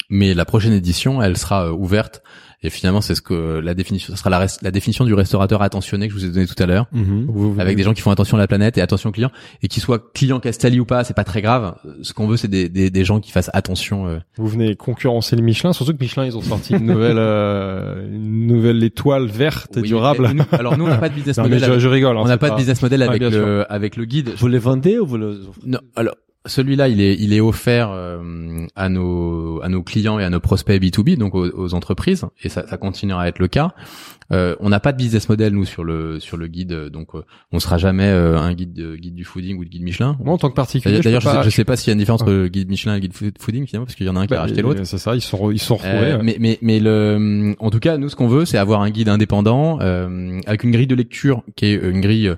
[0.10, 2.24] mais la prochaine édition elle sera euh, ouverte
[2.64, 6.08] et finalement c'est ce que la définition ça sera la, la définition du restaurateur attentionné
[6.08, 8.36] que je vous ai donné tout à l'heure vous- avec des gens qui font attention
[8.36, 9.32] à la planète et attention aux clients
[9.62, 12.48] et qui soient clients Castali ou pas c'est pas très grave ce qu'on veut c'est
[12.48, 14.18] des, des, des gens qui fassent attention euh.
[14.38, 18.48] Vous venez concurrencer le Michelin, surtout que Michelin ils ont sorti une nouvelle euh, une
[18.48, 20.28] nouvelle étoile verte et durable.
[20.32, 22.18] et nous- alors nous on n'a pas de business Non, model je, avec- je rigole.
[22.18, 24.58] hein, on n'a pas de business model Ah, avec le avec le guide Vous les
[24.60, 26.16] vendez ou vous le non alors
[26.48, 30.40] celui-là, il est, il est offert euh, à nos, à nos clients et à nos
[30.40, 33.74] prospects B2B, donc aux, aux entreprises, et ça, ça continuera à être le cas.
[34.34, 37.16] Euh, on n'a pas de business model nous sur le sur le guide, euh, donc
[37.16, 37.24] euh,
[37.54, 40.18] on sera jamais euh, un guide de- guide du fooding ou de guide Michelin.
[40.22, 41.94] Moi, en tant que particulier, D'ailleurs, je, peux sais, je sais pas s'il y a
[41.94, 44.10] une différence entre le guide Michelin et le guide food- fooding finalement, parce qu'il y
[44.10, 44.82] en a un qui a Bah, racheté l'autre.
[44.82, 45.96] euh, C'est ça, ils sont ils sont retrouvés.
[46.12, 46.24] Euh, ouais.
[46.24, 49.08] mais mais mais le en tout cas nous ce qu'on veut c'est avoir un guide
[49.08, 52.34] indépendant euh, avec une grille de lecture qui est une grille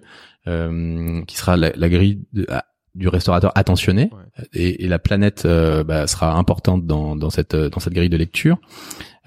[0.47, 2.65] euh, qui sera la, la grille de- ah,
[2.95, 4.09] du restaurateur attentionné
[4.53, 8.09] et, et la planète euh, bah, sera importante dans dans cette euh, dans cette grille
[8.09, 8.57] de lecture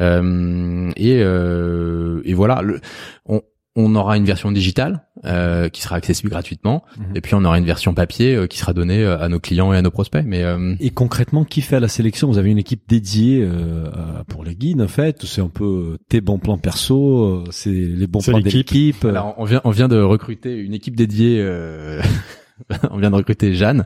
[0.00, 2.80] Euh, et euh, et voilà le,
[3.26, 3.40] on
[3.74, 7.16] on aura une version digitale euh, qui sera accessible gratuitement Mhm.
[7.16, 9.78] et puis on aura une version papier euh, qui sera donnée à nos clients et
[9.78, 12.28] à nos prospects mais euh, Et concrètement, qui fait la sélection?
[12.28, 13.86] Vous avez une équipe dédiée euh,
[14.28, 15.24] pour les guides, en fait.
[15.24, 19.06] C'est un peu tes bons plans perso, euh, c'est les bons plans de l'équipe.
[19.38, 21.40] on vient, on vient de recruter une équipe dédiée.
[22.70, 23.84] euh, on vient de recruter Jeanne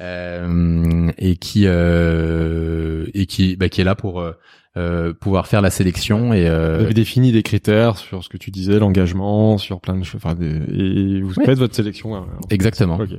[0.00, 4.32] euh, et qui euh, et qui bah, qui est là pour euh,
[4.76, 8.36] euh, pouvoir faire la sélection et Vous euh, avez défini des critères sur ce que
[8.36, 10.20] tu disais, l'engagement, sur plein de choses.
[10.22, 11.46] Enfin, des- et vous Ouais.
[11.46, 12.14] faites votre sélection.
[12.14, 12.26] hein.
[12.50, 12.96] exactement.
[12.98, 13.10] Ok.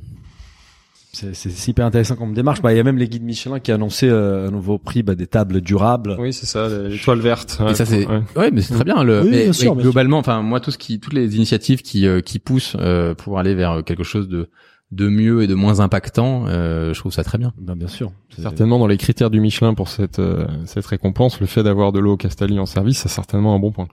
[1.14, 2.62] C'est c'est super intéressant comme démarche.
[2.62, 5.02] Bah, il y a même les guides Michelin qui a annoncé euh, un nouveau prix
[5.02, 6.16] bah, des tables durables.
[6.20, 7.60] Oui, c'est ça, l'étoile verte.
[7.68, 8.22] Et ça c'est Ouais.
[8.36, 10.70] ouais, mais c'est très bien le Oui, mais, bien sûr, mais globalement enfin moi tout
[10.70, 14.28] ce qui toutes les initiatives qui euh, qui poussent euh, pour aller vers quelque chose
[14.28, 14.50] de
[14.92, 17.54] de mieux et de moins impactant euh, je trouve ça très bien.
[17.60, 18.12] Bah, bien sûr.
[18.30, 21.92] C'est- Certainement dans les critères du Michelin pour cette euh, cette récompense, le fait d'avoir
[21.92, 23.88] de l'eau Castali en service, c'est certainement un bon point.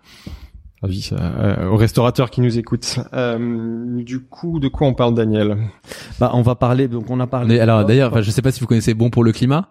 [0.83, 2.99] Avis euh, aux restaurateurs qui nous écoutent.
[3.15, 5.57] Euh, du coup, de quoi on parle, Daniel?
[6.21, 6.89] Bah, on va parler.
[6.89, 7.55] Donc, on a parlé.
[7.55, 9.71] Mais alors d'ailleurs, enfin, je sais pas si vous connaissez Bon pour le climat,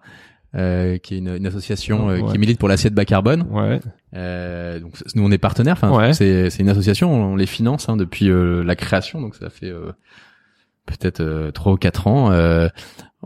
[0.56, 2.32] euh, qui est une, une association euh, Ouais.
[2.32, 3.46] qui milite pour l'assiette bas carbone.
[3.50, 3.80] Ouais.
[4.16, 5.74] Euh, donc nous on est partenaires.
[5.80, 6.12] Enfin, Ouais.
[6.14, 9.70] c'est c'est une association, on les finance hein, depuis euh, la création, donc ça fait
[9.70, 9.92] euh,
[10.86, 12.30] peut-être euh, trois ou quatre ans.
[12.32, 12.68] Euh,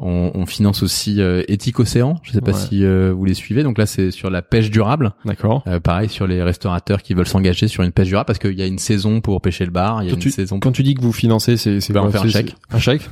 [0.01, 2.21] on, on finance aussi euh, Éthique Océan.
[2.23, 2.57] Je sais pas Ouais.
[2.57, 3.65] si euh, vous les suivez.
[3.65, 5.13] Donc là, c'est sur la pêche durable.
[5.25, 5.65] D'accord.
[5.67, 8.63] Euh, pareil sur les restaurateurs qui veulent s'engager sur une pêche durable parce qu'il y
[8.63, 10.61] a une saison pour pêcher le bar, il y a Quand une tu- saison.
[10.61, 12.55] Quand tu dis que vous financez, c'est c'est Ben, on quoi fait un chèque.
[12.71, 13.03] Un chèque,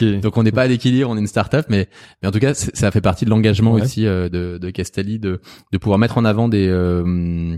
[0.00, 1.86] est- Donc on n'est pas à l'équilibre, on est une start-up, mais,
[2.22, 3.82] mais en tout cas, ça fait partie de l'engagement Ouais.
[3.82, 7.56] aussi euh, de, de Castelli de, de pouvoir mettre en avant des euh,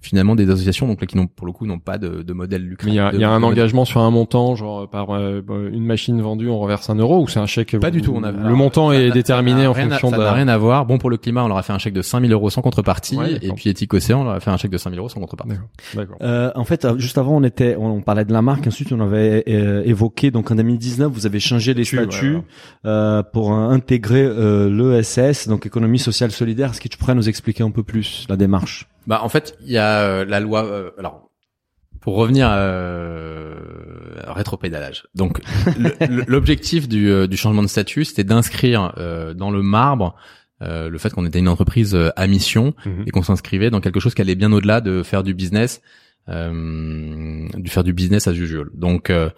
[0.00, 2.62] finalement des associations donc là qui n'ont pour le coup n'ont pas de, de modèle
[2.62, 2.92] lucratif.
[2.92, 5.42] Il y a, y a un engagement sur un montant, genre par euh,
[5.72, 8.12] une machine vendue, on reverse un euro ou c'est un chèque Pas du tout.
[8.16, 10.22] On a, le montant ça est déterminé en rien à- fonction ça de.
[10.22, 10.86] n'a rien à voir.
[10.86, 13.16] Bon pour le climat, on leur a fait un chèque de 5000 euros sans contrepartie,
[13.16, 15.20] Ouais, et puis Éthique Océan, on leur a fait un chèque de 5000 euros sans
[15.20, 15.52] contrepartie.
[15.94, 16.16] D'accord.
[16.22, 18.66] Euh, en fait, euh, juste avant, on était, on, on parlait de la marque.
[18.66, 20.30] Ensuite, on avait euh, évoqué.
[20.30, 22.42] Donc, en 2019, vous avez changé les Statut, statuts ouais,
[22.86, 26.70] euh, pour intégrer euh, l'ESS, donc économie sociale solidaire.
[26.70, 28.88] Est-ce que tu pourrais nous expliquer un peu plus la démarche?
[29.06, 30.64] Bah en fait, il y a euh, la loi.
[30.64, 31.30] euh, alors,
[32.00, 33.54] pour revenir euh,
[34.26, 35.04] rétropédalage.
[35.14, 35.40] Donc,
[35.78, 40.14] le- le- l'objectif du, euh, du changement de statut, c'était d'inscrire euh, dans le marbre
[40.62, 43.04] euh, le fait qu'on était une entreprise euh, à mission Mhm.
[43.06, 45.80] et qu'on s'inscrivait dans quelque chose qui allait bien au-delà de faire du business,
[46.28, 48.68] euh, du faire du business as usual.
[48.74, 49.30] Donc euh,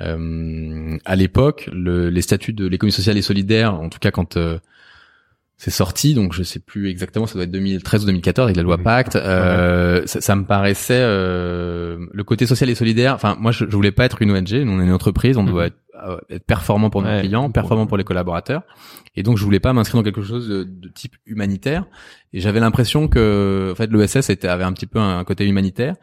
[0.00, 4.36] euh, à l'époque, le- les statuts de l'économie sociale et solidaire, en tout cas quand
[4.36, 4.58] euh,
[5.64, 8.64] c'est sorti, donc je sais plus exactement, ça doit être 2013 ou 2014 avec la
[8.64, 8.82] loi Mhm.
[8.82, 9.14] Pacte.
[9.14, 13.14] Euh, ça, ça me paraissait euh, le côté social et solidaire.
[13.14, 14.52] Enfin, moi, je, je voulais pas être une ONG.
[14.54, 15.50] Nous, on est une entreprise, on Mhm.
[15.50, 18.62] doit être, euh, être performant pour nos Ouais, clients, performant pour les collaborateurs.
[19.14, 21.84] Et donc, je voulais pas m'inscrire dans quelque chose de, de type humanitaire.
[22.32, 25.94] Et j'avais l'impression que, en fait, l'ESS était avait un petit peu un, côté humanitaire.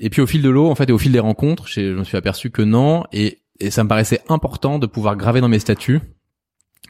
[0.00, 1.96] Et puis, au fil de l'eau, en fait, et au fil des rencontres, j'ai- je
[1.96, 3.04] me suis aperçu que non.
[3.12, 6.00] Et, et ça me paraissait important de pouvoir graver dans mes statuts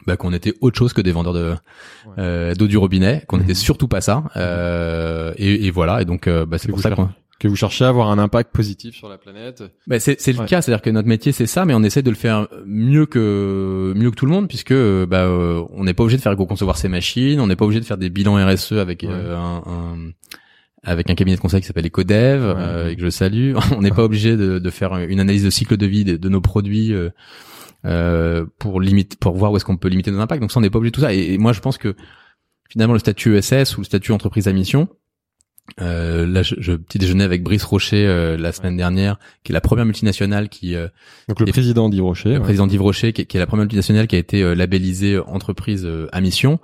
[0.07, 1.55] bah, qu'on était autre chose que des vendeurs de
[2.17, 4.23] euh, d'eau du robinet, qu'on n'était surtout pas ça.
[4.35, 6.01] Euh, et, et voilà.
[6.01, 8.53] Et donc, euh, bah, c'est pour ça qu'on Que vous cherchez à avoir un impact
[8.53, 9.63] positif sur la planète.
[9.87, 10.45] bah, c'est c'est le Ouais.
[10.45, 13.93] cas, c'est-à-dire que notre métier c'est ça, mais on essaie de le faire mieux que
[13.95, 16.77] mieux que tout le monde, puisque bah euh, on n'est pas obligé de faire concevoir
[16.77, 19.09] ses machines, on n'est pas obligé de faire des bilans RSE avec Ouais.
[19.11, 20.11] euh, un, un-
[20.87, 23.53] avec un cabinet de conseil qui s'appelle Ecodev euh, et que je salue.
[23.75, 26.29] on n'est pas obligé de, de faire une analyse de cycle de vie de, de
[26.29, 26.93] nos produits.
[26.93, 27.09] euh,
[27.85, 30.41] euh, pour limite pour voir où est-ce qu'on peut limiter nos impacts.
[30.41, 31.13] Donc ça on n'est pas obligé de tout ça.
[31.13, 31.95] Et, et moi je pense que
[32.69, 34.87] finalement le statut ESS ou le statut entreprise à mission,
[35.81, 39.53] euh, là, je, je petit déjeuner avec Brice Rocher euh, la semaine dernière, qui est
[39.53, 40.87] la première multinationale qui, euh,
[41.27, 42.29] Donc le président d'Yves Rocher.
[42.29, 42.41] le ouais.
[42.41, 45.17] président d'Yves Rocher, qui, est- qui est la première multinationale qui a été euh, labellisée
[45.17, 46.59] entreprise euh, à mission.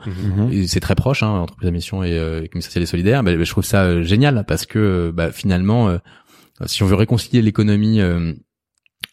[0.51, 3.23] Et c'est très proche, hein, entreprise à mission et euh, économie sociale et solidaire.
[3.23, 5.97] Bah, je trouve ça euh, génial parce que bah, finalement, euh,
[6.67, 8.33] si on veut réconcilier l'économie euh,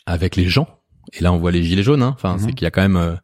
[0.04, 0.68] avec les gens,
[1.12, 2.38] et là on voit les gilets jaunes, hein, enfin Mhm.
[2.40, 3.14] c'est qu'il y a quand même euh,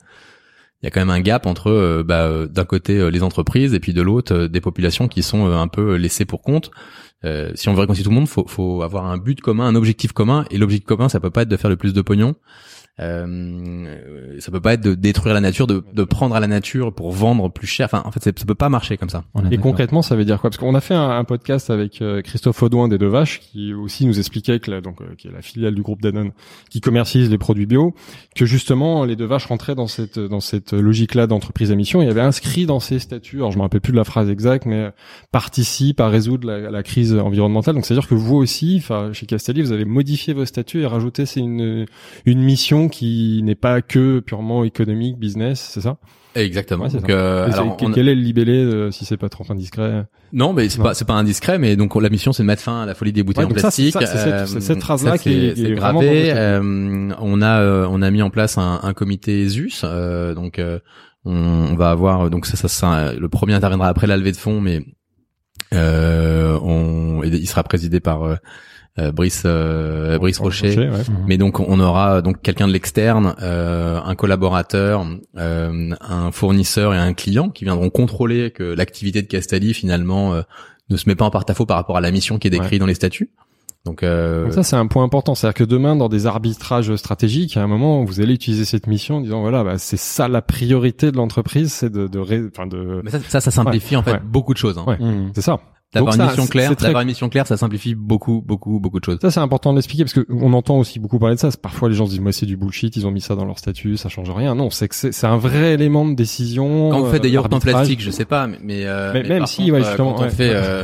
[0.83, 3.23] il y a quand même un gap entre euh, bah, euh, d'un côté euh, les
[3.23, 6.71] entreprises et puis de l'autre euh, des populations qui sont un peu laissées pour compte.
[7.55, 10.13] Si on veut réconcilier tout le monde, faut, faut avoir un but commun, un objectif
[10.13, 12.35] commun, et l'objectif commun, ça peut pas être de faire le plus de pognon.
[13.01, 16.95] Euh, ça peut pas être de détruire la nature, de, de prendre à la nature
[16.95, 17.87] pour vendre plus cher.
[17.87, 19.25] Enfin, en fait, ça peut pas marcher comme ça.
[19.51, 20.51] Et concrètement, ça veut dire quoi?
[20.51, 23.75] Parce qu'on a fait un, un podcast avec euh, Christophe Audouin des Deux Vaches, qui
[23.75, 26.31] aussi nous expliquait que la, donc euh, qui est la filiale du groupe Danone,
[26.71, 27.95] qui commercialise les produits bio,
[28.37, 32.01] que justement les Deux Vaches rentraient dans cette dans cette logique-là d'entreprise à mission.
[32.01, 34.31] Il y avait inscrit dans ses statuts, alors je me rappelle plus de la phrase
[34.31, 34.91] exacte, mais euh,
[35.33, 37.75] participe à résoudre la, la crise environnementale.
[37.75, 40.83] Donc c'est à dire que vous aussi, enfin chez Castelli, vous avez modifié vos statuts
[40.83, 41.87] et rajouté c'est une
[42.25, 45.97] une mission qui n'est pas que purement économique, business, c'est ça?
[46.37, 46.85] Exactement.
[46.85, 49.45] Ouais, Donc, euh, alors, quel, on- quel est le libellé, euh, si c'est pas trop
[49.51, 50.05] indiscret?
[50.33, 52.83] Non, mais c'est pas c'est pas indiscret, mais donc la mission c'est de mettre fin
[52.83, 53.95] à la folie des bouteilles Ouais, en plastique.
[54.01, 56.33] c'est cette- cette phrase-là ça, qui est- c'est- qui est c'est vraiment gravé.
[56.33, 59.47] dans Euh, on a euh, on a mis en place un, un comité
[59.85, 60.81] euh, donc euh,
[61.25, 64.37] on, on va avoir donc ça, ça, ça le premier interviendra après la levée de
[64.37, 64.85] fonds, mais
[65.73, 68.37] euh, on il sera présidé par euh, euh,
[68.97, 70.77] Brice euh, Brice Rocher.
[70.89, 70.89] ouais.
[71.27, 75.05] Mais donc on aura donc quelqu'un de l'externe, euh, un collaborateur,
[75.37, 80.43] euh, un fournisseur et un client qui viendront contrôler que l'activité de Castelli finalement euh,
[80.91, 82.87] ne se met pas en porte-à-faux par rapport à la mission qui est décrite dans
[82.87, 83.31] les statuts.
[83.85, 85.35] Donc, euh, Donc ça, c'est un point important.
[85.35, 89.17] C'est-à-dire que demain, dans des arbitrages stratégiques, à un moment, vous allez utiliser cette mission
[89.17, 92.67] en disant, voilà, bah, c'est ça la priorité de l'entreprise, c'est de, de, ré- enfin
[92.67, 94.21] de, mais ça, ça, ça simplifie en fait ouais.
[94.25, 94.79] beaucoup de choses.
[94.79, 94.85] Hein.
[94.87, 94.97] Ouais.
[94.99, 95.33] Mmh.
[95.35, 95.61] c'est ça.
[95.95, 99.05] D'avoir une mission claire, très- d'avoir une mission claire, ça simplifie beaucoup, beaucoup, beaucoup de
[99.05, 99.19] choses.
[99.23, 101.49] Ça, c'est important de l'expliquer parce que on entend aussi beaucoup parler de ça.
[101.61, 103.59] Parfois, les gens se disent, moi, c'est du bullshit, ils ont mis ça dans leur
[103.59, 104.55] statut, ça change rien.
[104.55, 106.91] Non, c'est que c'est un vrai élément de décision.
[106.91, 109.23] Quand on fait euh, des yaourts en plastique, je sais pas, mais mais, euh, Mais
[109.23, 110.31] même si, contre, ouais, euh, justement, quand on ouais.
[110.31, 110.83] fait euh,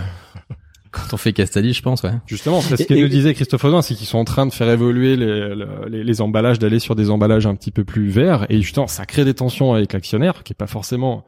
[0.90, 2.12] quand on fait Castelli, je pense, ouais.
[2.26, 4.68] Justement, c'est ce que nous disait Christophe Audin, c'est qu'ils sont en train de faire
[4.70, 5.54] évoluer les,
[5.88, 9.06] les, les emballages, d'aller sur des emballages un petit peu plus verts, et justement, ça
[9.06, 11.24] crée des tensions avec l'actionnaire, qui est pas forcément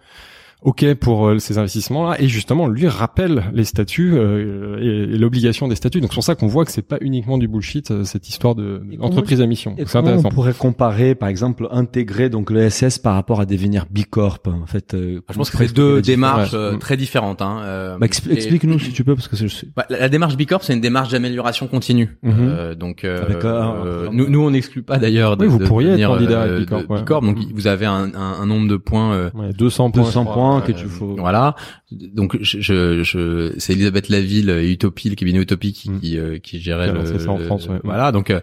[0.63, 5.69] ok pour euh, ces investissements-là, et justement, lui rappelle les statuts euh, et, et l'obligation
[5.69, 6.01] des statuts.
[6.01, 8.55] Donc c'est pour ça qu'on voit que c'est pas uniquement du bullshit euh, cette histoire
[8.55, 9.75] de Et d'entreprise à mission.
[9.87, 10.29] C'est intéressant.
[10.29, 14.67] on pourrait comparer, par exemple, intégrer donc le SS par rapport à devenir Bicorp en
[14.67, 14.95] fait.
[14.95, 17.43] euh, Je pense que c'est deux démarches différence euh, très différentes.
[17.43, 17.61] Hein.
[17.63, 19.67] euh, Bah, et- Explique-nous si tu peux, parce que je sais.
[19.77, 22.17] Bah, la, la démarche Bicorp, c'est une démarche d'amélioration continue.
[22.23, 22.33] Mhm.
[22.41, 23.49] Euh, donc, euh, Avec, euh,
[23.85, 26.43] euh, un- nous, nous, on n'exclut pas d'ailleurs de, Oui, vous de pourriez être candidat
[26.43, 27.03] à Bicorp, ouais.
[27.05, 27.53] Donc, Mhm.
[27.55, 29.13] vous avez un, un, un nombre de points.
[29.15, 30.03] euh, Ouais, 200 points.
[30.05, 31.16] 200 je que euh, tu faut.
[31.16, 31.57] Voilà.
[31.90, 36.00] Donc, je, je, je- c'est Elisabeth Laville et Utopie, le cabinet Utopie, qui, Mhm.
[36.00, 37.80] qui, euh, qui gérait Qui le, ça en le- France, ouais.
[37.84, 38.12] Voilà.
[38.12, 38.40] Donc, euh,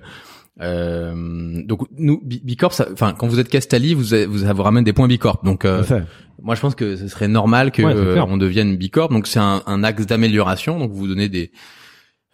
[0.62, 4.84] euh, donc nous, Bi- Bicorp, enfin, quand vous êtes Castali, vous, avez- vous, vous ramène
[4.84, 5.44] des points Bicorp.
[5.46, 5.84] Donc, euh,
[6.42, 9.10] moi, je pense que ce serait normal que Ouais, euh, on devienne bicorp.
[9.12, 10.80] Donc, c'est un, un axe d'amélioration.
[10.80, 11.52] Donc, vous donnez des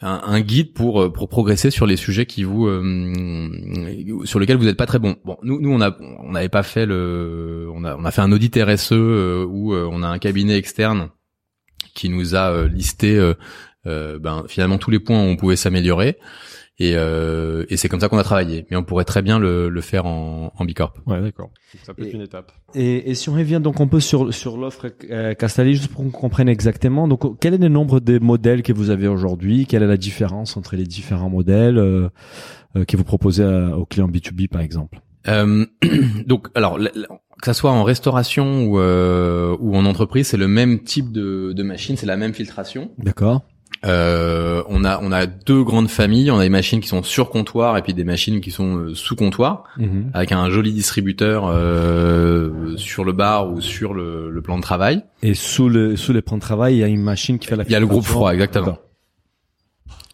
[0.01, 4.57] un, un guide pour euh, pour progresser sur les sujets qui vous euh, sur lesquels
[4.57, 5.15] vous n'êtes pas très bon.
[5.23, 8.21] Bon, nous nous on a on n'avait pas fait le on a on a fait
[8.21, 11.09] un audit RSE euh, où euh, on a un cabinet externe
[11.93, 13.17] qui nous a listé
[13.85, 16.17] ben finalement tous les points où on pouvait s'améliorer.
[16.77, 18.65] Et, euh, et c'est comme ça qu'on a travaillé.
[18.69, 20.93] Mais on pourrait très bien le, le faire en, en bicorp.
[21.05, 21.49] Ouais, d'accord.
[21.83, 22.51] Ça peut être une étape.
[22.73, 26.03] Et, et si on revient donc un peu sur sur l'offre euh, Castelli, juste pour
[26.03, 29.65] qu'on comprenne exactement, donc quel est le nombre de modèles que vous avez aujourd'hui?
[29.67, 32.09] Quelle est la différence entre les différents modèles euh,
[32.75, 34.99] euh, que vous proposez à- aux clients B2B par exemple?
[35.29, 35.65] Euh,
[36.27, 40.83] donc, alors, que ça soit en restauration ou, euh, ou en entreprise, c'est le même
[40.83, 42.91] type de, de machine, c'est la même filtration.
[42.97, 43.43] D'accord.
[43.85, 47.29] Euh, on a on a deux grandes familles, on a des machines qui sont sur
[47.29, 50.09] comptoir et puis des machines qui sont euh, sous comptoir, Mhm.
[50.13, 55.03] avec un joli distributeur euh, sur le bar ou sur le, le plan de travail.
[55.21, 57.55] Et sous le sous les plans de travail, il y a une machine qui fait
[57.55, 57.63] la.
[57.63, 58.65] Il y a le groupe froid, exactement.
[58.65, 58.81] D'accord.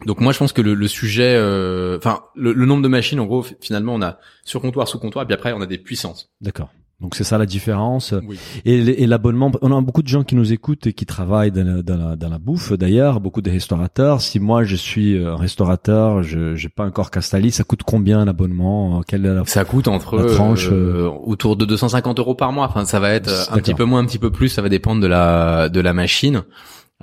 [0.08, 3.20] Donc moi je pense que le, le sujet, euh, enfin le, le nombre de machines,
[3.20, 5.78] en gros, finalement on a sur comptoir, sous comptoir, et puis après on a des
[5.78, 6.30] puissances.
[6.42, 6.70] D'accord.
[7.02, 8.14] Donc c'est ça la différence.
[8.28, 8.38] Oui.
[8.66, 11.82] Et, l'abonnement, on a beaucoup de gens qui nous écoutent et qui travaillent dans la,
[11.82, 14.22] dans la, dans la bouffe d'ailleurs, beaucoup de restaurateurs.
[14.22, 18.24] Si moi je suis euh, un restaurateur, je j'ai pas encore Castali, ça coûte combien
[18.24, 19.43] l'abonnement Euh, Quelle la...
[19.45, 22.66] Ça coûte entre La tranche, euh, autour de 250 euros par mois.
[22.66, 24.49] Enfin, ça va être euh, un petit peu moins, un petit peu plus.
[24.49, 26.43] Ça va dépendre de la de la machine.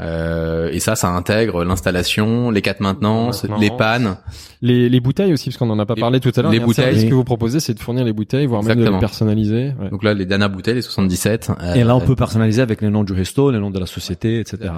[0.00, 3.60] Euh, et ça, ça intègre l'installation, les quatre maintenances, Maintenance.
[3.62, 4.16] les pannes.
[4.62, 6.52] Les, les bouteilles aussi, parce qu'on en a pas Les- parlé tout à l'heure.
[6.52, 6.84] les bouteilles.
[6.84, 9.72] service que vous proposez, c'est de fournir les bouteilles, voire même de les personnaliser.
[9.80, 9.90] Ouais.
[9.90, 11.50] Donc là, les Dana bouteilles, les 77.
[11.74, 13.86] Et là, on euh, peut personnaliser avec le nom du resto, le nom de la
[13.86, 14.70] société, etc.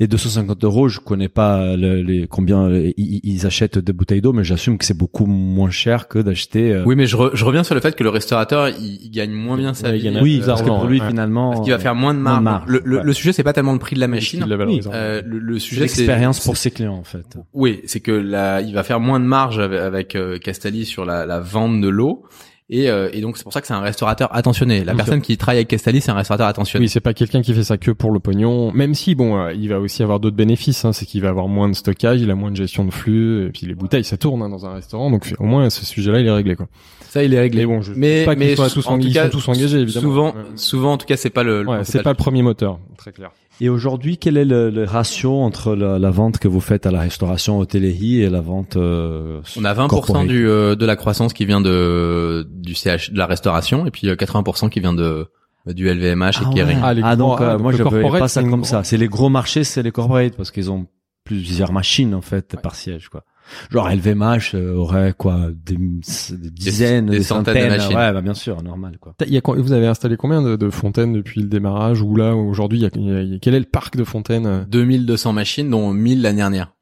[0.00, 4.32] Et 250 euros, je connais pas le- les combien ils, ils achètent des bouteilles d'eau,
[4.32, 6.72] mais j'assume que c'est beaucoup moins cher que d'acheter.
[6.72, 9.10] euh, Oui, mais je, re- je reviens sur le fait que le restaurateur, il, il
[9.10, 10.04] gagne moins bien sa Ouais, vie.
[10.04, 11.08] gagne oui, euh, parce que pour lui ouais.
[11.08, 12.66] finalement, Parce qu'il va faire moins de moins marge.
[12.66, 13.04] de marge, Le, le, ouais.
[13.04, 14.44] le sujet, c'est pas tellement le prix de la machine.
[14.46, 14.88] la valorise.
[14.92, 17.36] Euh, le, le sujet, c'est l'expérience pour ses clients en fait.
[17.52, 21.04] Oui, c'est que là, il va faire moins de marge avec, avec euh, Castelli sur
[21.04, 22.24] la, la vente de l'eau.
[22.70, 24.84] Et, euh, et donc c'est pour ça que c'est un restaurateur attentionné.
[24.84, 26.84] La personne qui travaille avec Castelli, c'est un restaurateur attentionné.
[26.84, 28.72] Oui, c'est pas quelqu'un qui fait ça que pour le pognon.
[28.72, 30.82] Même si, bon, euh, il va aussi avoir d'autres bénéfices.
[30.86, 33.46] Hein, c'est qu'il va avoir moins de stockage, il a moins de gestion de flux,
[33.46, 35.10] et puis les bouteilles, ça tourne hein, dans un restaurant.
[35.10, 36.56] Donc au moins, ce sujet-là, il est réglé.
[36.56, 36.66] Quoi.
[37.02, 37.66] Ça, il est réglé.
[37.66, 39.24] Mais bon, je mais sais pas qu'ils mais soient tous en en- tout ils cas,
[39.24, 40.02] sont tous engagés, évidemment.
[40.08, 40.42] Souvent, Ouais.
[40.56, 41.62] souvent, en tout cas, c'est pas le.
[41.62, 43.30] le Ouais, c'est pas le premier moteur, très clair.
[43.60, 46.90] Et aujourd'hui, quel est le, le ratio entre la, la vente que vous faites à
[46.90, 50.26] la restauration hôtellerie et la vente euh, On a 20% corporate?
[50.26, 54.08] du euh, de la croissance qui vient de du CH de la restauration et puis
[54.08, 55.26] euh, 80% qui vient de
[55.66, 56.76] du LVMH et Ah, Kering.
[56.78, 56.82] ouais.
[56.84, 58.64] Ah, les Ah, gros- donc ah, euh, donc moi je ne pas ça comme gros-
[58.64, 58.82] ça.
[58.84, 60.86] C'est les gros marchés, c'est les corporate parce qu'ils ont
[61.24, 63.22] plusieurs machines en fait par siège quoi.
[63.70, 67.76] Genre LVMH euh, aurait quoi des, des dizaines, des des, centaines de centaines.
[67.78, 67.96] machines.
[67.96, 69.14] Ouais, bah bien sûr, normal quoi.
[69.26, 72.34] Il y a, vous avez installé combien de, de fontaines depuis le démarrage ou là
[72.34, 74.04] aujourd'hui il y a- il y a- il y a- quel est le parc de
[74.04, 76.72] fontaines euh 2200 machines dont 1000 l'année dernière.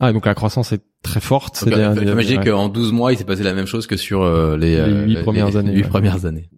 [0.00, 1.64] Ah donc la croissance est très forte.
[1.64, 2.44] Donc, euh, ouais.
[2.44, 5.22] qu'en 12 mois, il s'est passé la même chose que sur euh, les, euh, huit
[5.22, 5.88] premières années, huit ouais.
[5.88, 6.50] premières années.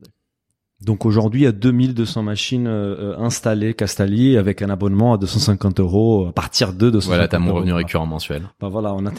[0.84, 5.16] Donc aujourd'hui, il y a 2200 machines euh, euh, installées Castali avec un abonnement à
[5.16, 8.42] 250 euros à partir de 250 Voilà, t'as mon revenu récurrent mensuel.
[8.60, 9.10] Bah voilà, on a.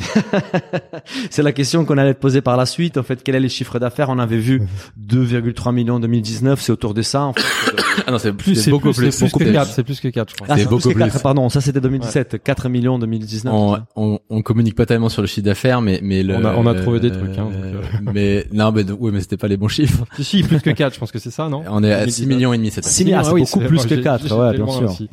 [1.31, 2.97] c'est la question qu'on allait te poser par la suite.
[2.97, 4.09] En fait, quel est les chiffres d'affaires?
[4.09, 4.61] On avait vu
[5.03, 6.61] 2,3 millions en 2019.
[6.61, 7.23] C'est autour de ça.
[7.23, 7.41] En fait.
[8.05, 9.53] Ah non, c'est plus, c'est beaucoup plus, c'est plus beaucoup que plus.
[9.53, 10.47] 4, c'est plus que 4 je crois.
[10.51, 11.19] Ah, C'est beaucoup plus que quatre, plus.
[11.23, 12.41] Pardon, ça c'était 2017.
[12.43, 13.51] 4 millions en 2019.
[13.51, 16.55] On, on, on communique pas tellement sur le chiffre d'affaires, mais mais le, On a-
[16.55, 17.81] on a trouvé des trucs, hein, donc, euh,
[18.13, 20.05] mais non, mais oui, mais c'était pas les bons chiffres.
[20.15, 22.21] Si, si, plus que 4, je pense que c'est ça, non On est à 6
[22.21, 22.27] 2019.
[22.37, 22.93] millions et demi cette année.
[22.93, 24.89] Six millions, ah, c'est oui, beaucoup plus que j'ai- 4, j'ai- ouais, bien sûr.
[24.91, 25.09] aussi.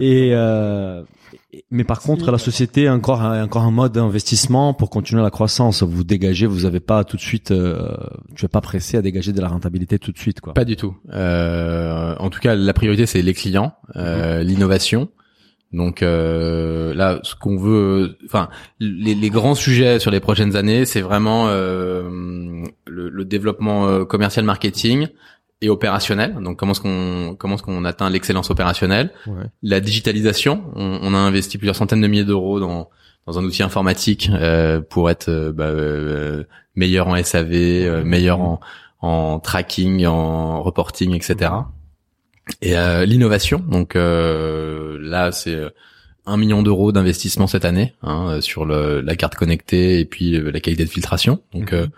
[0.00, 1.02] Et euh,
[1.70, 5.30] mais par contre, la société a encore un, encore un mode d'investissement pour continuer la
[5.30, 5.82] croissance.
[5.82, 7.88] Vous dégagez, vous avez pas tout de suite, euh,
[8.34, 10.54] tu es pas pressé à dégager de la rentabilité tout de suite, quoi.
[10.54, 10.94] Pas du tout.
[11.12, 15.08] Euh, en tout cas, la priorité c'est les clients, euh, l'innovation.
[15.72, 20.84] Donc euh, là, ce qu'on veut, enfin, les, les grands sujets sur les prochaines années,
[20.84, 22.02] c'est vraiment euh,
[22.86, 25.08] le, le développement euh, commercial, marketing
[25.62, 26.34] et opérationnel.
[26.42, 29.44] Donc comment est-ce qu'on comment est-ce qu'on atteint l'excellence opérationnelle Ouais.
[29.62, 30.64] La digitalisation.
[30.74, 32.90] On, on a investi plusieurs centaines de milliers d'euros dans
[33.26, 36.44] dans un outil informatique euh, pour être euh, bah, euh,
[36.74, 38.60] meilleur en SAV, euh, meilleur en
[39.00, 41.50] en tracking, en reporting, etc.
[42.60, 45.58] Et euh, l'innovation, donc euh, là c'est
[46.24, 50.60] un million d'euros d'investissement cette année hein, sur le, la carte connectée et puis la
[50.60, 51.40] qualité de filtration.
[51.52, 51.88] Donc euh,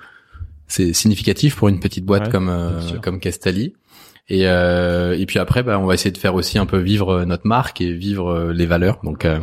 [0.74, 3.74] c'est significatif pour une petite boîte Ouais, comme euh, comme Castali.
[4.28, 7.10] Et euh, et puis après, bah, on va essayer de faire aussi un peu vivre
[7.10, 8.98] euh, notre marque et vivre euh, les valeurs.
[9.04, 9.38] Donc euh,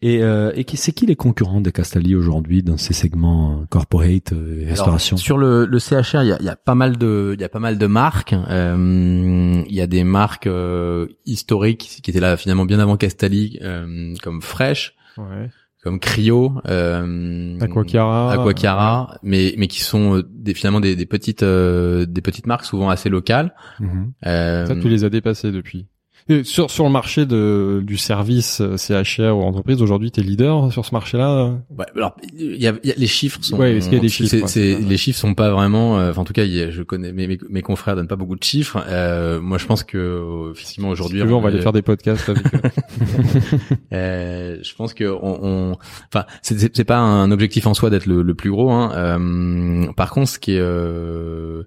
[0.00, 4.32] Et, euh, et qui c'est qui les concurrents de Castali aujourd'hui dans ces segments corporate
[4.32, 5.16] euh, et Alors, restauration?
[5.16, 7.44] sur le, le CHR, il y a, il y a pas mal de, il y
[7.44, 8.32] a pas mal de marques.
[8.32, 13.58] Euh, Il y a des marques euh, historiques qui étaient là finalement bien avant Castali,
[13.62, 15.50] euh, comme Fresh, Ouais.
[15.82, 18.32] Comme Cryo, euh, Aquacara.
[18.32, 22.64] Aquacara, mais mais qui sont euh, des, finalement des, des petites euh, des petites marques
[22.64, 23.54] souvent assez locales.
[23.80, 24.12] Mhm.
[24.26, 25.86] Euh, Ça, tu les as dépassés depuis.
[26.30, 30.70] Et sur sur le marché de du service euh, CHR ou entreprise aujourd'hui, t'es leader
[30.72, 31.30] sur ce marché-là.
[31.30, 34.00] euh Ouais, alors il y a, y a- les chiffres sont Ouais, est-ce qu'il y
[34.00, 36.44] a des chiffres, c'est- ouais, les chiffres sont pas vraiment euh, enfin en tout cas
[36.44, 39.56] y a- je connais mes, mes, mes confrères donnent pas beaucoup de chiffres euh, moi
[39.56, 42.44] je pense que effectivement Si aujourd'hui tu veux, on va aller faire des podcasts avec
[43.92, 45.76] euh, je pense que on,
[46.12, 48.92] enfin c'est c'est c'est pas un objectif en soi d'être le, le plus gros hein.
[48.94, 51.62] Euh, par contre ce qui est euh,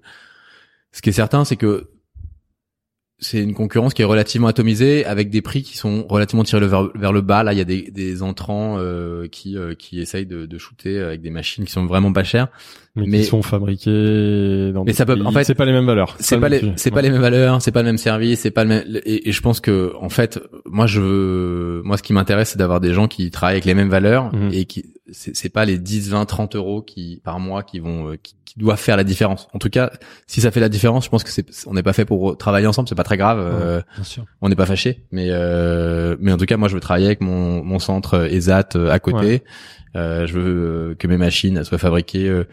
[0.92, 1.88] ce qui est certain c'est que
[3.22, 6.90] c'est une concurrence qui est relativement atomisée avec des prix qui sont relativement tirés vers,
[6.94, 7.42] vers le bas.
[7.44, 10.98] Là, il y a des, des entrants euh, qui euh, qui essayent de, de shooter
[11.00, 12.48] avec des machines qui sont vraiment pas chères.
[12.96, 15.64] mais, Mais- qui sont fabriqués dans Mais des ça peut- pays- en fait, c'est pas
[15.64, 16.16] les mêmes valeurs.
[16.20, 18.50] C'est pas non les c'est pas les mêmes valeurs, c'est pas le même service, c'est
[18.50, 22.02] pas le même et, et je pense que en fait moi je veux moi ce
[22.02, 24.50] qui m'intéresse c'est d'avoir des gens qui travaillent avec les mêmes valeurs Mhm.
[24.52, 28.10] et qui c'est c'est pas les 10 20 30 euros qui par mois qui vont
[28.12, 29.48] euh, qui, qui doivent faire la différence.
[29.54, 29.90] En tout cas,
[30.26, 32.66] si ça fait la différence, je pense que c'est on n'est pas fait pour travailler
[32.66, 33.38] ensemble, c'est pas très grave.
[33.40, 34.24] euh, Bien sûr.
[34.42, 37.20] on n'est pas fâché, mais euh, mais en tout cas moi je veux travailler avec
[37.22, 39.16] mon mon centre ESAT euh, à côté.
[39.26, 39.42] Ouais.
[39.94, 42.44] Euh, je veux euh, que mes machines soient fabriquées euh,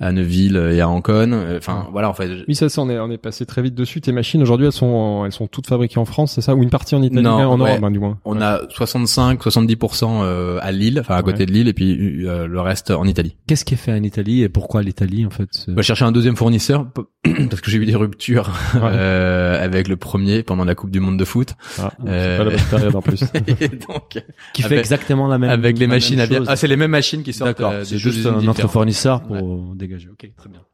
[0.00, 1.32] à Neuville et à Ancon.
[1.32, 2.28] Euh, Enfin voilà en fait.
[2.46, 4.00] Oui, ça, ça, on est, on est passé très vite dessus.
[4.00, 6.54] Tes machines, aujourd'hui, elles sont, en- elles sont toutes fabriquées en France, c'est ça?
[6.54, 7.70] Ou une partie en Italie, Non, en ouais.
[7.70, 8.18] Europe, hein, du moins.
[8.24, 8.42] On Ouais.
[8.44, 11.46] a 65 70% euh, à Lille, enfin à côté Ouais.
[11.46, 13.36] de Lille et puis euh, le reste en Italie.
[13.46, 16.12] Qu'est-ce qui est fait en Italie et pourquoi l'Italie en fait On va chercher un
[16.12, 16.86] deuxième fournisseur
[17.50, 18.80] parce que j'ai eu des ruptures Ouais.
[18.84, 21.54] euh, avec le premier pendant la Coupe du monde de foot.
[21.80, 23.22] Ah, Euh, c'est pas la bonne période en plus.
[23.60, 24.22] Et donc
[24.54, 26.42] Qui fait avec- exactement la même avec les la machines à bière.
[26.46, 29.74] Ah, c'est les mêmes machines qui sortent D'accord, euh, c'est juste un autre fournisseur pour
[30.10, 30.66] Ok, très bien.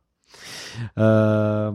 [0.99, 1.71] Euh,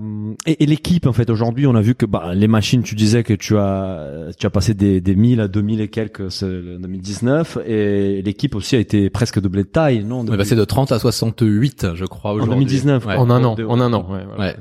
[0.45, 3.23] et, et l'équipe en fait aujourd'hui, on a vu que bah, les machines, tu disais
[3.23, 7.57] que tu as tu as passé des, des 1000 à 2000 et quelques en 2019
[7.65, 10.63] et l'équipe aussi a été presque doublée de taille, non On est depuis- passé de
[10.63, 12.55] 30 à 68, je crois, en aujourd'hui.
[12.55, 13.15] 2019 Ouais.
[13.15, 14.05] En un an, en un an.
[14.09, 14.51] Ouais, voilà.
[14.51, 14.57] Ouais.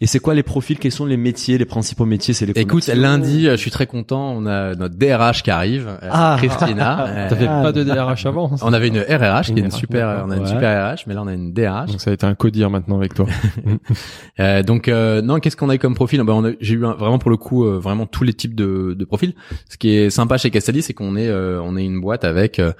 [0.00, 0.78] Et c'est quoi les profils?
[0.78, 2.34] Quels sont les métiers, les principaux métiers?
[2.34, 4.32] C'est les Écoute, lundi, euh, je suis très content.
[4.36, 6.36] On a notre DRH qui arrive, euh, Ah.
[6.38, 7.06] Christina.
[7.12, 9.70] Euh, T'avais Ah, pas de DRH avant hein, on avait une RRH qui est Une
[9.70, 10.48] super, on a une Ouais.
[10.48, 11.90] super RH, mais là on a une DRH.
[11.90, 13.26] Donc ça a été un codir maintenant avec toi.
[14.40, 16.86] Euh, donc euh, non, qu'est-ce qu'on a eu comme profil ben, on a- J'ai eu
[16.86, 19.34] un- vraiment pour le coup euh, vraiment tous les types de, de profils.
[19.68, 22.58] Ce qui est sympa chez Castelli, c'est qu'on est euh, on est une boîte avec
[22.58, 22.72] euh,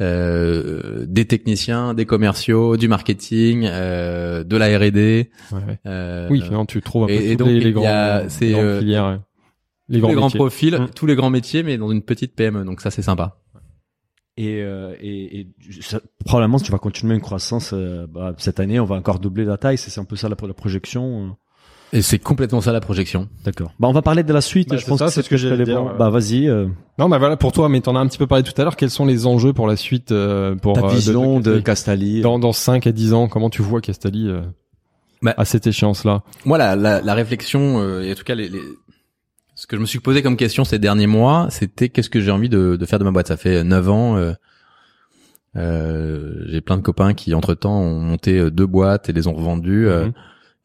[0.00, 5.30] euh, des techniciens, des commerciaux, du marketing, euh, de la R&D.
[5.52, 5.78] Ouais, ouais.
[5.86, 8.28] euh, Oui, non, tu trouves un peu et- donc, les, il y les grands, a-
[8.28, 9.18] c'est, les grandes euh, filières, ouais.
[9.88, 10.38] les tous grands, les grands métiers.
[10.38, 10.88] profils, Mm.
[10.94, 12.64] tous les grands métiers, mais dans une petite PME.
[12.64, 13.37] Donc ça c'est sympa.
[14.40, 15.46] Et, euh, et, et
[15.80, 18.78] ça- probablement tu vas continuer une croissance euh, bah, cette année.
[18.78, 19.76] On va encore doubler la taille.
[19.78, 21.24] C'est c'est un peu ça la, la projection.
[21.24, 21.28] euh.
[21.92, 23.28] Et c'est complètement ça la projection.
[23.44, 23.72] D'accord.
[23.80, 24.68] Bah on va parler de la suite.
[24.68, 25.82] Bah, je c'est pense ça, que c'est ce que fais j'allais dire.
[25.98, 26.46] Bah vas-y.
[26.46, 26.66] euh,
[26.98, 28.76] Non, bah voilà, pour toi, mais t'en as un petit peu parlé tout à l'heure.
[28.76, 32.20] Quels sont les enjeux pour la suite euh, pour ta euh, vision de, de- Castali.
[32.20, 34.42] dans dans 5 à 10 ans Comment tu vois Castali euh,
[35.22, 36.22] Bah, à cette échéance-là?
[36.44, 38.60] Moi, la, la, la réflexion, euh, et en tout cas, les, les-
[39.60, 42.30] ce que je me suis posé comme question ces derniers mois, c'était qu'est-ce que j'ai
[42.30, 43.26] envie de, de faire de ma boîte?
[43.26, 44.16] Ça fait neuf ans.
[44.16, 44.32] euh,
[45.56, 49.32] euh, j'ai plein de copains qui, entre-temps, ont monté euh, deux boîtes et les ont
[49.34, 49.88] revendues.
[49.88, 50.12] euh, Mhm.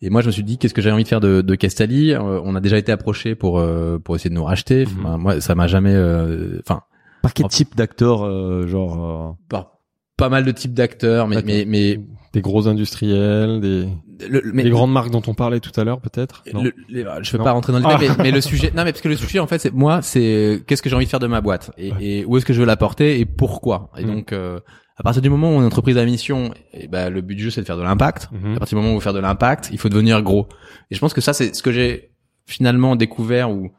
[0.01, 2.13] et moi, je me suis dit, qu'est-ce que j'ai envie de faire de, de Castali
[2.13, 4.85] Euh, On a déjà été approché pour euh, pour essayer de nous racheter.
[4.85, 4.91] Mhm.
[5.05, 5.93] Enfin, moi, ça m'a jamais.
[5.95, 6.81] euh, Enfin,
[7.21, 9.71] Par quel type d'acteur euh, genre par
[10.17, 11.99] pas mal de types d'acteurs, mais mais mais
[12.33, 13.87] Des gros industriels, des,
[14.27, 16.43] le- mais des grandes marques dont on parlait tout à l'heure, peut-être?
[16.51, 17.43] Le- les- je veux Non.
[17.43, 17.97] pas rentrer dans le Ah.
[17.97, 20.01] détail, mais, mais le sujet, non, mais parce que le sujet, en fait, c'est moi,
[20.01, 21.69] c'est qu'est-ce que j'ai envie de faire de ma boîte?
[21.77, 21.97] Et, Ouais.
[22.03, 23.19] et où est-ce que je veux la porter?
[23.19, 23.91] Et pourquoi?
[23.99, 24.07] Et Mm.
[24.07, 24.59] donc, euh,
[24.97, 27.43] à partir du moment où on est entreprise à mission, et ben le but du
[27.43, 28.29] jeu c'est de faire de l'impact.
[28.31, 28.55] Mhm.
[28.55, 30.47] À partir du moment où on veut faire de l'impact, il faut devenir gros.
[30.89, 32.11] Et je pense que ça, c'est ce que j'ai
[32.47, 33.69] finalement découvert ou,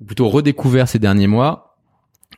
[0.00, 1.76] ou plutôt redécouvert ces derniers mois,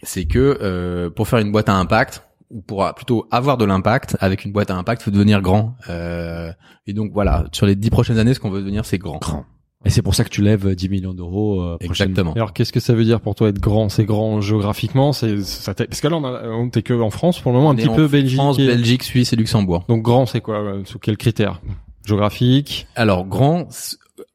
[0.04, 4.16] c'est que euh, pour faire une boîte à impact ou pour plutôt avoir de l'impact
[4.20, 5.74] avec une boîte à impact, il faut devenir grand.
[5.88, 6.50] Euh,
[6.86, 9.18] et donc voilà, sur les dix prochaines années, ce qu'on veut devenir, c'est grand.
[9.18, 9.44] grand.
[9.86, 11.60] Et c'est pour ça que tu lèves 10 millions d'euros.
[11.60, 11.76] euh.
[11.80, 12.32] Exactement.
[12.32, 13.90] Alors, qu'est-ce que ça veut dire pour toi être grand?
[13.90, 17.10] C'est grand géographiquement, c'est ça t'est- parce que là, on, a- on t'es que en
[17.10, 18.36] France pour le moment, un On petit peu Belgique.
[18.38, 19.84] France, et- Belgique, Suisse et Luxembourg.
[19.88, 20.56] Donc grand, c'est quoi?
[20.56, 21.60] Euh, Sous quels critères
[22.06, 22.86] Géographique?
[22.96, 23.66] Alors grand,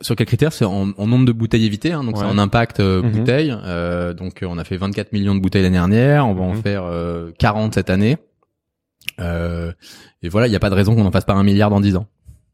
[0.01, 2.21] sur quels critères C'est en, en nombre de bouteilles évitées, hein, donc Ouais.
[2.21, 3.11] c'est en impact euh, Mhm.
[3.11, 3.55] bouteilles.
[3.65, 6.53] Euh, donc euh, on a fait 24 millions de bouteilles l'année dernière, on va en
[6.53, 6.61] Mhm.
[6.61, 8.17] faire euh, 40 cette année.
[9.19, 9.71] Euh,
[10.21, 11.79] et voilà, il n'y a pas de raison qu'on en fasse pas un milliard dans
[11.81, 12.07] 10 ans.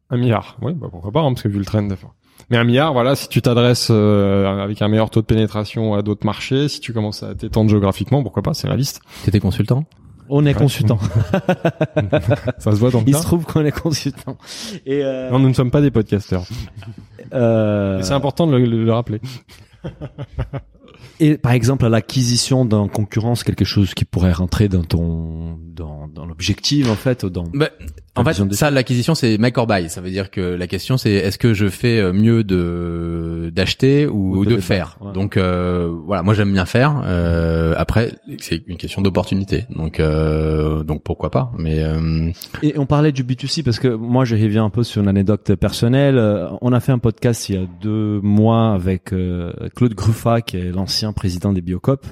[0.10, 0.58] Un milliard.
[0.62, 1.88] Oui, bah pourquoi pas, hein, parce que vu le trend.
[2.50, 6.04] Mais un milliard, voilà, si tu t'adresses euh, avec un meilleur taux de pénétration à
[6.04, 9.02] d'autres marchés, si tu commences à t'étendre géographiquement, pourquoi pas, c'est réaliste.
[9.24, 9.86] T'étais consultant?
[10.30, 10.54] On est Ouais.
[10.56, 10.98] consultant.
[12.58, 14.38] Ça se voit dans le Il se trouve qu'on est consultant.
[14.86, 16.44] Et, euh, Non, nous ne sommes pas des podcasteurs.
[17.34, 19.22] euh, C'est important de le, le- le rappeler.
[21.20, 26.08] Et par exemple, à l'acquisition d'un concurrence, quelque chose qui pourrait rentrer dans ton, dans,
[26.08, 27.44] dans l'objectif en fait, dans.
[27.54, 27.70] Bah,
[28.16, 29.90] En fait, ça, l'acquisition, c'est make or buy.
[29.90, 34.08] Ça veut dire que la question, c'est est-ce que je fais euh, mieux de d'acheter
[34.08, 34.98] ou, de faire.
[35.02, 35.14] ouais.
[35.14, 37.02] Donc euh, voilà, moi j'aime bien faire.
[37.06, 39.66] Euh, après, c'est une question d'opportunité.
[39.70, 41.52] Donc euh, donc pourquoi pas.
[41.58, 42.32] Mais euh,
[42.64, 45.56] Et on parlait du B2C parce que moi je reviens un peu sur une anecdote
[45.56, 46.18] personnelle.
[46.18, 49.14] Euh, On a fait un podcast il y a deux mois avec
[49.76, 52.06] Claude Gruffat qui est l'ancien président des Biocop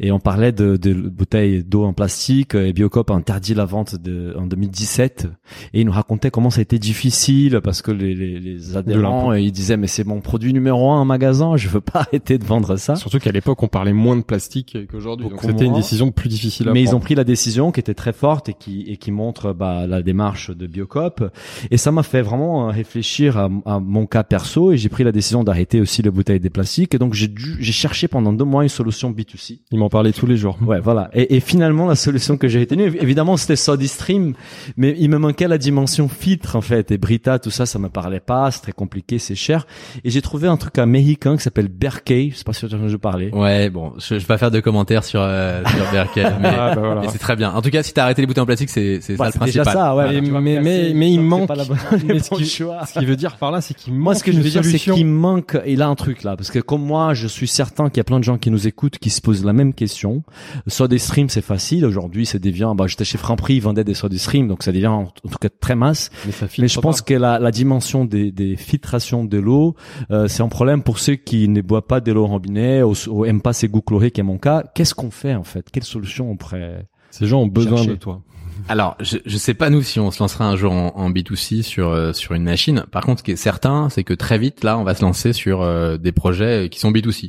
[0.00, 3.96] et on parlait de, de bouteilles d'eau en plastique et Biocop a interdit la vente
[3.96, 5.28] de, en 2017
[5.74, 9.32] et il nous racontait comment ça a été difficile parce que les, les, les adhérents
[9.32, 12.38] euh, ils disaient mais c'est mon produit numéro un en magasin je veux pas arrêter
[12.38, 12.96] de vendre ça.
[12.96, 15.28] Surtout qu'à l'époque, on parlait moins de plastique qu'aujourd'hui.
[15.28, 17.04] Donc c'était une décision plus difficile à Mais ils ont prendre.
[17.04, 20.50] pris la décision qui était très forte et qui et qui montre bah, la démarche
[20.50, 21.24] de Biocop.
[21.70, 25.04] Et ça m'a fait vraiment euh, réfléchir à, à mon cas perso et j'ai pris
[25.04, 26.94] la décision d'arrêter aussi les bouteilles des plastiques.
[26.94, 29.60] Et donc j'ai dû j'ai cherché pendant deux mois une solution B2C.
[29.72, 30.56] Ils m'en parlaient tous les jours.
[30.64, 31.10] Ouais, voilà.
[31.14, 34.34] Et, et finalement, la solution que j'ai retenue, évi- évidemment, c'était SodaStream,
[34.76, 36.90] mais il me manquait la dimension filtre, en fait.
[36.92, 39.66] Et Brita, tout ça, ça me parlait pas, c'est très compliqué, c'est cher.
[40.04, 42.78] Et j'ai trouvé un truc américain qui s'appelle Berkey, je sais pas si tu as
[42.78, 43.30] entendu parler.
[43.32, 46.74] ouais, bon, je, je vais pas faire de commentaires sur euh, sur Berkel, mais, Ah,
[46.74, 47.00] bah voilà.
[47.00, 47.50] mais c'est très bien.
[47.52, 49.46] En tout cas, si t'as arrêté les bouteilles en plastique, c'est c'est Voilà, ça le
[49.46, 49.82] c'est déjà principal.
[49.84, 50.20] ça, ouais.
[50.20, 52.84] Mais- mais- mais- il manque- pas la bonne- Mais le ce bon qui- choix.
[52.86, 54.64] Ce qui veut dire par là, c'est qu'il manque Moi, ce que je veux dire,
[54.64, 57.88] c'est qu'il manque, il a un truc là, parce que comme moi, je suis certain
[57.92, 60.24] qu'il y a plein de gens qui nous écoutent, qui se posent la même question.
[60.66, 61.84] Soit des streams, c'est facile.
[61.86, 64.88] Aujourd'hui, c'est devient, bah, j'étais chez Franprix, ils vendaient des soda streams, donc ça devient
[64.88, 66.10] en, en tout cas très masse.
[66.26, 67.06] Mais ça filtre Mais je pense pas.
[67.06, 69.76] que la, la dimension des, des filtrations de l'eau,
[70.10, 72.94] euh, c'est un problème pour ceux qui ne boivent pas de l'eau au robinet ou,
[73.08, 74.64] ou aiment pas ces goûts chlorés, qui est mon cas.
[74.74, 75.70] Qu'est-ce qu'on fait en fait?
[75.70, 77.90] Quelle solution on pourrait ces gens ont besoin chercher.
[77.90, 78.22] de toi.
[78.68, 81.62] Alors, je, je sais pas nous si on se lancera un jour en, en B2C
[81.62, 82.84] sur euh, sur une machine.
[82.90, 85.32] Par contre, ce qui est certain, c'est que très vite là, on va se lancer
[85.32, 87.28] sur euh, des projets qui sont B2C.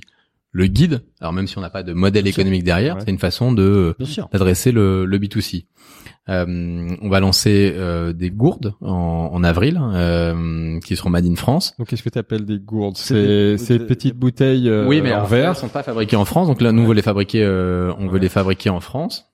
[0.56, 2.40] Le guide, alors même si on n'a pas de modèle Bien sûr.
[2.42, 3.02] économique derrière, Ouais.
[3.04, 4.30] c'est une façon de sûr.
[4.32, 5.66] d'adresser le, le B2C.
[6.30, 11.36] Euh, on va lancer euh, des gourdes en, en avril, euh, qui seront made in
[11.36, 11.74] France.
[11.80, 12.96] Donc, qu'est-ce que tu appelles des gourdes?
[12.98, 15.50] C'est ces petites bouteilles euh, oui, mais en verre?
[15.50, 16.48] elles sont pas fabriquées en France.
[16.48, 19.33] Donc là, nous on veut les fabriquer, euh, on veut les fabriquer en France.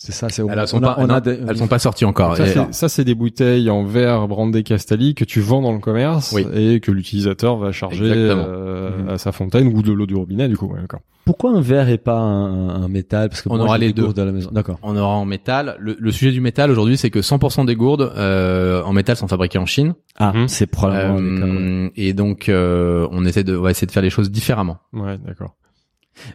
[0.00, 1.80] C'est ça, c'est Elles sont on a- pas, on a non, des- elles sont pas
[1.80, 2.36] sorties encore.
[2.36, 5.72] Ça, Et- c'est- ça, c'est des bouteilles en verre brandé Castelli que tu vends dans
[5.72, 6.46] le commerce Oui.
[6.54, 9.08] et que l'utilisateur va charger euh, Mhm.
[9.08, 10.66] à sa fontaine ou de l'eau du robinet, du coup.
[10.72, 11.00] Ouais, d'accord.
[11.24, 13.28] Pourquoi un verre et pas un, un métal?
[13.28, 14.04] Parce que On moi, aura les des deux.
[14.04, 14.50] gourdes à la maison.
[14.52, 14.78] D'accord.
[14.84, 15.76] On aura en métal.
[15.80, 19.28] Le, le sujet du métal aujourd'hui, c'est que 100% des gourdes euh, en métal sont
[19.28, 19.94] fabriquées en Chine.
[20.16, 20.48] Ah, Mhm.
[20.48, 21.18] c'est probablement.
[21.44, 24.78] Euh, et donc, euh, on essaie de, on va essayer de faire les choses différemment.
[24.94, 25.54] Ouais, d'accord.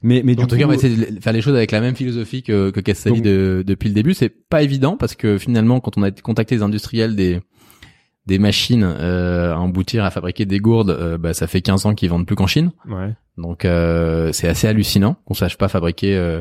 [0.02, 1.72] Mais mais du en tout coup, cas, on va essayer de faire les choses avec
[1.72, 4.14] la même philosophie que, que Castelli de- depuis le début.
[4.14, 7.40] C'est pas évident parce que finalement, quand on a contacté les industriels des
[8.26, 11.94] des machines euh, à emboutir, à fabriquer des gourdes, euh, bah, ça fait 15 ans
[11.94, 12.72] qu'ils vendent plus qu'en Chine.
[12.88, 13.14] Ouais.
[13.38, 16.40] Donc, euh, c'est assez hallucinant qu'on sache pas fabriquer euh,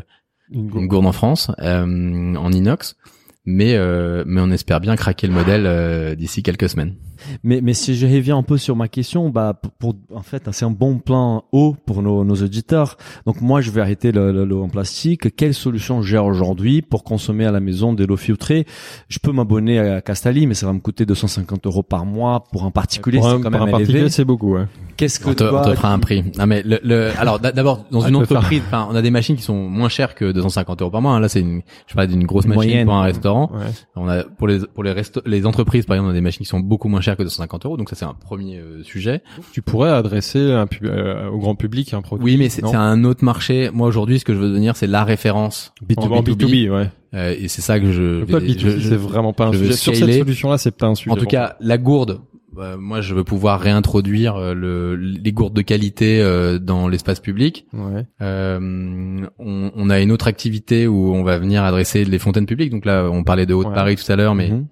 [0.53, 2.97] Une une gourde en France euh, en inox.
[3.45, 6.95] Mais euh, mais on espère bien craquer le modèle euh, d'ici quelques semaines.
[7.43, 10.43] Mais, mais si je reviens un peu sur ma question, bah, pour, pour- en fait,
[10.53, 12.97] c'est un bon plan haut pour nos, nos auditeurs.
[13.27, 15.35] Donc, moi, je vais arrêter le- le- l'eau en plastique.
[15.37, 18.67] Quelle solution j'ai aujourd'hui pour consommer à la maison de l'eau filtrée?
[19.09, 22.65] Je peux m'abonner à Castali, mais ça va me coûter 250 euros par mois pour
[22.65, 23.19] un particulier.
[23.19, 24.55] Pour C'est un, quand pour un particulier, c'est beaucoup.
[24.55, 24.67] Ouais.
[24.97, 26.23] Qu'est-ce que On te, on te fera un prix.
[26.39, 29.11] Ah mais le, le alors d'a- d'abord dans Ah, une entreprise, enfin on a des
[29.11, 31.15] machines qui sont moins chères que 250 euros par mois.
[31.15, 31.21] hein.
[31.21, 32.85] Là c'est une, je parlais d'une grosse Une machine moyenne.
[32.87, 33.51] pour un restaurant.
[33.55, 33.65] Ouais.
[33.97, 34.95] On a pour les pour les
[35.27, 37.67] les entreprises par exemple on a des machines qui sont beaucoup moins chères que 250
[37.67, 37.77] euros.
[37.77, 39.23] Donc ça c'est un premier euh, sujet.
[39.53, 42.25] Tu pourrais adresser un pub- euh, au grand public un produit.
[42.25, 43.71] Oui mais c'est un autre marché.
[43.73, 46.91] Moi aujourd'hui ce que je veux devenir c'est la référence en, en en B2B, ouais.
[47.15, 48.21] Euh, et c'est ça que je.
[48.21, 49.73] Donc, toi, vais- B2C, je- c'est vraiment pas un sujet.
[49.75, 51.11] Sur cette solution-là, c'est pas un sujet.
[51.11, 52.21] En tout cas, la gourde.
[52.57, 57.21] euh, moi, je veux pouvoir réintroduire euh, le, les gourdes de qualité euh, dans l'espace
[57.21, 57.67] public.
[57.75, 58.07] Ouais.
[58.23, 62.71] Euh, on, on a une autre activité où on va venir adresser les fontaines publiques.
[62.71, 64.67] Donc là, on parlait de Haute-Paris tout à l'heure, mais Mhm.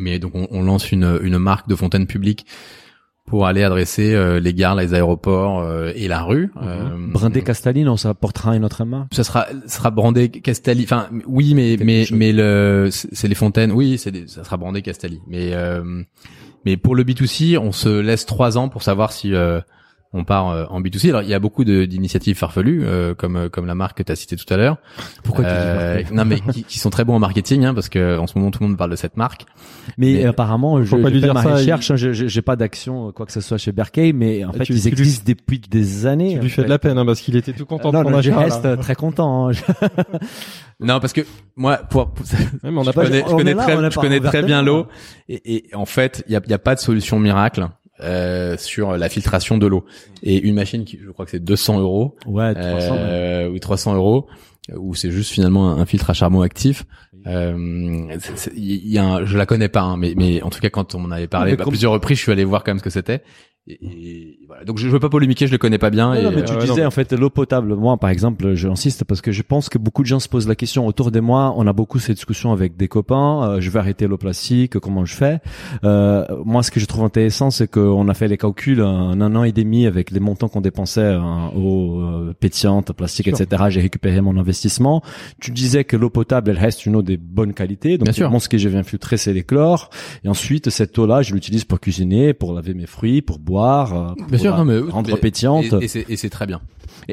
[0.00, 2.46] Mais donc on, on lance une, une marque de fontaines publiques
[3.26, 6.50] pour aller adresser euh, les gares, les aéroports euh, et la rue.
[6.62, 9.14] Euh, Brindé Castali, non, ça apportera une autre marque.
[9.14, 10.82] ça sera ça sera brandé Castelli.
[10.82, 12.18] Enfin, oui, mais mais chose.
[12.18, 13.70] mais le c'est les fontaines.
[13.70, 15.20] Oui, c'est des- ça sera brandé Castelli.
[15.28, 16.02] Mais euh,
[16.64, 19.60] mais pour le B2C, on se laisse trois ans pour savoir si euh,
[20.12, 21.08] on part euh, en B2C.
[21.10, 24.02] Alors il y a beaucoup de- d'initiatives farfelues, euh, comme euh, comme la marque que
[24.02, 24.78] tu as citée tout à l'heure.
[25.22, 27.74] Pourquoi tu dis Euh, farfelu Non, mais qui, qui sont très bons en marketing, hein,
[27.74, 29.46] parce que en ce moment tout le monde parle de cette marque.
[29.98, 32.42] Mais, Mais- apparemment, je Faut pas lui dire ma ça, recherche, hein, je- je- j'ai
[32.42, 34.82] pas d'action euh, quoi que ce soit chez Berkey, mais en Et fait tu- ils
[34.82, 36.34] tu lui- existent depuis des années.
[36.34, 36.64] Tu lui fais fait.
[36.64, 38.64] de la peine, hein, parce qu'il était tout content non, de ton non, je reste
[38.64, 38.70] là.
[38.70, 39.48] euh, très content.
[39.50, 39.52] hein.
[40.82, 41.20] Non, parce que
[41.56, 43.04] moi, pour, pour- Ouais, mais on je n'a pas.
[43.04, 44.86] connais, je on connais là, très, je connais très bien l'eau.
[45.28, 47.68] Et, et en fait, il y a, il y a pas de solution miracle
[48.02, 49.84] euh, sur la filtration de l'eau.
[50.22, 52.92] Et une machine qui, je crois que c'est 200 euros Ouais, 300.
[52.92, 52.98] ouais.
[53.00, 54.26] euh, ou 300 euros,
[54.76, 56.84] ou c'est juste finalement un, filtre à charbon actif.
[57.26, 58.08] Euh,
[58.56, 60.94] il y a un- je la connais pas, hein, mais, mais en tout cas quand
[60.94, 62.84] on m'en avait parlé à comme- plusieurs reprises, je suis allé voir quand même ce
[62.84, 63.22] que c'était.
[63.66, 64.64] Et, et voilà.
[64.64, 66.08] Donc je, je veux pas polémiquer, je le connais pas bien.
[66.08, 66.86] Non, et, non, mais tu euh, disais non.
[66.88, 67.74] en fait l'eau potable.
[67.76, 70.54] Moi, par exemple, j'insiste parce que je pense que beaucoup de gens se posent la
[70.56, 71.54] question autour de moi.
[71.56, 73.44] On a beaucoup ces discussions avec des copains.
[73.48, 74.78] euh, je vais arrêter l'eau plastique.
[74.78, 75.38] Comment je fais?
[75.84, 79.36] Euh, Moi, ce que je trouve intéressant, c'est qu'on a fait les calculs en un
[79.36, 83.64] an et demi avec les montants qu'on dépensait en eau euh, pétillante, plastique, etc.
[83.68, 85.02] J'ai récupéré mon investissement.
[85.40, 87.98] Tu disais que l'eau potable, elle reste une eau de bonne qualité.
[87.98, 88.30] Donc, Bien sûr.
[88.30, 89.90] mon ce que je viens filtrer, c'est les chlores.
[90.24, 94.26] Et ensuite, cette eau-là, je l'utilise pour cuisiner, pour laver mes fruits, pour boire, pour
[94.28, 95.66] Bien sûr, la non, mais rendre mais- pétillante.
[95.80, 96.60] Et, et c'est c'est très bien.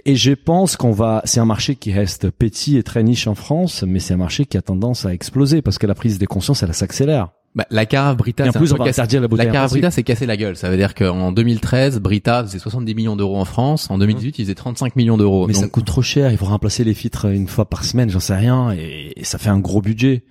[0.06, 3.36] Et je pense qu'on va, c'est un marché qui reste petit et très niche en
[3.36, 6.26] France, mais c'est un marché qui a tendance à exploser parce que la prise de
[6.26, 7.30] conscience, elle s'accélère.
[7.56, 9.72] Bah, la carafe Brita, en c'est plus, peu on va cassé- interdire la carafe.
[9.72, 10.56] Brita s'est cassé la gueule.
[10.56, 13.90] Ça veut dire qu'en 2013, Brita faisait 70 millions d'euros en France.
[13.90, 15.48] En 2018, il faisait 35 millions d'euros.
[15.48, 16.32] Mais ça coûte trop cher.
[16.32, 19.40] Il faut remplacer les filtres une fois par semaine, j'en sais rien, et, et ça
[19.40, 20.24] fait un gros budget.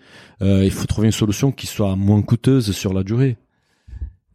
[0.42, 3.38] Euh, il faut trouver une solution qui soit moins coûteuse sur la durée.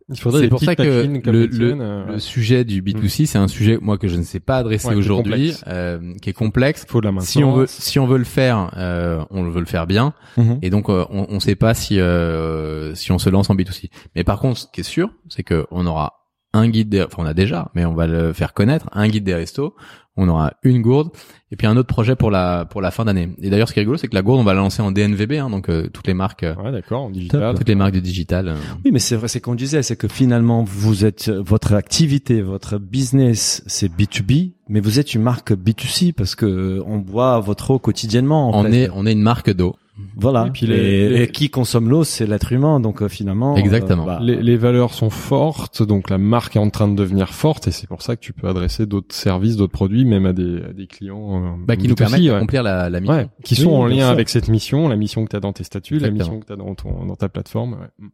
[0.09, 3.47] Il faudrait c'est pour ça que le, tiennes, euh, le sujet du B2C, c'est un
[3.47, 6.85] sujet, moi, que je ne sais pas adresser Ouais, aujourd'hui, euh, qui est complexe.
[6.87, 7.21] faut de la.
[7.21, 10.13] Si on veut, si on veut le faire, euh, on veut le faire bien.
[10.61, 13.89] Et donc, euh, on ne sait pas si euh, si on se lance en B2C.
[14.15, 16.17] Mais par contre, ce qui est sûr, c'est que on aura
[16.53, 19.23] un guide, des, enfin on a déjà, mais on va le faire connaître, un guide
[19.23, 19.75] des restos.
[20.17, 21.09] On aura une gourde
[21.51, 23.29] et puis un autre projet pour la pour la fin d'année.
[23.41, 24.91] Et d'ailleurs, ce qui est rigolo, c'est que la gourde, on va la lancer en
[24.91, 27.55] DNVB, hein, donc euh, toutes les marques, euh, Ouais, d'accord, en digital.
[27.55, 28.49] toutes les marques du digital.
[28.49, 32.41] euh, Oui, mais c'est vrai, c'est qu'on disait, c'est que finalement, vous êtes, votre activité,
[32.41, 37.39] votre business, c'est B2B, mais vous êtes une marque B2C parce que euh, on boit
[37.39, 38.49] votre eau quotidiennement.
[38.49, 38.81] En on fait.
[38.83, 39.75] est on est une marque d'eau.
[40.15, 40.45] Voilà.
[40.47, 42.79] Et puis Et, les- et qui consomme l'eau, c'est l'être humain.
[42.79, 44.03] Donc euh, finalement, Exactement.
[44.03, 47.33] euh, bah, Les, les valeurs sont fortes, donc la marque est en train de devenir
[47.33, 50.33] forte, et c'est pour ça que tu peux adresser d'autres services, d'autres produits, même à
[50.33, 52.27] des, à des clients euh, Bah, qui nous B2C, permettent ouais.
[52.29, 53.15] d'accomplir la, la mission.
[53.15, 54.07] Ouais, qui Oui, sont en lien sûr.
[54.09, 56.53] avec cette mission, la mission que tu as dans tes statuts, la mission que tu
[56.53, 57.73] as dans, ton, dans ta plateforme.
[57.73, 58.07] ouais.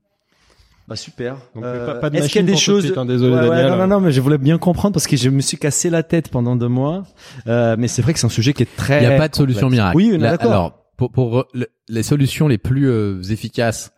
[0.87, 1.35] Bah super.
[1.53, 3.71] Donc, pas- pas de Est-ce qu'il y a des choses hein, désolé, Ouais, ouais, Daniel.
[3.71, 6.01] non, non, non, mais je voulais bien comprendre parce que je me suis cassé la
[6.01, 7.03] tête pendant deux mois.
[7.47, 9.03] Euh, mais c'est vrai que c'est un sujet qui est très.
[9.03, 9.81] Il n'y a pas de solution complexe.
[9.81, 9.97] miracle.
[9.97, 10.49] Oui, d'accord.
[10.49, 13.91] Alors, pour, pour le- les solutions les plus euh, efficaces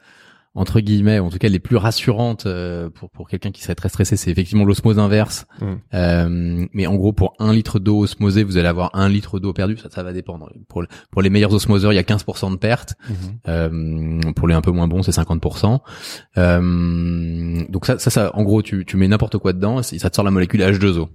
[0.55, 3.75] entre guillemets, ou en tout cas les plus rassurantes euh, pour pour quelqu'un qui serait
[3.75, 5.45] très stressé, c'est effectivement l'osmose inverse.
[5.61, 5.65] Mm.
[5.93, 9.53] Euh, mais en gros, pour un litre d'eau osmosée, vous allez avoir un litre d'eau
[9.53, 9.77] perdue.
[9.77, 10.51] Ça, ça va dépendre.
[10.67, 12.95] Pour pour les meilleurs osmoseurs, il y a 15% de perte.
[13.07, 13.15] Mhm.
[13.47, 15.81] Euh, pour les un peu moins bons, c'est 50%.
[16.37, 20.09] Euh, donc ça, ça, ça, en gros, tu, tu mets n'importe quoi dedans, et ça
[20.09, 21.07] te sort la molécule H2O.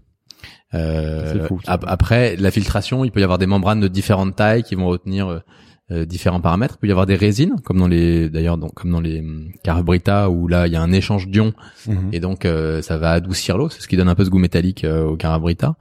[0.75, 4.63] Euh, fou, ap- après, la filtration, il peut y avoir des membranes de différentes tailles
[4.63, 5.43] qui vont retenir
[5.91, 6.75] euh, différents paramètres.
[6.77, 9.51] Il peut y avoir des résines, comme dans les, d'ailleurs, donc, comme dans les hum,
[9.63, 11.53] Carabrita, où là, il y a un échange d'ions,
[11.87, 12.09] Mhm.
[12.13, 13.69] et donc euh, ça va adoucir l'eau.
[13.69, 15.77] C'est ce qui donne un peu ce goût métallique euh, au Carabrita.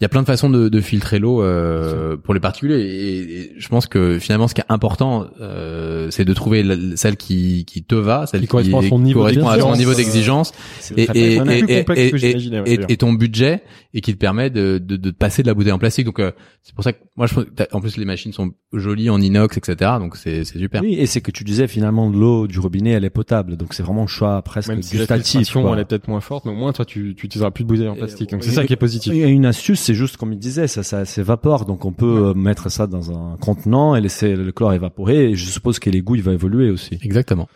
[0.00, 3.40] Il y a plein de façons de, de filtrer l'eau euh, pour les particuliers et,
[3.40, 7.16] et je pense que finalement ce qui est important euh, c'est de trouver la- celle
[7.16, 9.78] qui, qui te va, celle Qui correspond à son niveau correspond à ton d'exigence.
[9.78, 12.90] niveau d'exigence C'est et, et, et, Plus et, complexe et- que j'imaginais, ouais, et- d'ailleurs.
[12.92, 13.62] et ton budget
[13.92, 16.04] et qui te permet de, de, de passer de la bouteille en plastique.
[16.06, 16.30] Donc euh,
[16.62, 19.10] c'est pour ça que moi je pense que t'as- en plus les machines sont jolies
[19.10, 19.92] en inox etc.
[19.98, 20.80] Donc c'est c'est super.
[20.80, 23.82] Oui, et c'est que tu disais finalement l'eau du robinet elle est potable, donc c'est
[23.82, 25.52] vraiment un choix presque Même si la gustatif.
[25.54, 25.72] quoi.
[25.74, 27.88] elle est peut-être moins forte, mais au moins toi tu tu utiliseras plus de bouteilles
[27.88, 28.30] en Et- plastique.
[28.30, 29.12] Donc et- c'est ça qui est positif.
[29.12, 31.92] Il y a une astuce, c'est juste comme il disait, ça, ça s'évapore, donc on
[31.92, 35.30] peut euh, mettre ça dans un contenant et laisser le chlore évaporer.
[35.30, 36.98] Et je suppose que les il va évoluer aussi.
[37.02, 37.48] Exactement.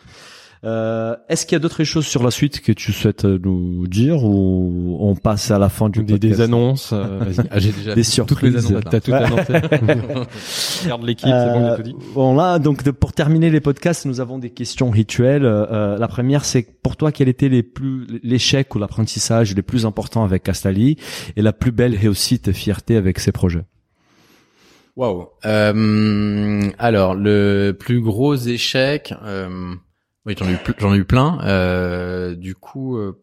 [0.65, 3.85] Euh, Est-ce qu'il y a d'autres choses sur la suite que tu souhaites euh, nous
[3.87, 7.19] dire ou on passe à la fin du Des, des podcast annonces, euh.
[7.51, 8.65] Ah, j'ai déjà Des toutes les surprises.
[8.67, 8.83] annonces.
[8.89, 9.53] T'as tout annoncé.
[10.83, 11.95] Regarde l'équipe, c'est bon, Euh, tout dit.
[12.13, 15.45] bon là, donc de- pour terminer les podcasts, nous avons des questions rituelles.
[15.45, 19.85] Euh, la première, c'est pour toi quel était les plus l'échec ou l'apprentissage les plus
[19.85, 20.95] importants avec Castali
[21.35, 23.65] et la plus belle réussite, fierté avec ces projets?
[24.95, 25.27] Waouh.
[25.45, 29.73] Euh, alors le plus gros échec, euh,
[30.25, 31.39] oui j'en ai eu j'en ai eu plein.
[31.43, 33.19] Euh, du coup, euh,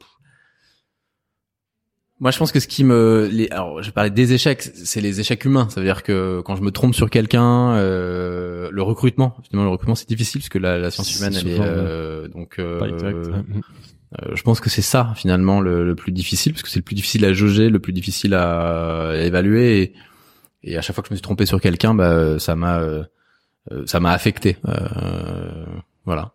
[2.19, 5.21] moi je pense que ce qui me, les, alors je parlais des échecs, c'est les
[5.21, 5.69] échecs humains.
[5.71, 9.71] Ça veut dire que quand je me trompe sur quelqu'un, euh, le recrutement, finalement le
[9.73, 12.59] recrutement c'est difficile parce que la, la science humaine elle est euh, donc.
[12.59, 13.17] euh, direct.
[14.23, 16.85] euh, je pense que c'est ça finalement le, le plus difficile parce que c'est le
[16.85, 19.95] plus difficile à jauger, le plus difficile à, à évaluer et,
[20.65, 22.83] et à chaque fois que je me suis trompé sur quelqu'un, bah ça m'a
[23.87, 24.57] ça m'a affecté.
[24.69, 25.65] Euh,
[26.05, 26.33] voilà.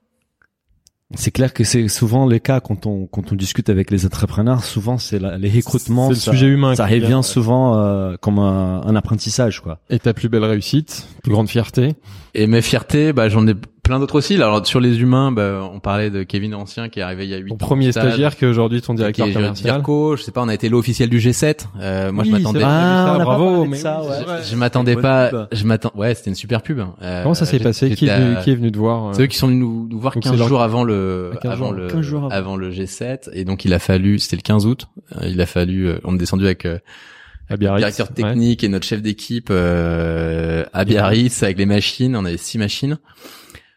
[1.14, 4.64] C'est clair que c'est souvent le cas quand on quand on discute avec les entrepreneurs.
[4.64, 6.08] Souvent, c'est la- les recrutements.
[6.08, 9.80] C'est le ça- sujet humain Ça revient souvent euh, comme un, un apprentissage, quoi.
[9.92, 11.94] Et ta plus belle réussite, plus grande fierté?
[12.34, 13.54] Et mes fiertés, bah j'en ai
[13.86, 14.36] plein d'autres aussi.
[14.36, 17.34] Alors sur les humains, bah on parlait de Kevin Ancien qui est arrivé il y
[17.34, 17.58] a huit Ton ans.
[17.58, 19.82] premier stagiaire qui est aujourd'hui ton qui directeur est commercial.
[20.18, 21.66] Je sais pas, on a été l'officiel du G7.
[21.80, 22.62] Euh, moi Oui, je m'attendais.
[22.64, 24.24] Ah, ça, on a pas bravo, mais ça, ouais.
[24.24, 24.42] vrai.
[24.44, 25.48] je m'attendais pas, pub.
[25.52, 26.80] je m'attends ouais, c'était une super pub.
[26.80, 26.96] hein.
[27.02, 27.92] Euh, Comment ça s'est passé?
[27.96, 29.88] Qui est, venu, qui est venu te voir euh, C'est eux qui sont venus nous,
[29.90, 32.20] nous voir Donc 15 c'est leur- jours avant le, Ah, 15 avant le, 15 jours
[32.26, 32.30] avant.
[32.30, 33.30] avant le G7.
[33.34, 36.16] Et donc, il a fallu, c'était le 15 août, euh, il a fallu, euh, on
[36.16, 36.80] est descendu avec euh,
[37.50, 38.16] à Biarritz directeur Ouais.
[38.24, 42.16] technique et notre chef d'équipe euh, à Biarritz avec les machines.
[42.16, 42.98] On avait six machines.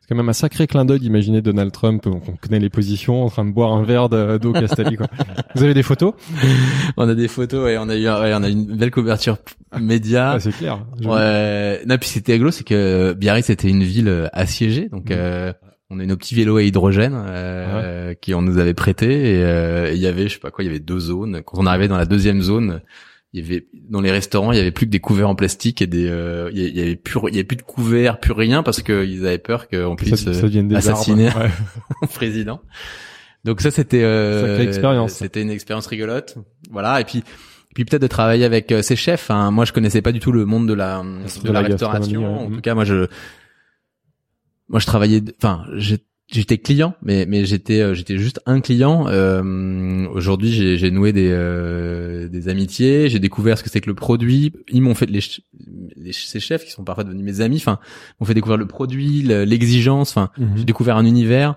[0.09, 3.25] C'est quand même un sacré clin d'œil d'imaginer Donald Trump, donc on connaît les positions,
[3.25, 4.97] en train de boire un verre de- d'eau Castelli.
[4.97, 5.07] Quoi.
[5.55, 6.15] Vous avez des photos?
[6.97, 9.37] On a des photos et on a eu, ouais, on a une belle couverture
[9.79, 10.31] média.
[10.37, 10.79] ah, C'est clair.
[10.99, 11.83] Je- Ouais.
[11.87, 15.17] Non, puis c'était rigolo, c'est que Biarritz était une ville euh, assiégée, donc Mhm.
[15.19, 15.53] euh,
[15.91, 19.91] on a nos petits vélos à hydrogène euh, qui on nous avait prêté et euh,
[19.93, 21.43] et il y avait, je sais pas quoi, il y avait deux zones.
[21.45, 22.81] Quand on arrivait dans la deuxième zone,
[23.39, 25.81] il y avait dans les restaurants, il y avait plus que des couverts en plastique
[25.83, 28.63] et des, euh, il y- avait plus, il y avait plus de couverts, plus rien
[28.63, 31.41] parce que ils avaient peur qu'on ça, puisse ça euh, des assassiner arbres.
[32.03, 32.09] Ouais.
[32.15, 32.61] président.
[33.45, 35.09] Donc ça c'était euh.
[35.09, 36.37] C'était une expérience rigolote.
[36.71, 37.23] Voilà et puis
[37.75, 39.31] puis peut-être de travailler avec euh, ses chefs.
[39.31, 39.51] Hein.
[39.53, 42.21] Moi je connaissais pas du tout le monde de la de, la, la restauration.
[42.21, 42.41] ouais.
[42.45, 42.57] En Mhm.
[42.57, 43.07] tout cas moi je
[44.69, 45.99] moi je travaillais enfin j'ai-
[46.31, 49.07] J'étais client, mais mais j'étais euh, j'étais juste un client.
[49.09, 53.09] Euh, Aujourd'hui, j'ai j'ai noué des euh, des amitiés.
[53.09, 54.53] J'ai découvert ce que c'est que le produit.
[54.71, 55.21] Ils m'ont fait les,
[55.97, 57.57] les ces chefs qui sont parfois devenus mes amis.
[57.57, 57.79] Enfin,
[58.21, 60.11] m'ont fait découvrir le produit, le- l'exigence.
[60.11, 61.55] Enfin, j'ai découvert un univers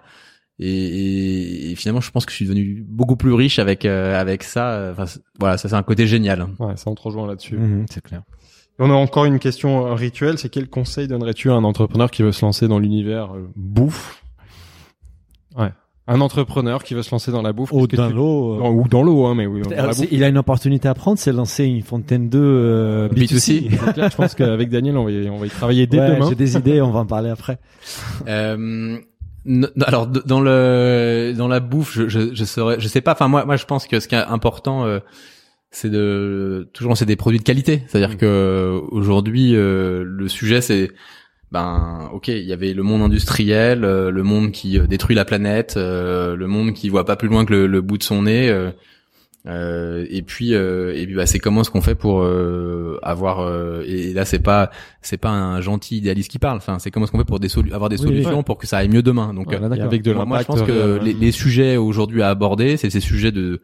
[0.57, 4.17] et, et- et finalement je pense que je suis devenu beaucoup plus riche avec euh,
[4.19, 5.05] avec ça enfin
[5.39, 7.57] voilà ça c'est un côté génial Ouais, ça on te rejoint là-dessus.
[7.57, 8.21] Mhm, c'est clair.
[8.79, 12.23] On a encore une question euh, rituelle, c'est quel conseil donnerais-tu à un entrepreneur qui
[12.23, 14.20] veut se lancer dans l'univers euh, bouffe?
[15.57, 15.69] Ouais.
[16.07, 18.55] un entrepreneur qui veut se lancer dans la bouffe Ou dans tu- l'eau.
[18.55, 19.61] euh, Dans- ou dans l'eau, hein, mais oui.
[19.61, 23.09] dans la euh, il a une opportunité à prendre, c'est lancer une fontaine 2 euh,
[23.09, 23.67] B2C.
[23.69, 26.15] C'est clair, je pense qu'avec Daniel, on va y, on va y travailler dès Ouais,
[26.15, 26.27] demain.
[26.29, 27.59] J'ai des idées, on va en parler après.
[28.27, 28.97] Euh,
[29.87, 33.13] alors dans le dans la bouffe, je je je saurais, je sais pas.
[33.13, 34.99] Enfin moi moi je pense que ce qui est important, euh,
[35.71, 37.83] c'est de toujours c'est des produits de qualité.
[37.87, 38.17] C'est-à-dire Mm.
[38.17, 40.91] que aujourd'hui euh, le sujet c'est
[41.51, 45.25] ben ok il y avait le monde industriel, euh, le monde qui euh, détruit la
[45.25, 48.23] planète, euh, le monde qui voit pas plus loin que le, le bout de son
[48.23, 48.49] nez.
[48.49, 48.71] euh,
[49.47, 53.39] euh, et puis euh, et puis bah c'est comment est-ce qu'on fait pour euh, avoir
[53.39, 54.69] euh, et là c'est pas
[55.01, 57.47] c'est pas un gentil idéaliste qui parle enfin c'est comment est-ce qu'on fait pour des
[57.47, 59.65] solu- avoir des Oui, solutions pour que ça aille mieux demain donc Ouais, euh, là,
[59.65, 59.85] Et d'accord.
[59.87, 62.99] avec de moi, moi, je pense que les, les sujets aujourd'hui à aborder c'est ces
[62.99, 63.61] sujets de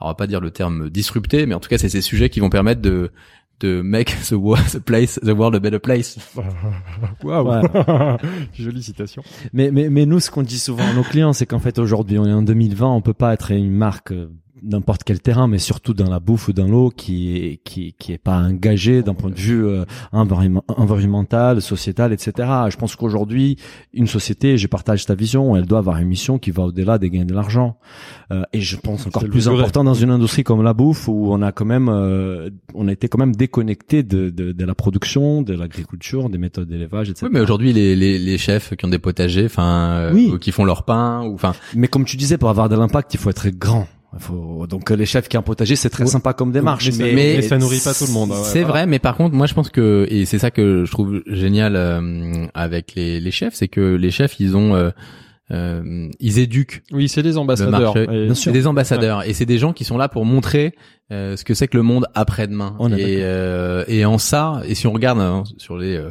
[0.00, 2.30] alors, on va pas dire le terme disrupté mais en tout cas c'est ces sujets
[2.30, 3.10] qui vont permettre de
[3.60, 6.16] de make the, wo- the place the world a better place
[7.24, 8.18] Waouh.
[8.54, 9.22] Jolie citation.
[9.52, 12.18] Mais, mais, mais nous, ce qu'on dit souvent à nos clients, c'est qu'en fait, aujourd'hui,
[12.18, 14.30] on est en 2020, on peut pas être une marque euh,
[14.62, 18.12] n'importe quel terrain, mais surtout dans la bouffe ou dans l'eau, qui est, qui, qui
[18.12, 22.32] est pas engagée d'un point de vue euh, environnement- environnemental, sociétal, etc.
[22.70, 23.56] Je pense qu'aujourd'hui,
[23.92, 27.10] une société, je partage ta vision, elle doit avoir une mission qui va au-delà des
[27.10, 27.78] gains de l'argent.
[28.32, 29.54] Euh, et je pense encore plus vrai.
[29.54, 32.92] important dans une industrie comme la bouffe, où on a quand même, euh, on a
[32.92, 37.26] été quand même déconnecté de, de, de la production, de l'agriculture, des méthodes d'élevage, etc.
[37.26, 40.32] oui mais aujourd'hui les, les les chefs qui ont des potagers enfin euh, Oui.
[40.40, 43.20] qui font leur pain ou enfin Mais comme tu disais, pour avoir de l'impact, il
[43.20, 43.86] faut être grand.
[44.18, 44.66] Faut...
[44.66, 46.10] Donc les chefs qui ont un potager, c'est très Ouais.
[46.10, 46.86] sympa comme démarche.
[46.86, 48.72] Mais ça- mais, mais ça nourrit pas tout le monde, hein, ouais, c'est voilà.
[48.72, 51.76] vrai, mais par contre, moi je pense que et c'est ça que je trouve génial
[51.76, 54.90] euh, avec les, les chefs, c'est que les chefs ils ont euh,
[55.50, 56.82] euh, ils éduquent.
[56.92, 57.96] Oui, c'est des ambassadeurs.
[57.96, 58.44] Et- bien sûr.
[58.44, 60.74] C'est des ambassadeurs et c'est des gens qui sont là pour montrer
[61.12, 62.76] euh, ce que c'est que le monde après-demain.
[62.78, 66.10] On est Et, euh, et en ça, et si on regarde hein, sur les euh,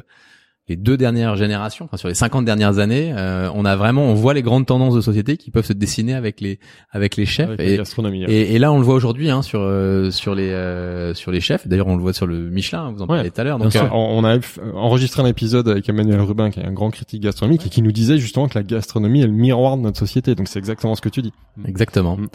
[0.69, 4.13] les deux dernières générations, enfin sur les 50 dernières années, euh, on a vraiment, on
[4.15, 6.59] voit les grandes tendances de société qui peuvent se dessiner avec les
[6.91, 7.47] avec les chefs.
[7.47, 8.25] Avec la et, gastronomie.
[8.25, 11.39] et, et là, on le voit aujourd'hui hein, sur euh, sur les euh, sur les
[11.39, 11.67] chefs.
[11.67, 12.91] D'ailleurs, on le voit sur le Michelin.
[12.91, 13.15] Vous en Ouais.
[13.15, 13.59] parliez tout à l'heure.
[13.59, 14.37] Donc, euh, on a
[14.73, 17.93] enregistré un épisode avec Emmanuel Rubin, qui est un grand critique gastronomique, et qui nous
[17.93, 20.35] disait justement que la gastronomie est le miroir de notre société.
[20.35, 21.31] Donc c'est exactement ce que tu dis.
[21.65, 22.17] Exactement.
[22.17, 22.27] Mm.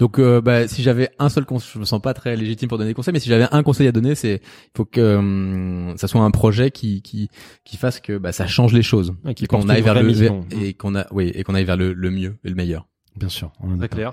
[0.00, 2.76] Donc, euh, bah, si j'avais un seul conseil, je me sens pas très légitime pour
[2.78, 6.08] donner des conseils, mais si j'avais un conseil à donner, c'est il faut que ça
[6.08, 7.30] soit un projet qui qui
[7.64, 10.02] qui fasse que bah, ça change les choses Ouais, qui et qu'on aille vers le
[10.02, 10.44] mission.
[10.60, 12.86] et qu'on a oui et qu'on aille vers le, le mieux et le meilleur.
[13.18, 13.50] Bien sûr.
[13.62, 14.12] on Très clair.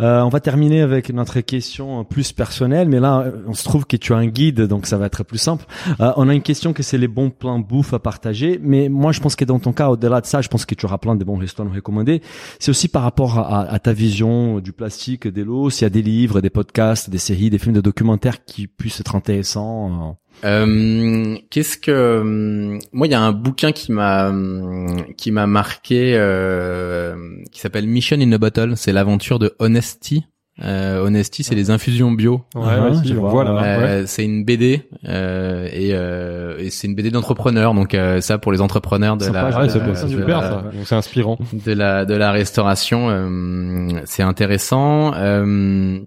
[0.00, 3.62] Euh, on va terminer avec notre question euh, plus personnelle, mais là, euh, on se
[3.62, 5.64] trouve que tu as un guide, donc ça va être plus simple.
[6.00, 9.12] Euh, on a une question que c'est les bons plans bouffe à partager, mais moi,
[9.12, 11.14] je pense que dans ton cas, au-delà de ça, je pense que tu auras plein
[11.14, 12.22] de bons restaurants recommandés.
[12.58, 15.86] C'est aussi par rapport à, à- à ta vision du plastique, des lots, s'il y
[15.86, 20.18] a des livres, des podcasts, des séries, des films, des documentaires qui puissent être intéressants.
[20.44, 20.64] Euh.
[20.66, 25.46] Euh, Qu'est-ce que hum, moi il y a un bouquin qui m'a hum, qui m'a
[25.46, 27.16] marqué euh,
[27.52, 28.72] qui s'appelle Mission in a Bottle.
[28.76, 30.24] C'est l'aventure de Honesty.
[30.62, 32.42] Euh, Honesty, c'est les infusions bio.
[32.54, 33.54] Ouais, Ah, ouais, si, je on vois, voit là.
[33.54, 33.60] ouais.
[33.60, 33.88] ouais.
[33.90, 37.74] Euh, C'est une BD euh, et, euh, et c'est une BD d'entrepreneurs.
[37.74, 40.62] Donc euh, ça pour les entrepreneurs de Sympa, la, Ouais, c'est euh, super la- ça.
[40.72, 41.38] Donc c'est inspirant.
[41.52, 43.08] de la de la restauration.
[43.10, 45.12] euh, c'est intéressant.
[45.16, 45.98] Euh,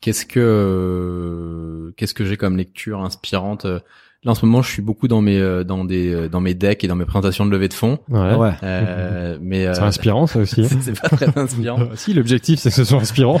[0.00, 3.66] qu'est-ce que euh, qu'est-ce que j'ai comme lecture inspirante
[4.24, 6.52] Là en ce moment, je suis beaucoup dans mes euh, dans des euh, dans mes
[6.52, 8.00] decks et dans mes présentations de levée de fonds.
[8.08, 8.34] Ouais.
[8.34, 8.50] Ouais.
[8.64, 10.66] Euh, mais euh, C'est inspirant ça aussi.
[10.66, 11.80] c'est c'est pas très inspirant.
[11.82, 13.40] Euh, si l'objectif c'est que ce soit inspirant.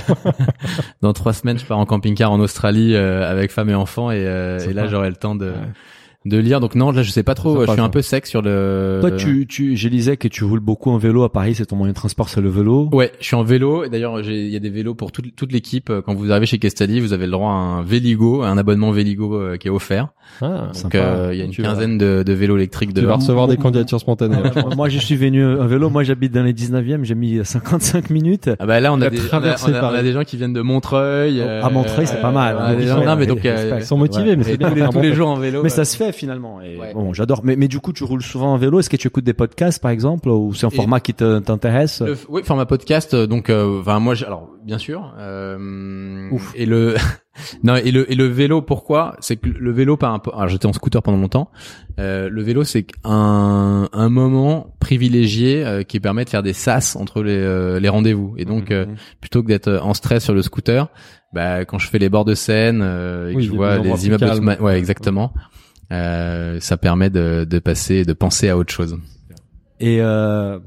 [1.02, 4.24] Dans trois semaines, je pars en camping-car en Australie euh, avec femme et enfants et,
[4.24, 5.54] euh, et là j'aurai le temps de Ouais.
[6.28, 6.60] De lire.
[6.60, 7.64] Donc non, là je sais pas trop.
[7.66, 8.98] Je suis un peu sec sur le.
[9.00, 11.76] Toi, tu, tu, je lisais que tu roules beaucoup en vélo à Paris, c'est ton
[11.76, 12.88] moyen de transport, c'est le vélo.
[12.92, 13.84] Ouais, je suis en vélo.
[13.84, 15.92] Et d'ailleurs, j'ai- il y a des vélos pour toute, toute l'équipe.
[16.04, 19.34] Quand vous arrivez chez Castali, vous avez le droit à un Véligo, un abonnement Véligo
[19.34, 20.08] euh, qui est offert.
[20.42, 23.00] Ah, Donc euh, il y a une Tu vas- quinzaine de, de vélos électriques Tu
[23.00, 24.36] vas recevoir des candidatures spontanées.
[24.54, 25.88] Moi, moi, je suis venu en vélo.
[25.90, 27.04] Moi, j'habite dans les 19e.
[27.04, 28.50] J'ai mis 55 minutes.
[28.58, 30.02] Ah bah là, on a, des, on, a, traversé on a- on a Paris.
[30.02, 31.40] des gens qui viennent de Montreuil.
[31.40, 32.76] euh, À Montreuil, c'est pas mal.
[32.80, 34.68] Ils gens- sont- non, mais donc ils- euh, ils Ils sont motivés, mais c'est bien.
[34.68, 35.14] tous les, un les truc.
[35.14, 35.62] jours en vélo.
[35.62, 36.60] Mais euh, ça se fait finalement.
[36.60, 36.92] Et Ouais.
[36.94, 37.40] Bon, j'adore.
[37.44, 38.78] Mais, mais du coup, tu roules souvent en vélo.
[38.80, 42.02] Est-ce que tu écoutes des podcasts, par exemple, ou c'est un Et- format qui t'intéresse
[42.28, 43.14] oui, format podcast.
[43.14, 45.14] euh, Donc, euh, enfin, moi, j'ai- alors, bien sûr.
[45.18, 46.52] Euh, Ouf.
[46.56, 46.94] Et le,
[47.62, 48.62] non, et le et le vélo.
[48.62, 49.16] Pourquoi?
[49.20, 50.34] C'est que le vélo, par rapport.
[50.36, 51.50] Alors, j'étais en scooter pendant longtemps.
[51.98, 56.96] Euh, le vélo, c'est un un moment privilégié euh, qui permet de faire des sas
[56.96, 58.34] entre les euh, les rendez-vous.
[58.38, 58.86] Et donc, euh,
[59.20, 60.88] plutôt que d'être en stress sur le scooter,
[61.32, 64.24] bah, quand je fais les bords de Seine euh, et que je vois les immeubles,
[64.56, 65.32] de ouais, exactement.
[65.92, 68.98] Euh, ça permet de, de passer, de penser à autre chose.
[69.80, 70.58] Et euh,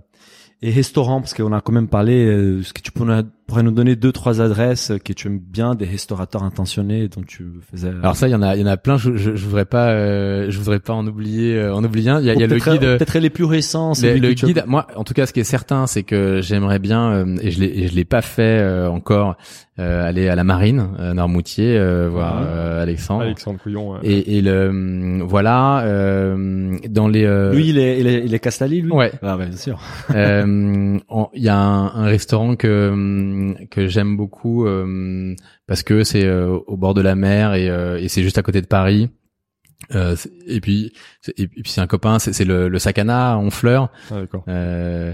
[0.64, 2.26] et restaurant, parce qu'on a quand même parlé.
[2.26, 3.04] euh, Est-ce que tu peux
[3.52, 7.44] pourrais nous donner deux trois adresses que tu aimes bien des restaurateurs intentionnés dont tu
[7.72, 8.98] faisais Alors ça, il y en a, il y en a plein.
[8.98, 12.20] Je, je, je voudrais pas, euh, je voudrais pas en oublier, euh, en oublier un.
[12.20, 12.80] Il y a, il y a le guide.
[12.80, 15.86] peut-être les plus récents Le, le guide, moi, en tout cas, ce qui est certain,
[15.88, 19.36] c'est que j'aimerais bien, euh, et je l'ai, et je l'ai pas fait euh, encore,
[19.80, 22.48] euh, aller à la marine, à Normoutier, euh, voir Ouais.
[22.50, 23.24] euh, Alexandre.
[23.24, 23.92] Alexandre Couillon.
[23.94, 24.00] ouais.
[24.04, 27.26] Et, et le, voilà, euh, dans les.
[27.26, 28.92] euh, lui il est il est il est Castali lui?
[28.92, 29.12] Ouais.
[29.22, 29.80] ah bien sûr
[30.16, 30.98] Euh,
[31.34, 32.92] Il y a un, un restaurant que
[33.42, 35.36] hum, que j'aime beaucoup euh,
[35.68, 38.44] parce que c'est euh, au bord de la mer et, euh, et c'est juste à
[38.44, 39.10] côté de Paris.
[39.96, 40.16] Euh,
[40.46, 43.90] et puis c'est- et puis c'est un copain, c'est le, le Sakana à Honfleur.
[44.12, 44.44] Ah, d'accord.
[44.48, 45.12] Euh,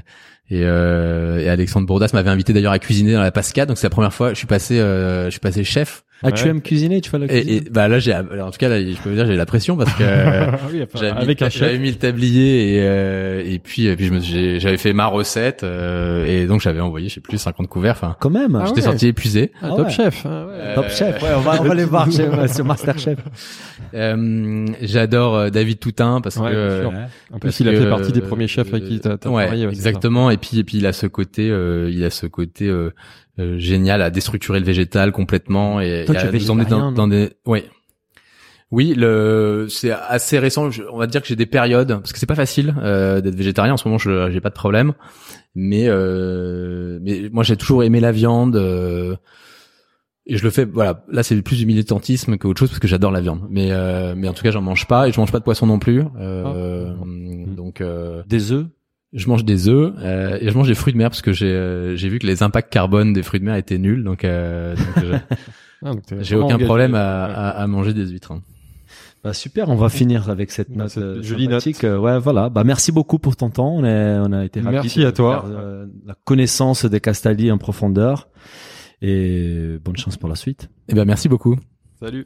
[0.49, 3.85] et, euh, et Alexandre Bourdas m'avait invité d'ailleurs à cuisiner dans la Pascade, donc c'est
[3.87, 4.29] la première fois.
[4.29, 6.03] Je suis passé, euh, je suis passé chef.
[6.23, 8.69] Ah tu aimes cuisiner tu fais la cuisine et bah là j'ai, en tout cas
[8.69, 11.21] là, je peux vous dire j'ai la pression parce que Ah oui, enfin, j'avais mis,
[11.21, 11.81] avec un j'avais chef.
[11.81, 14.93] mis le tablier et euh, et puis et puis je me suis- j'ai- j'avais fait
[14.93, 17.91] ma recette euh, et donc j'avais envoyé je sais plus 50 couverts.
[17.97, 18.85] Enfin, quand même Ah j'étais ouais.
[18.85, 19.51] sorti épuisé.
[19.61, 19.91] Ah, Ah top ouais.
[19.91, 20.23] chef.
[20.25, 20.53] ah ouais.
[20.55, 23.19] Euh, top chef ouais on va on va les voir chez, sur Masterchef
[23.93, 26.89] Euh, J'adore euh, David Toutain parce Ouais, que euh,
[27.31, 29.43] En plus, il a fait partie des euh, premiers chefs avec qui t'as t'as ouais,
[29.45, 29.65] travaillé.
[29.65, 29.89] ouais, c'est ça.
[29.89, 30.29] exactement.
[30.29, 32.69] Et puis et puis il a ce côté, euh, il a ce côté
[33.39, 37.63] euh, génial à déstructurer le végétal complètement et, Toi, à nous emmener dans, des, oui.
[38.69, 40.69] Oui, le c'est assez récent.
[40.71, 43.35] Je- on va dire que j'ai des périodes parce que c'est pas facile euh, d'être
[43.35, 43.73] végétarien.
[43.73, 44.93] En ce moment, je j'ai pas de problème,
[45.55, 48.57] mais euh, mais moi j'ai toujours aimé la viande.
[48.57, 49.15] euh,
[50.29, 51.05] et je le fais, voilà.
[51.09, 53.43] Là, c'est plus du militantisme qu'autre chose parce que j'adore la viande.
[53.49, 55.65] Mais euh, mais en tout cas, j'en mange pas et je mange pas de poisson
[55.65, 56.03] non plus.
[56.19, 56.91] Euh,
[57.55, 58.65] Donc euh, des œufs?
[59.17, 61.47] Je mange des œufs euh, et je mange des fruits de mer parce que j'ai
[61.51, 64.03] euh, j'ai vu que les impacts carbone des fruits de mer étaient nuls.
[64.03, 65.35] Donc, euh, donc, je-
[65.85, 65.91] Ah,
[66.21, 66.65] j'ai aucun engagé.
[66.65, 68.31] problème à, à, à manger des huîtres.
[68.31, 68.41] hein.
[69.23, 71.83] Bah super, on va finir avec cette Bah, note cette euh, jolie sympathique.
[71.83, 72.49] Euh, Ouais, voilà.
[72.49, 73.73] Bah merci beaucoup pour ton temps.
[73.75, 75.41] On est, on a été ravis Merci à toi.
[75.41, 78.27] faire, euh, la connaissance des Castali en profondeur.
[79.03, 80.69] Et bonne chance pour la suite.
[80.89, 81.55] Eh ben merci beaucoup.
[81.99, 82.25] Salut.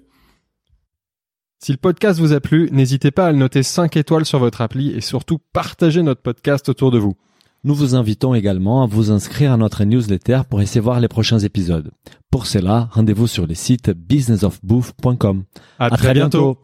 [1.63, 4.61] Si le podcast vous a plu, n'hésitez pas à le noter 5 étoiles sur votre
[4.61, 7.15] appli et surtout partagez notre podcast autour de vous.
[7.63, 11.37] Nous vous invitons également à vous inscrire à notre newsletter pour essayer voir les prochains
[11.37, 11.91] épisodes.
[12.31, 15.43] Pour cela, rendez-vous sur le site businessofbooth.com.
[15.77, 16.57] À, À très bientôt.